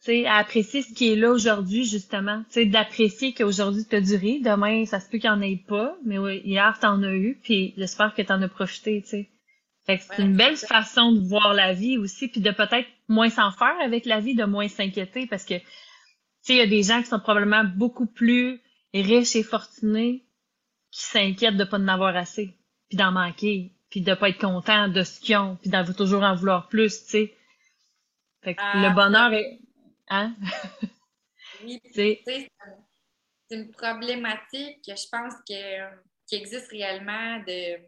[0.00, 2.42] sais, à apprécier ce qui est là aujourd'hui, justement.
[2.48, 5.62] sais, d'apprécier qu'aujourd'hui, tu as du riz, demain, ça se peut qu'il n'y en ait
[5.66, 9.08] pas, mais hier, tu en as eu, puis j'espère que tu en as profité, tu
[9.08, 9.30] sais
[9.86, 13.76] c'est une belle façon de voir la vie aussi, puis de peut-être moins s'en faire
[13.82, 15.64] avec la vie, de moins s'inquiéter, parce que, tu
[16.42, 18.60] sais, il y a des gens qui sont probablement beaucoup plus
[18.92, 20.24] riches et fortunés
[20.90, 22.56] qui s'inquiètent de pas en avoir assez,
[22.88, 26.22] puis d'en manquer, puis de pas être content de ce qu'ils ont, puis d'en toujours
[26.22, 27.34] en vouloir plus, tu sais.
[28.42, 29.58] Fait que le ah, bonheur est...
[30.08, 30.36] Hein?
[31.62, 32.50] oui, c'est
[33.50, 35.96] une problématique que je pense que,
[36.26, 37.80] qui existe réellement de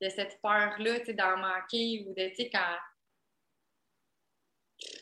[0.00, 2.76] de cette peur-là, d'en manquer ou de, tu sais, quand.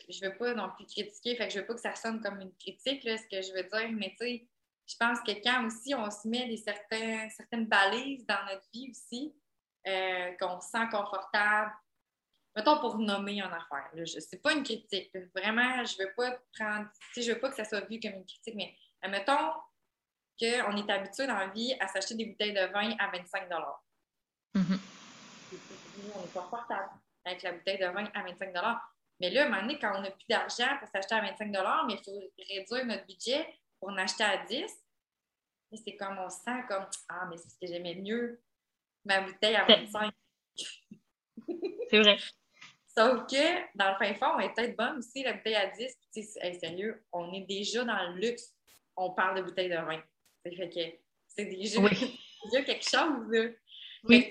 [0.09, 2.41] Je veux pas non plus critiquer, fait que je veux pas que ça sonne comme
[2.41, 4.47] une critique, là, ce que je veux dire, mais tu sais,
[4.87, 8.89] je pense que quand aussi on se met des certains, certaines balises dans notre vie
[8.89, 9.33] aussi,
[9.87, 11.71] euh, qu'on se sent confortable,
[12.59, 16.37] mettons pour nommer une affaire, là, je, c'est pas une critique, vraiment, je veux pas
[16.57, 18.75] prendre, tu sais, je veux pas que ça soit vu comme une critique, mais
[19.07, 19.51] mettons
[20.37, 23.49] qu'on est habitué dans la vie à s'acheter des bouteilles de vin à 25
[24.55, 24.79] Mm-hmm.
[26.15, 26.89] On est confortable
[27.23, 28.51] avec la bouteille de vin à 25
[29.19, 31.51] Mais là, à un moment donné, quand on n'a plus d'argent pour s'acheter à 25
[31.87, 32.19] mais il faut
[32.49, 33.47] réduire notre budget
[33.79, 34.65] pour en acheter à 10,
[35.85, 38.41] c'est comme on se sent comme Ah, mais c'est ce que j'aimais mieux,
[39.05, 40.11] ma bouteille à 25.
[41.89, 42.17] c'est vrai.
[42.99, 45.97] Sauf que dans le fin fond, elle est peut-être bonne aussi, la bouteille à 10.
[46.13, 48.53] Tu sais, sérieux, on est déjà dans le luxe.
[48.97, 50.03] On parle de bouteille de vin.
[50.43, 51.79] Ça fait que c'est déjà,
[52.51, 53.25] déjà quelque chose.
[53.29, 53.51] Là.
[54.03, 54.29] Oui.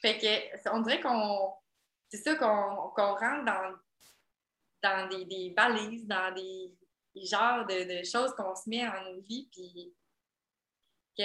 [0.00, 1.52] Fait, que, on dirait qu'on.
[2.08, 3.74] C'est ça qu'on rentre dans,
[4.80, 6.72] dans des, des balises, dans des,
[7.24, 9.92] genres de, choses qu'on se met en vies, puis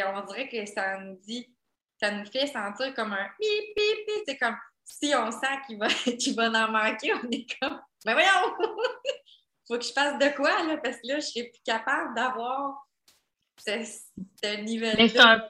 [0.03, 1.55] on dirait que ça nous dit,
[1.99, 4.23] ça nous fait sentir comme un pip, pip, pip.
[4.26, 4.57] C'est comme
[4.90, 5.88] si on sent qu'il va,
[6.20, 8.56] qu'il va en manquer, on est comme, ben voyons!
[9.68, 12.88] Faut que je fasse de quoi, là, parce que là, je serai plus capable d'avoir
[13.57, 13.86] ce,
[14.44, 15.49] ce niveau-là.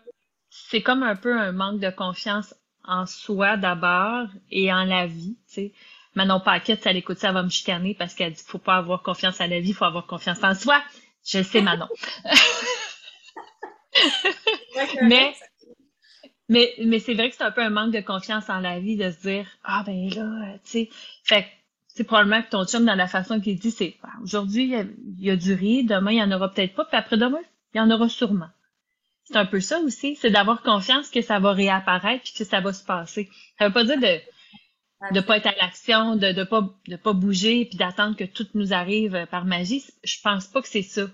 [0.50, 2.54] C'est comme un peu un manque de confiance
[2.84, 5.74] en soi d'abord et en la vie, tu sais.
[6.16, 9.40] Manon Paquette, ça l'écoute, ça va me chicaner parce qu'elle dit faut pas avoir confiance
[9.40, 10.84] à la vie, il faut avoir confiance en soi.
[11.24, 11.88] Je sais, Manon.
[15.04, 15.36] mais
[16.50, 18.98] mais, mais c'est vrai que c'est un peu un manque de confiance en la vie
[18.98, 20.90] de se dire Ah ben là, tu sais.
[21.24, 21.46] Fait
[22.00, 24.74] c'est probablement que ton chum, dans la façon qu'il dit, c'est ah, aujourd'hui,
[25.18, 27.42] il y, a, du riz, demain, il n'y en aura peut-être pas, puis après-demain,
[27.74, 28.50] il y en aura sûrement.
[29.26, 32.62] C'est un peu ça aussi, c'est d'avoir confiance que ça va réapparaître puis que ça
[32.62, 33.30] va se passer.
[33.58, 34.20] Ça veut pas dire de
[35.14, 38.48] de pas être à l'action, de de pas de pas bouger puis d'attendre que tout
[38.54, 39.84] nous arrive par magie.
[40.04, 41.08] Je pense pas que c'est ça.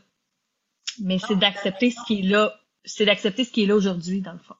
[1.02, 2.54] Mais c'est d'accepter ce qui est là,
[2.84, 4.56] c'est d'accepter ce qui est là aujourd'hui dans le fond.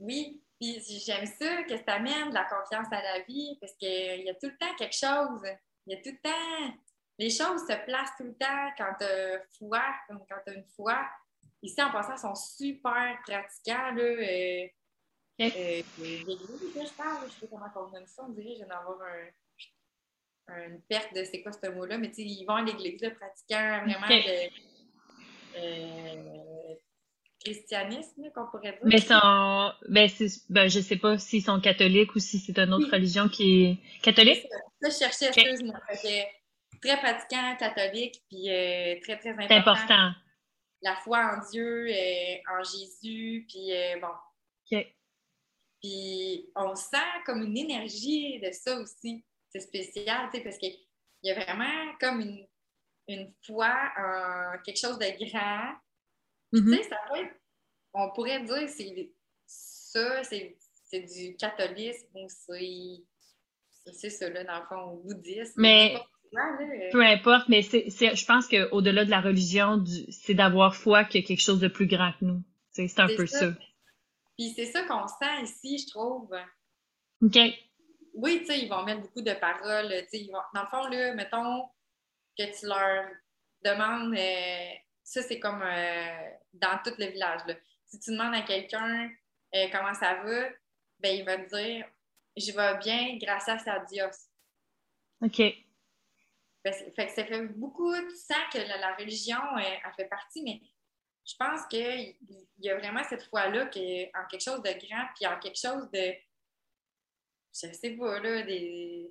[0.00, 4.22] Oui, puis j'aime ça que ça amène de la confiance à la vie parce qu'il
[4.22, 5.42] y a tout le temps quelque chose.
[5.86, 6.74] Il y a tout le temps.
[7.18, 10.64] Les choses se placent tout le temps quand tu as foi, quand tu as une
[10.74, 11.06] foi.
[11.62, 13.94] Ici, en passant, ils sont super pratiquants.
[13.94, 14.66] Là, euh,
[15.40, 18.24] euh, je parle, je sais pas comment on donne ça.
[18.26, 22.08] On dirait que je viens d'avoir un, une perte de c'est quoi ce mot-là, mais
[22.08, 24.50] ils vont à l'église, pratiquant vraiment de.
[27.44, 28.80] Christianisme, qu'on pourrait dire?
[28.84, 30.08] Mais sont, ben,
[30.50, 33.78] ben, je sais pas s'ils sont catholiques ou si c'est une autre religion qui est
[34.02, 34.46] catholique.
[34.82, 35.80] Ça, je cherchais, excuse-moi.
[36.82, 40.12] Très pratiquant, catholique, puis euh, très, très important.
[40.82, 44.08] La foi en Dieu, euh, en Jésus, puis euh, bon.
[44.72, 44.86] OK.
[45.82, 46.96] Puis on sent
[47.26, 49.24] comme une énergie de ça aussi.
[49.50, 50.74] C'est spécial, tu sais, parce qu'il
[51.22, 52.46] y a vraiment comme une,
[53.08, 55.74] une foi en quelque chose de grand
[56.52, 56.88] Mm-hmm.
[56.88, 57.34] ça peut être,
[57.94, 59.12] on pourrait dire c'est
[59.46, 62.28] ça, c'est du catholisme ou
[63.92, 65.60] c'est ça, là, dans le fond, bouddhisme.
[65.60, 65.96] Mais
[66.92, 71.24] peu importe, mais c'est, je pense qu'au-delà de la religion, c'est d'avoir foi qu'il y
[71.24, 72.42] a quelque chose de plus grand que nous.
[72.70, 73.52] C'est un peu ça.
[74.38, 76.30] Puis c'est ça qu'on sent ici, je trouve.
[77.22, 77.38] OK.
[78.14, 79.92] Oui, tu sais, ils vont mettre beaucoup de paroles.
[80.12, 81.68] Ils vont, dans le fond, là, mettons
[82.38, 83.06] que tu leur
[83.64, 84.72] demandes euh,
[85.02, 87.40] ça, c'est comme euh, dans tout le village.
[87.46, 87.54] Là.
[87.86, 89.10] Si tu demandes à quelqu'un
[89.54, 90.48] euh, comment ça va,
[91.00, 91.86] ben, il va te dire
[92.36, 94.28] Je vais bien grâce à Dios.
[95.22, 95.38] OK.
[96.62, 100.42] Ben, fait que ça fait beaucoup, tu sens que la, religion, euh, elle, fait partie,
[100.42, 100.60] mais
[101.24, 102.16] je pense qu'il
[102.58, 106.12] y a vraiment cette foi-là en quelque chose de grand, puis en quelque chose de,
[107.54, 109.10] je sais pas, là, des,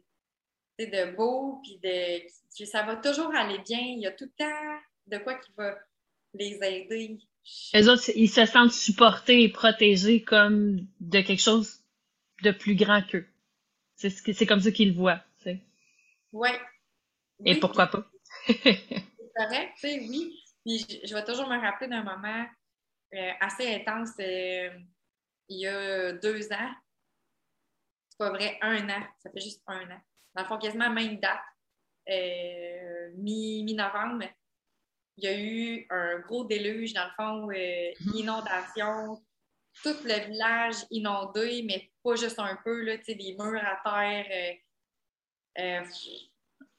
[0.78, 3.80] de beau, puis de, ça va toujours aller bien.
[3.80, 4.69] Il y a tout le temps
[5.10, 5.78] de quoi qui va
[6.34, 7.20] les aider.
[7.74, 11.84] Les autres, ils se sentent supportés et protégés comme de quelque chose
[12.44, 13.28] de plus grand qu'eux.
[13.96, 15.22] C'est c'est comme ça qu'ils le voient.
[15.42, 15.58] Tu
[16.32, 16.58] Ouais.
[17.46, 18.06] Et pourquoi pas?
[18.48, 20.44] c'est correct, tu sais, oui.
[20.66, 22.46] Puis je, vais toujours me rappeler d'un moment
[23.14, 24.70] euh, assez intense euh,
[25.48, 26.72] il y a deux ans.
[28.10, 29.04] C'est pas vrai, un an.
[29.24, 30.02] Ça fait juste un an.
[30.36, 31.40] Dans le fond, quasiment même date.
[32.10, 34.26] Euh, mi-novembre
[35.22, 38.16] il y a eu un gros déluge, dans le fond, euh, mhm.
[38.16, 39.22] inondation,
[39.84, 44.60] tout le village inondé, mais pas juste un peu, là, des murs à terre.
[45.60, 45.86] Euh, euh,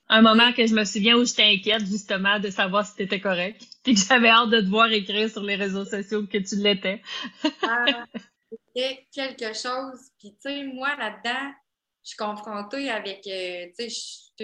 [0.08, 3.20] un moment que je me souviens où j'étais inquiète justement de savoir si tu étais
[3.20, 6.56] correct, puis que j'avais hâte de te voir écrire sur les réseaux sociaux que tu
[6.56, 7.02] l'étais.
[7.62, 7.84] ah,
[8.74, 10.00] c'était quelque chose.
[10.18, 11.52] Puis, tu sais, moi, là-dedans,
[12.02, 13.88] je suis confrontée avec, tu sais,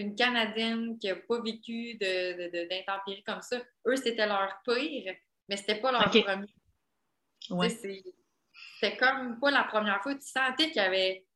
[0.01, 3.59] une Canadienne qui n'a pas vécu d'intempéries comme ça.
[3.87, 5.15] Eux, c'était leur pire,
[5.49, 6.47] mais c'était pas leur premier.
[7.69, 10.15] C'était comme pas la première fois.
[10.15, 11.27] Tu sentais qu'il y avait.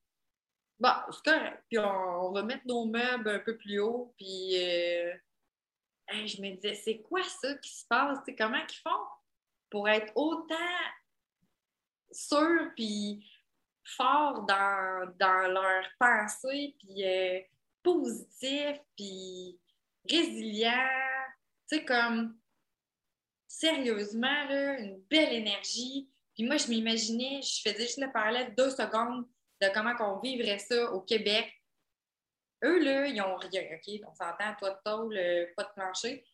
[0.79, 1.65] Bon, c'est correct.
[1.69, 4.15] Puis on, va mettre nos meubles un peu plus haut.
[4.17, 5.15] Puis euh,
[6.11, 8.19] je me disais, c'est quoi ça qui se passe?
[8.37, 9.07] comment ils font
[9.71, 10.55] pour être autant
[12.11, 13.25] sûrs puis
[13.85, 16.77] forts dans, dans leur pensée?
[16.79, 17.05] Puis.
[17.05, 17.41] Euh,
[17.83, 19.59] positif, puis
[20.09, 20.89] résilient.
[21.69, 22.39] Tu sais, comme
[23.47, 26.11] sérieusement, là, une belle énergie.
[26.35, 29.27] Puis moi, je m'imaginais, je faisais juste le parallèle deux secondes
[29.61, 31.53] de comment on vivrait ça au Québec.
[32.65, 34.01] Eux, là, ils ont rien, OK?
[34.07, 36.25] On s'entend, toi de tôle, euh, pas de plancher.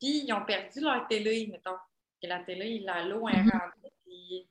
[0.00, 1.76] Puis ils ont perdu leur télé, mettons.
[2.20, 3.52] Que la télé, la l'eau est mm-hmm.
[3.52, 4.48] rentrée, puis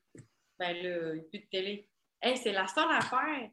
[0.57, 1.89] ben là, il n'y a plus de télé.
[2.22, 3.49] Hey, c'est la seule affaire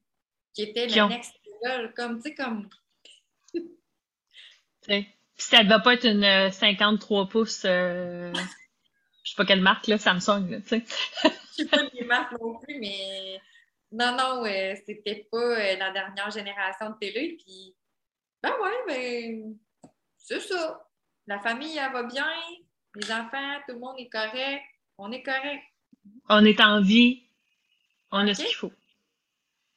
[0.55, 1.93] qui était le next level.
[1.95, 2.69] Comme, tu sais, comme.
[5.37, 8.33] Ça ne va pas être une 53 euh, pouces, euh,
[9.25, 10.85] je sais pas quelle marque, là, Samsung, tu sais.
[11.25, 11.29] je
[11.63, 13.41] sais pas des marques non plus, mais
[13.91, 17.37] non, non, euh, c'était pas la dernière génération de télé.
[17.45, 17.75] Puis,
[18.43, 19.59] ben ouais, ben,
[20.19, 20.89] c'est ça.
[21.27, 22.31] La famille, elle va bien.
[22.95, 24.63] Les enfants, tout le monde est correct.
[24.99, 25.63] On est correct.
[26.29, 27.24] On est en vie.
[28.17, 28.73] On a ce qu'il faut.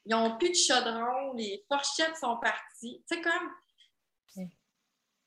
[0.06, 1.34] Ils n'ont plus de chaudron.
[1.34, 3.04] Les fourchettes sont parties.
[3.10, 4.48] Tu sais, comme.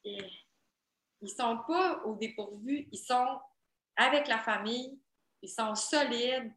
[0.05, 2.89] Ils sont pas au dépourvu.
[2.93, 3.41] Ils sont
[3.97, 4.99] avec la famille.
[5.43, 6.53] Ils sont solides.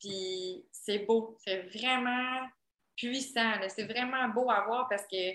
[0.00, 1.38] Puis c'est beau.
[1.44, 2.48] C'est vraiment
[2.96, 3.54] puissant.
[3.68, 5.32] C'est vraiment beau à voir parce que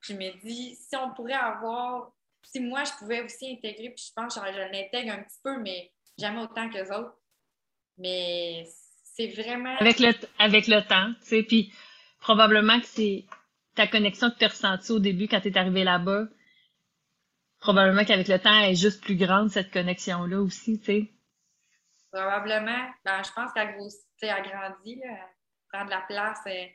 [0.00, 2.14] je me dis, si on pourrait avoir
[2.44, 5.58] si moi, je pouvais aussi intégrer, puis je pense que je l'intègre un petit peu,
[5.58, 7.18] mais jamais autant que les autres.
[7.96, 8.68] Mais
[9.14, 9.76] c'est vraiment.
[9.78, 11.72] Avec le, avec le temps, tu sais, puis
[12.20, 13.24] probablement que c'est
[13.74, 16.24] ta connexion que tu as ressentie au début quand tu es arrivé là-bas.
[17.60, 21.10] Probablement qu'avec le temps, elle est juste plus grande, cette connexion-là aussi, tu sais.
[22.12, 22.90] Probablement.
[23.04, 23.74] Ben, je pense qu'elle
[24.20, 25.18] grandit, elle
[25.72, 26.38] prend de la place.
[26.46, 26.70] Elle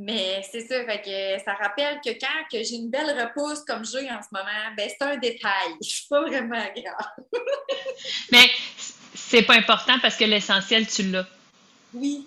[0.00, 3.84] mais c'est ça, fait que ça rappelle que quand que j'ai une belle repousse comme
[3.84, 5.72] j'ai en ce moment, ben c'est un détail.
[5.82, 7.26] C'est pas vraiment grave.
[8.30, 8.48] Mais
[9.14, 11.26] c'est pas important parce que l'essentiel, tu l'as.
[11.94, 12.26] Oui.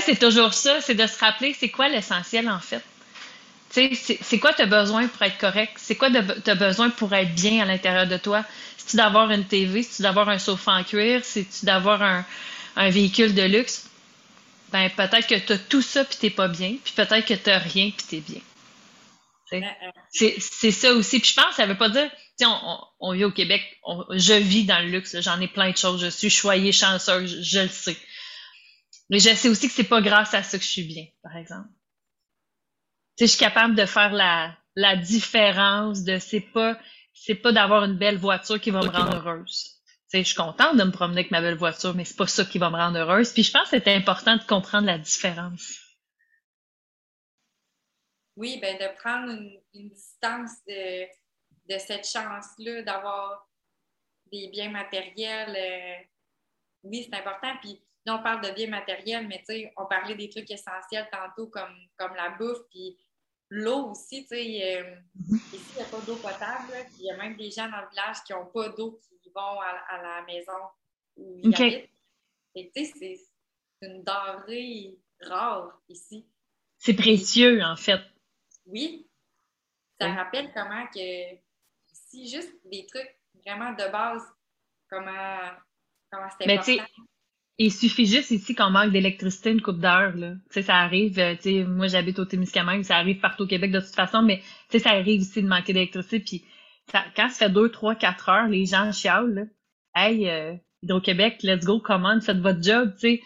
[0.00, 2.82] C'est toujours ça, c'est de se rappeler c'est quoi l'essentiel en fait.
[3.70, 5.74] C'est quoi tu as besoin pour être correct?
[5.76, 8.44] C'est quoi tu as besoin pour être bien à l'intérieur de toi?
[8.76, 9.84] C'est-tu d'avoir une TV?
[9.84, 11.20] C'est-tu d'avoir un sofa en cuir?
[11.24, 12.24] C'est-tu d'avoir un,
[12.76, 13.90] un véhicule de luxe?
[14.72, 17.50] ben peut-être que tu as tout ça puis t'es pas bien, puis peut-être que tu
[17.50, 18.40] rien puis t'es bien.
[20.10, 21.20] C'est ça aussi.
[21.20, 22.10] Puis je pense, ça veut pas dire,
[22.42, 23.62] on, on, vit au Québec,
[24.10, 27.60] je vis dans le luxe, j'en ai plein de choses, je suis choyée, chanceuse, je,
[27.60, 27.96] le sais.
[29.10, 31.36] Mais je sais aussi que c'est pas grâce à ça que je suis bien, par
[31.36, 31.68] exemple.
[33.18, 36.78] Tu je suis capable de faire la, la différence de c'est pas,
[37.12, 39.80] c'est pas d'avoir une belle voiture qui va me rendre heureuse
[40.12, 42.58] je suis contente de me promener avec ma belle voiture, mais c'est pas ça qui
[42.58, 43.32] va me rendre heureuse.
[43.32, 45.78] Puis je pense que c'est important de comprendre la différence.
[48.36, 49.32] Oui, ben de prendre
[49.74, 51.04] une, distance de,
[51.68, 53.48] de, cette chance-là, d'avoir
[54.30, 55.56] des biens matériels.
[55.56, 56.04] Euh,
[56.84, 57.52] oui, c'est important.
[57.60, 61.08] Puis là, on parle de biens matériels, mais tu sais, on parlait des trucs essentiels
[61.12, 62.96] tantôt comme, comme la bouffe, puis
[63.50, 64.78] l'eau aussi, tu sais.
[64.78, 64.96] Euh,
[65.52, 66.72] ici, il n'y a pas d'eau potable.
[66.98, 69.00] Il y a même des gens dans le village qui n'ont pas d'eau
[69.34, 70.52] vont à, la maison
[71.16, 71.90] où ils habitent.
[72.54, 72.92] Et tu sais,
[73.80, 76.26] c'est une denrée rare ici.
[76.78, 78.00] C'est précieux, en fait.
[78.70, 79.06] Oui.
[80.00, 81.36] Ça rappelle comment que
[81.92, 83.14] si juste des trucs
[83.44, 84.22] vraiment de base,
[84.88, 85.38] comment,
[86.10, 86.84] comment c'était important.
[87.58, 90.14] Il suffit juste ici qu'on manque d'électricité une coupe d'heure.
[90.14, 93.46] Tu sais, ça arrive, euh, tu sais, moi j'habite au Témiscamingue, ça arrive partout au
[93.46, 96.20] Québec de toute façon, mais tu sais, ça arrive ici de manquer d'électricité.
[96.20, 96.44] Puis
[97.14, 99.42] quand ça fait deux, trois, quatre heures, les gens chialent, là.
[99.94, 103.22] Hey, euh, Hydro-Québec, let's go, commande, faites votre job, tu sais.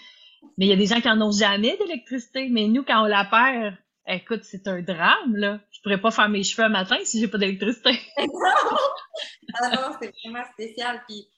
[0.59, 2.49] Mais il y a des gens qui en ont jamais d'électricité.
[2.49, 5.61] Mais nous, quand on la perd, écoute, c'est un drame, là.
[5.71, 7.99] Je pourrais pas faire mes cheveux un matin si j'ai pas d'électricité.
[8.19, 11.03] non, c'est vraiment spécial.
[11.09, 11.29] Puis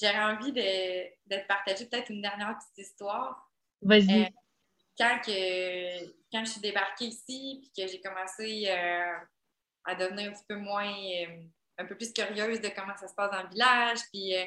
[0.00, 3.50] j'aurais envie de, de te partager peut-être une dernière petite histoire.
[3.82, 4.24] Vas-y.
[4.24, 4.28] Euh,
[4.98, 9.16] quand, que, quand je suis débarquée ici, puis que j'ai commencé euh,
[9.84, 10.92] à devenir un petit peu moins
[11.78, 14.44] un peu plus curieuse de comment ça se passe dans le village, puis euh,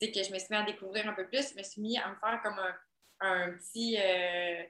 [0.00, 2.08] que je me suis mis à découvrir un peu plus, je me suis mis à
[2.08, 2.58] me faire comme
[3.20, 4.62] un, petit euh,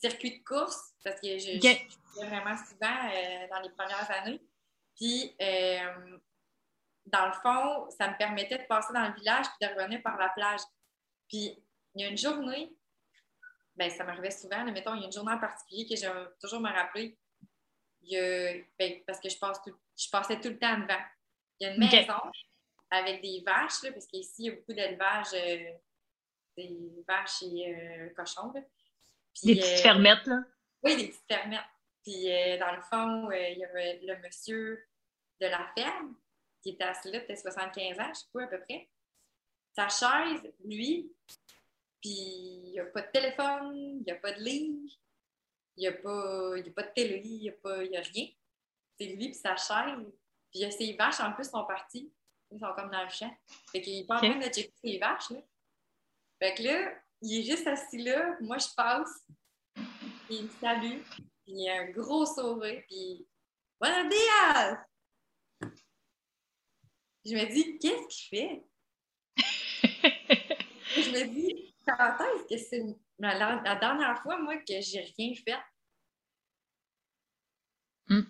[0.00, 4.40] circuit de course, parce que je, je, vraiment souvent euh, dans les premières années.
[4.96, 5.34] Puis,
[7.06, 10.18] dans le fond, ça me permettait de passer dans le village puis de revenir par
[10.18, 10.60] la plage.
[11.28, 11.56] Puis,
[11.94, 12.72] il y a une journée,
[13.76, 16.06] ben, ça m'arrivait souvent, mais mettons, il y a une journée en particulier que je
[16.06, 17.16] vais toujours me rappeler.
[18.10, 19.60] Ben, parce que je, passe
[19.96, 21.02] je passais tout le temps devant.
[21.60, 22.20] Il y a une maison
[22.90, 25.72] avec des vaches, parce qu'ici, il y a beaucoup d'élevage euh,
[26.56, 28.08] des vaches et euh,
[29.46, 30.42] des petites euh, fermettes, là?
[30.82, 31.60] Oui, des petites fermettes.
[32.02, 32.24] Puis,
[32.58, 34.86] dans le fond, il y avait le monsieur
[35.40, 36.16] de la ferme
[36.62, 38.88] qui était assis là, peut-être 75 ans, je sais pas, à peu près.
[39.74, 41.12] Sa chaise, lui,
[42.00, 44.88] puis il n'y a pas de téléphone, il n'y a pas de ligne,
[45.76, 48.28] il n'y a, pas, a pas de télé, il n'y a, a rien.
[48.98, 50.12] C'est lui puis sa chaise.
[50.50, 52.12] Puis a ses vaches, en plus, sont parties.
[52.50, 53.32] Ils sont comme dans le champ.
[53.70, 55.40] Fait qu'il est pas en train de checker ses vaches, là.
[56.40, 56.92] Fait que là,
[57.22, 58.36] il est juste assis là.
[58.40, 59.26] Moi, je passe.
[59.74, 61.02] Puis il me salue.
[61.44, 62.82] Puis il a un gros sourire.
[62.88, 63.26] Puis
[63.80, 64.78] Buenos!
[67.24, 68.64] Je me dis, qu'est-ce qu'il fait?
[70.96, 72.84] je me dis, quand est-ce que c'est
[73.18, 75.60] la, dernière fois, moi, que j'ai rien fait?
[78.08, 78.22] Hmm.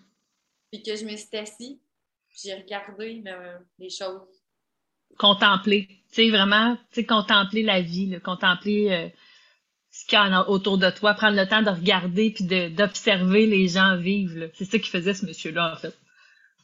[0.71, 1.81] Puis que je me suis assis
[2.31, 3.23] j'ai regardé
[3.77, 4.38] les choses.
[5.17, 9.09] Contempler, tu sais, vraiment, tu sais, contempler la vie, contempler euh,
[9.91, 13.67] ce qu'il y a autour de toi, prendre le temps de regarder puis d'observer les
[13.67, 14.49] gens vivre.
[14.53, 15.97] C'est ça qui faisait ce monsieur-là, en fait.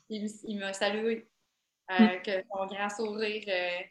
[0.10, 1.28] Il, m'a salué,
[1.92, 2.22] euh, mm.
[2.22, 3.44] que son grand sourire.
[3.48, 3.84] Euh...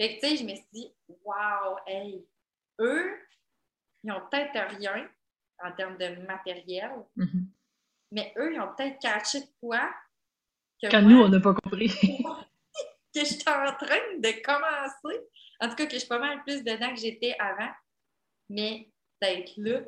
[0.00, 0.88] Fait que, tu sais, je me suis dit,
[1.24, 2.24] wow, hey,
[2.80, 3.10] eux,
[4.04, 5.08] ils ont peut-être rien
[5.64, 7.44] en termes de matériel, mm-hmm.
[8.12, 9.88] mais eux, ils ont peut-être caché de quoi
[10.90, 11.92] que nous, on n'a pas compris.
[13.14, 15.20] que je suis en train de commencer.
[15.60, 17.70] En tout cas, que je suis pas mal plus dedans que j'étais avant.
[18.48, 18.90] Mais
[19.20, 19.80] d'être là.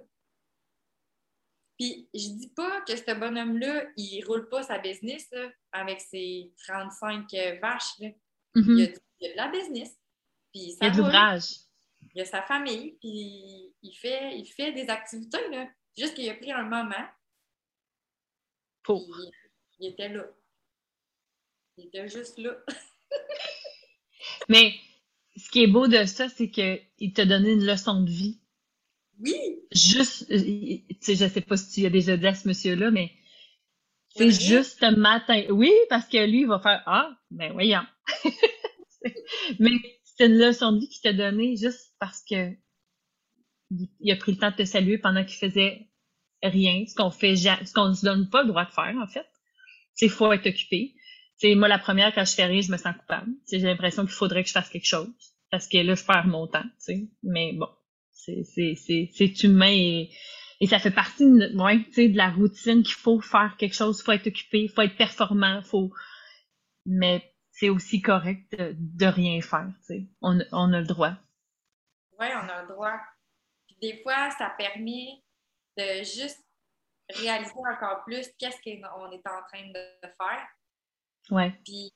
[1.78, 5.28] Puis, je dis pas que ce bonhomme-là, il roule pas sa business
[5.72, 7.28] avec ses 35
[7.60, 7.98] vaches.
[7.98, 8.08] Là.
[8.54, 9.00] Mm-hmm.
[9.20, 9.98] il, a, de la business.
[10.52, 11.56] Puis, il y a de l'ouvrage.
[12.14, 15.48] Il a sa famille, puis il fait, il fait des activités.
[15.48, 15.68] Là.
[15.96, 17.08] Juste qu'il a pris un moment.
[18.84, 19.04] Pour.
[19.78, 20.24] il était là.
[21.76, 22.56] Il était juste là.
[24.48, 24.74] Mais
[25.36, 28.40] ce qui est beau de ça, c'est qu'il t'a donné une leçon de vie.
[29.20, 29.34] Oui.
[29.72, 32.90] Juste, euh, tu sais, je sais pas si tu as déjà dit à ce monsieur-là,
[32.90, 33.12] mais
[34.16, 35.42] c'est juste un matin.
[35.50, 37.82] Oui, parce que lui, il va faire Ah, ben voyons.
[39.58, 39.72] mais
[40.04, 42.52] c'est une leçon de vie qu'il t'a donnée juste parce que
[44.00, 45.88] il a pris le temps de te saluer pendant qu'il faisait
[46.42, 49.06] rien, ce qu'on fait, ce qu'on ne se donne pas le droit de faire, en
[49.06, 49.26] fait.
[49.94, 50.94] C'est faut être occupé.
[51.36, 53.30] C'est moi la première quand je fais rien, je me sens coupable.
[53.50, 55.08] J'ai l'impression qu'il faudrait que je fasse quelque chose
[55.50, 57.08] parce que là je perds mon temps, sais.
[57.22, 57.68] Mais bon,
[58.12, 60.06] c'est humain
[60.60, 64.28] et ça fait partie de, de la routine qu'il faut faire quelque chose, faut être
[64.28, 65.92] occupé, faut être performant, faut
[66.86, 69.68] mais c'est aussi correct de, rien faire,
[70.20, 71.12] On, on a le droit.
[72.18, 72.98] Oui, on a le droit.
[73.66, 75.22] Puis des fois, ça permet
[75.76, 76.44] de juste
[77.10, 80.48] réaliser encore plus qu'est-ce qu'on est en train de faire
[81.30, 81.52] Ouais.
[81.64, 81.92] Puis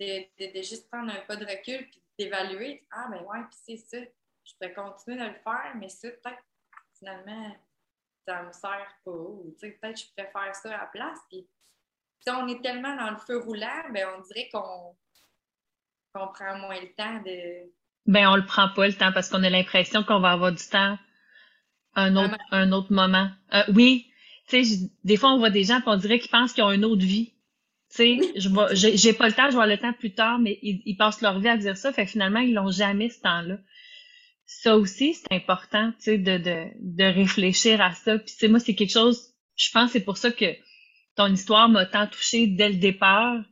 [0.00, 2.82] de, de, juste prendre un pas de recul puis d'évaluer.
[2.90, 4.04] Ah, ben ouais, puis c'est ça.
[4.44, 6.42] Je peux continuer de le faire, mais ça, peut-être,
[6.98, 7.56] finalement,
[8.26, 9.10] ça me sert pas.
[9.10, 11.18] Ou, peut-être je pourrais faire ça à la place.
[11.30, 11.46] Puis,
[12.20, 14.96] si on est tellement dans le feu roulant, ben on dirait qu'on
[16.12, 17.70] prend moins le temps de.
[18.06, 20.64] Ben, on le prend pas le temps parce qu'on a l'impression qu'on va avoir du
[20.68, 20.98] temps
[21.94, 23.30] un autre, un autre moment.
[23.54, 24.10] Euh, oui,
[24.48, 26.72] tu sais, des fois, on voit des gens et on dirait qu'ils pensent qu'ils ont
[26.72, 27.33] une autre vie
[27.96, 30.96] sais, je vois, j'ai pas le temps, je vois le temps plus tard, mais ils,
[30.96, 33.58] passent leur vie à dire ça, fait que finalement, ils l'ont jamais ce temps-là.
[34.46, 38.18] Ça aussi, c'est important, tu sais, de, de, de réfléchir à ça.
[38.18, 40.46] Puis, tu sais, moi, c'est quelque chose, je pense c'est pour ça que
[41.16, 43.42] ton histoire m'a tant touchée dès le départ,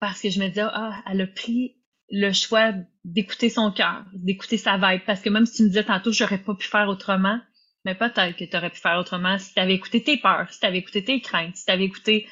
[0.00, 1.76] parce que je me disais, ah, elle a pris
[2.10, 2.72] le choix
[3.04, 5.02] d'écouter son cœur, d'écouter sa vibe.
[5.06, 7.40] Parce que même si tu me disais tantôt, j'aurais pas pu faire autrement,
[7.84, 10.60] mais peut-être que tu aurais pu faire autrement si tu avais écouté tes peurs, si
[10.60, 12.26] tu avais écouté tes craintes, si tu avais écouté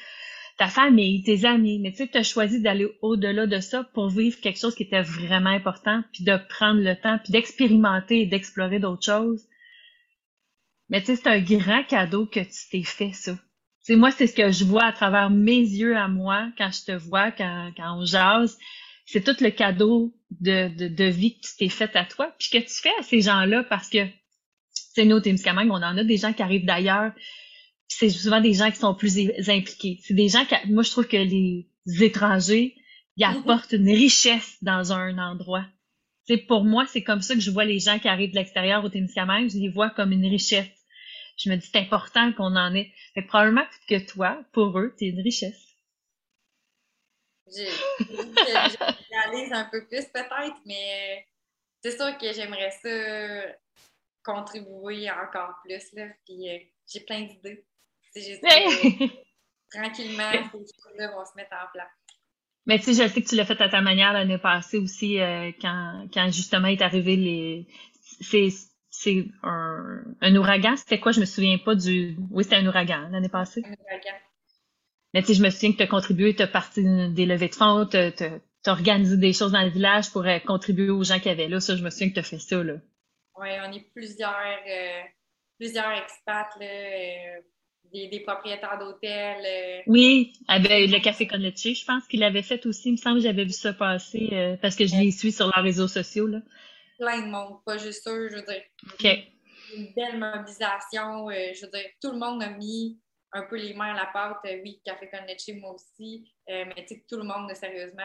[0.57, 4.09] ta famille, tes amis, mais tu sais, tu as choisi d'aller au-delà de ça pour
[4.09, 8.25] vivre quelque chose qui était vraiment important, puis de prendre le temps, puis d'expérimenter et
[8.25, 9.43] d'explorer d'autres choses.
[10.89, 13.33] Mais tu sais, c'est un grand cadeau que tu t'es fait, ça.
[13.33, 16.71] Tu sais, moi, c'est ce que je vois à travers mes yeux à moi quand
[16.71, 18.57] je te vois, quand, quand on jase.
[19.05, 22.49] C'est tout le cadeau de, de, de vie que tu t'es fait à toi, puis
[22.49, 23.99] que tu fais à ces gens-là parce que,
[24.71, 27.11] c'est nous, Témiscamingue, on en a des gens qui arrivent d'ailleurs,
[27.87, 29.17] c'est souvent des gens qui sont plus
[29.47, 29.99] impliqués.
[30.03, 31.67] C'est des gens qui, moi, je trouve que les
[32.01, 32.75] étrangers,
[33.17, 33.37] ils mhm.
[33.37, 35.65] apportent une richesse dans un endroit.
[36.27, 38.83] C'est pour moi, c'est comme ça que je vois les gens qui arrivent de l'extérieur
[38.83, 40.67] au Témiscamingue, je les vois comme une richesse.
[41.37, 42.91] Je me dis, c'est important qu'on en ait.
[43.13, 45.61] Fait probablement que toi, pour eux, t'es une richesse.
[47.47, 47.63] Je,
[49.53, 51.27] un peu plus peut-être, mais
[51.83, 53.53] c'est sûr que j'aimerais ça
[54.23, 56.57] contribuer encore plus, là, puis euh,
[56.87, 57.63] j'ai plein d'idées.
[58.15, 58.41] C'est juste
[59.71, 61.89] tranquillement, ces choses-là vont se mettre en place.
[62.65, 65.19] Mais tu sais, je sais que tu l'as fait à ta manière l'année passée aussi,
[65.19, 67.67] euh, quand, quand justement est arrivé les.
[68.21, 68.49] C'est,
[68.89, 70.75] c'est un, un ouragan.
[70.77, 71.11] C'était quoi?
[71.11, 72.17] Je me souviens pas du.
[72.31, 73.61] Oui, c'était un ouragan l'année passée.
[73.65, 74.17] Un ouragan.
[75.13, 77.49] Mais tu sais, je me souviens que tu as contribué, tu as parti des levées
[77.49, 78.39] de fonds, tu as
[78.71, 81.59] organisé des choses dans le village pour euh, contribuer aux gens qui avaient là.
[81.59, 82.63] Ça, je me souviens que tu as fait ça.
[82.63, 82.73] Là.
[83.37, 84.35] Oui, on est plusieurs,
[84.67, 85.01] euh,
[85.59, 86.65] plusieurs expats là,
[87.93, 89.45] des, propriétaires d'hôtels.
[89.45, 89.81] Euh.
[89.87, 92.89] Oui, avec le Café Conlettier, je pense qu'il l'avait fait aussi.
[92.89, 95.45] Il me semble que j'avais vu ça passer euh, parce que je les suis sur
[95.47, 96.27] leurs réseaux sociaux.
[96.27, 96.39] Là.
[96.99, 98.61] Plein de monde, pas juste eux, je veux dire.
[98.93, 99.07] OK.
[99.75, 101.29] Une belle mobilisation.
[101.29, 102.99] Euh, je veux dire, tout le monde a mis
[103.33, 104.37] un peu les mains à la pâte.
[104.63, 106.25] oui, Café Conlettier, moi aussi.
[106.47, 108.03] mais tu sais, tout le monde, sérieusement.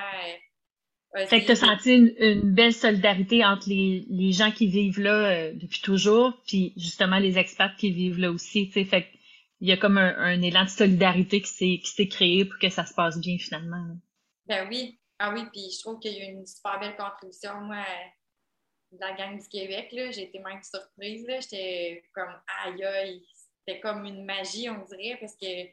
[1.29, 5.53] fait que tu as senti une, belle solidarité entre les, les gens qui vivent là
[5.53, 8.67] depuis toujours, puis justement les expats qui vivent là aussi.
[8.67, 9.20] Fait que
[9.61, 12.71] il y a comme un, élan de solidarité qui s'est qui s'est créé pour que
[12.71, 13.97] ça se passe bien finalement.
[14.47, 17.61] Ben oui, ah oui, puis je trouve qu'il y a eu une super belle contribution
[17.61, 17.85] moi
[18.93, 22.35] de la gang du Québec là, j'ai été même surprise là, j'étais comme
[22.65, 23.23] aïe aïe,
[23.59, 25.69] c'était comme une magie on dirait parce que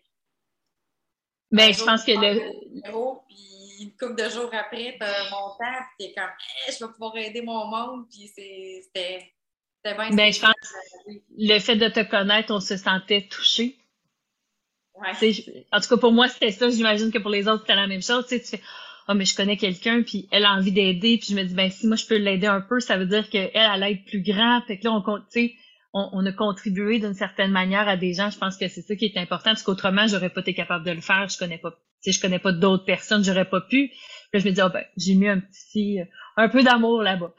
[1.52, 3.22] ben, je pense que le.
[3.28, 6.30] Puis une couple de jours après, t'as un montant, puis t'es comme,
[6.68, 9.32] eh, je vais pouvoir aider mon monde, puis c'était.
[9.94, 10.10] Bien.
[10.12, 10.54] Ben, je pense
[11.38, 13.78] le fait de te connaître, on se sentait touché.
[14.96, 15.32] Ouais.
[15.72, 16.70] En tout cas, pour moi, c'était ça.
[16.70, 18.26] J'imagine que pour les autres, c'était la même chose.
[18.28, 18.62] Tu sais, tu fais,
[19.08, 21.70] oh, mais je connais quelqu'un, puis elle a envie d'aider, puis je me dis, ben,
[21.70, 24.62] si moi, je peux l'aider un peu, ça veut dire qu'elle, elle aide plus grand.
[24.68, 25.54] Fait que là, on compte, tu sais,
[25.94, 28.30] on, a contribué d'une certaine manière à des gens.
[28.30, 30.92] Je pense que c'est ça qui est important, parce qu'autrement, j'aurais pas été capable de
[30.92, 31.28] le faire.
[31.30, 33.92] Je connais pas, si je connais pas d'autres personnes, j'aurais pas pu.
[34.32, 36.00] Puis je me dis, oh, ben, j'ai mis un petit,
[36.36, 37.34] un peu d'amour là-bas.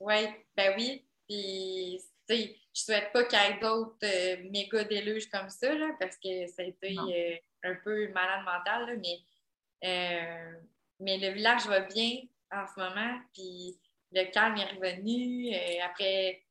[0.00, 1.03] Oui, ben oui.
[1.28, 5.74] Puis, tu sais, je souhaite pas qu'il y ait d'autres euh, méga déluges comme ça,
[5.74, 10.58] là, parce que ça a été euh, un peu malade mental, là, mais,
[11.00, 12.20] mais le village va bien
[12.52, 13.78] en ce moment, puis
[14.12, 15.54] le calme est revenu.
[15.82, 16.44] après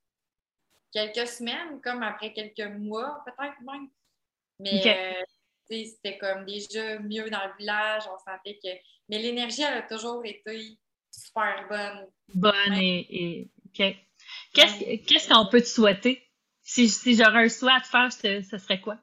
[0.93, 3.89] quelques semaines, comme après quelques mois, peut-être même.
[4.59, 5.23] Mais euh,
[5.65, 8.69] c'était comme déjà mieux dans le village, on sentait que.
[9.09, 10.77] Mais l'énergie, elle a toujours été
[11.11, 12.07] super bonne.
[12.33, 13.49] Bonne et.
[14.53, 16.23] Qu'est-ce qu'on peut te souhaiter?
[16.61, 18.97] Si, si j'aurais un souhait à te faire, ce, serait quoi?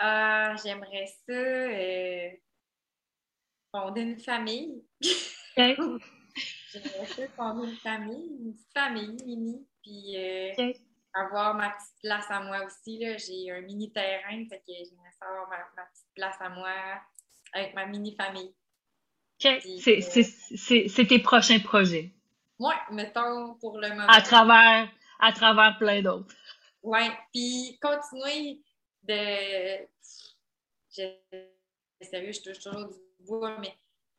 [0.00, 2.30] Euh, J'aimerais ça euh,
[3.70, 4.82] fonder une famille.
[5.56, 9.66] J'aimerais ça fonder une famille, une petite famille mini.
[9.82, 10.72] Puis euh,
[11.12, 13.02] avoir ma petite place à moi aussi.
[13.18, 16.72] J'ai un mini terrain, fait que j'aimerais avoir ma, petite place à moi
[17.52, 18.54] avec ma mini famille.
[19.38, 22.14] C'est tes prochains projets.
[22.60, 24.06] Oui, mettons pour le moment.
[24.06, 24.86] À travers,
[25.18, 26.34] à travers plein d'autres.
[26.82, 27.00] Oui,
[27.32, 28.60] puis continuer
[29.02, 29.86] de.
[30.94, 31.08] Je...
[32.02, 33.74] Sérieux, je touche toujours du bois, mais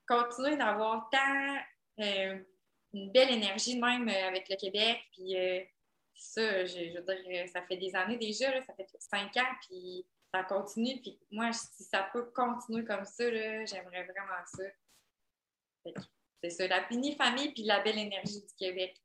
[0.07, 1.57] continuer d'avoir tant
[1.99, 2.39] euh,
[2.93, 4.99] une belle énergie même euh, avec le Québec.
[5.13, 5.63] Puis euh,
[6.15, 10.03] ça, je, veux dire, ça fait des années déjà, ça fait cinq ans, puis
[10.33, 10.99] ça continue.
[10.99, 13.29] Puis moi, si ça peut continuer comme ça,
[13.65, 15.93] j'aimerais vraiment ça.
[16.43, 18.95] C'est ça, la mini famille puis la belle énergie du Québec.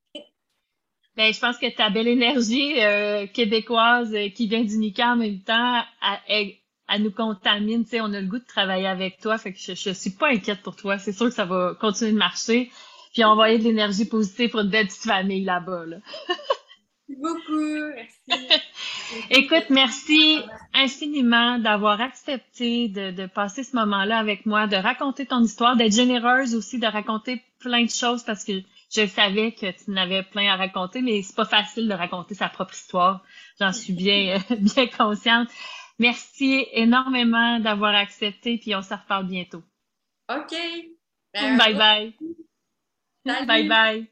[1.17, 5.41] Ben, je pense que ta belle énergie euh, québécoise qui vient du Nika en même
[5.41, 5.83] temps,
[6.29, 6.53] elle,
[7.01, 7.87] nous contamine.
[7.87, 9.39] Tu on a le goût de travailler avec toi.
[9.39, 10.99] Fait que je, je suis pas inquiète pour toi.
[10.99, 12.71] C'est sûr que ça va continuer de marcher
[13.15, 15.87] puis envoyer de l'énergie positive pour une belle petite famille là-bas.
[15.87, 15.97] Là.
[17.09, 17.93] Merci beaucoup.
[18.28, 18.62] Merci.
[19.31, 20.41] Écoute, merci
[20.74, 25.95] infiniment d'avoir accepté de, de, passer ce moment-là avec moi, de raconter ton histoire, d'être
[25.95, 28.53] généreuse aussi, de raconter plein de choses parce que
[28.95, 32.49] je savais que tu n'avais plein à raconter, mais c'est pas facile de raconter sa
[32.49, 33.23] propre histoire.
[33.61, 35.49] J'en suis bien, bien consciente.
[35.99, 39.62] Merci énormément d'avoir accepté, puis on se reparle bientôt.
[40.28, 40.55] OK.
[41.33, 42.15] bye bye.
[43.24, 44.11] Bye bye.